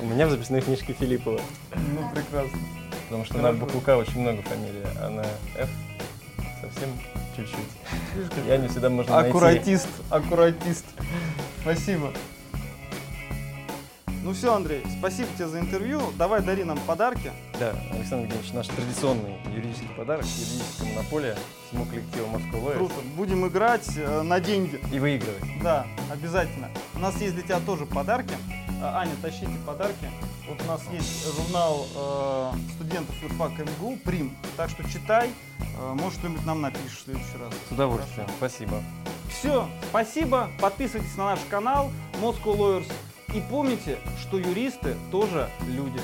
У 0.00 0.04
меня 0.04 0.26
в 0.26 0.30
записной 0.30 0.60
книжке 0.60 0.92
Филиппова, 0.92 1.40
Ну, 1.74 2.10
прекрасно. 2.14 2.58
потому 3.04 3.24
что 3.24 3.38
на 3.38 3.52
букву 3.52 3.80
К 3.80 3.96
очень 3.96 4.20
много 4.20 4.42
фамилий, 4.42 4.84
а 5.00 5.08
на 5.10 5.22
Ф 5.60 5.68
совсем 6.62 6.90
чуть-чуть. 7.36 8.46
Я 8.46 8.56
не 8.58 8.68
всегда 8.68 8.90
можно 8.90 9.14
найти. 9.14 9.28
Аккуратист, 9.30 9.88
аккуратист. 10.10 10.84
Спасибо. 11.62 12.12
Ну 14.28 14.34
все, 14.34 14.54
Андрей, 14.54 14.84
спасибо 14.98 15.30
тебе 15.36 15.48
за 15.48 15.58
интервью. 15.58 16.02
Давай 16.18 16.42
дари 16.42 16.62
нам 16.62 16.78
подарки. 16.80 17.32
Да, 17.58 17.74
Александр 17.90 18.26
Евгеньевич, 18.26 18.52
наш 18.52 18.66
традиционный 18.66 19.38
юридический 19.54 19.88
подарок, 19.96 20.26
юридическая 20.26 20.94
монополия 20.94 21.38
всему 21.66 21.86
коллективу 21.86 22.26
Lawyers. 22.36 22.76
Круто. 22.76 22.94
Будем 23.16 23.48
играть 23.48 23.88
э, 23.96 24.20
на 24.20 24.38
деньги. 24.38 24.78
И 24.92 24.98
выигрывать. 24.98 25.42
Да, 25.62 25.86
обязательно. 26.12 26.68
У 26.94 26.98
нас 26.98 27.18
есть 27.22 27.36
для 27.36 27.42
тебя 27.42 27.58
тоже 27.60 27.86
подарки. 27.86 28.34
А, 28.82 29.00
Аня, 29.00 29.12
тащите 29.22 29.48
подарки. 29.66 30.10
Вот 30.46 30.60
у 30.60 30.64
нас 30.66 30.82
есть 30.92 31.34
журнал 31.34 31.86
э, 31.96 32.52
студентов 32.74 33.14
юрфака 33.22 33.64
МГУ 33.64 33.96
«Прим». 34.04 34.36
Так 34.58 34.68
что 34.68 34.86
читай. 34.90 35.30
Э, 35.80 35.94
может, 35.94 36.18
что-нибудь 36.18 36.44
нам 36.44 36.60
напишешь 36.60 36.98
в 36.98 37.04
следующий 37.04 37.38
раз. 37.40 37.54
С 37.66 37.72
удовольствием. 37.72 38.28
Спасибо. 38.36 38.82
Все, 39.30 39.66
спасибо. 39.88 40.50
Подписывайтесь 40.60 41.16
на 41.16 41.30
наш 41.30 41.40
канал 41.48 41.90
Moscow 42.20 42.54
Lawyers. 42.54 42.92
И 43.34 43.42
помните, 43.50 43.98
что 44.20 44.38
юристы 44.38 44.96
тоже 45.10 45.48
люди. 45.66 46.00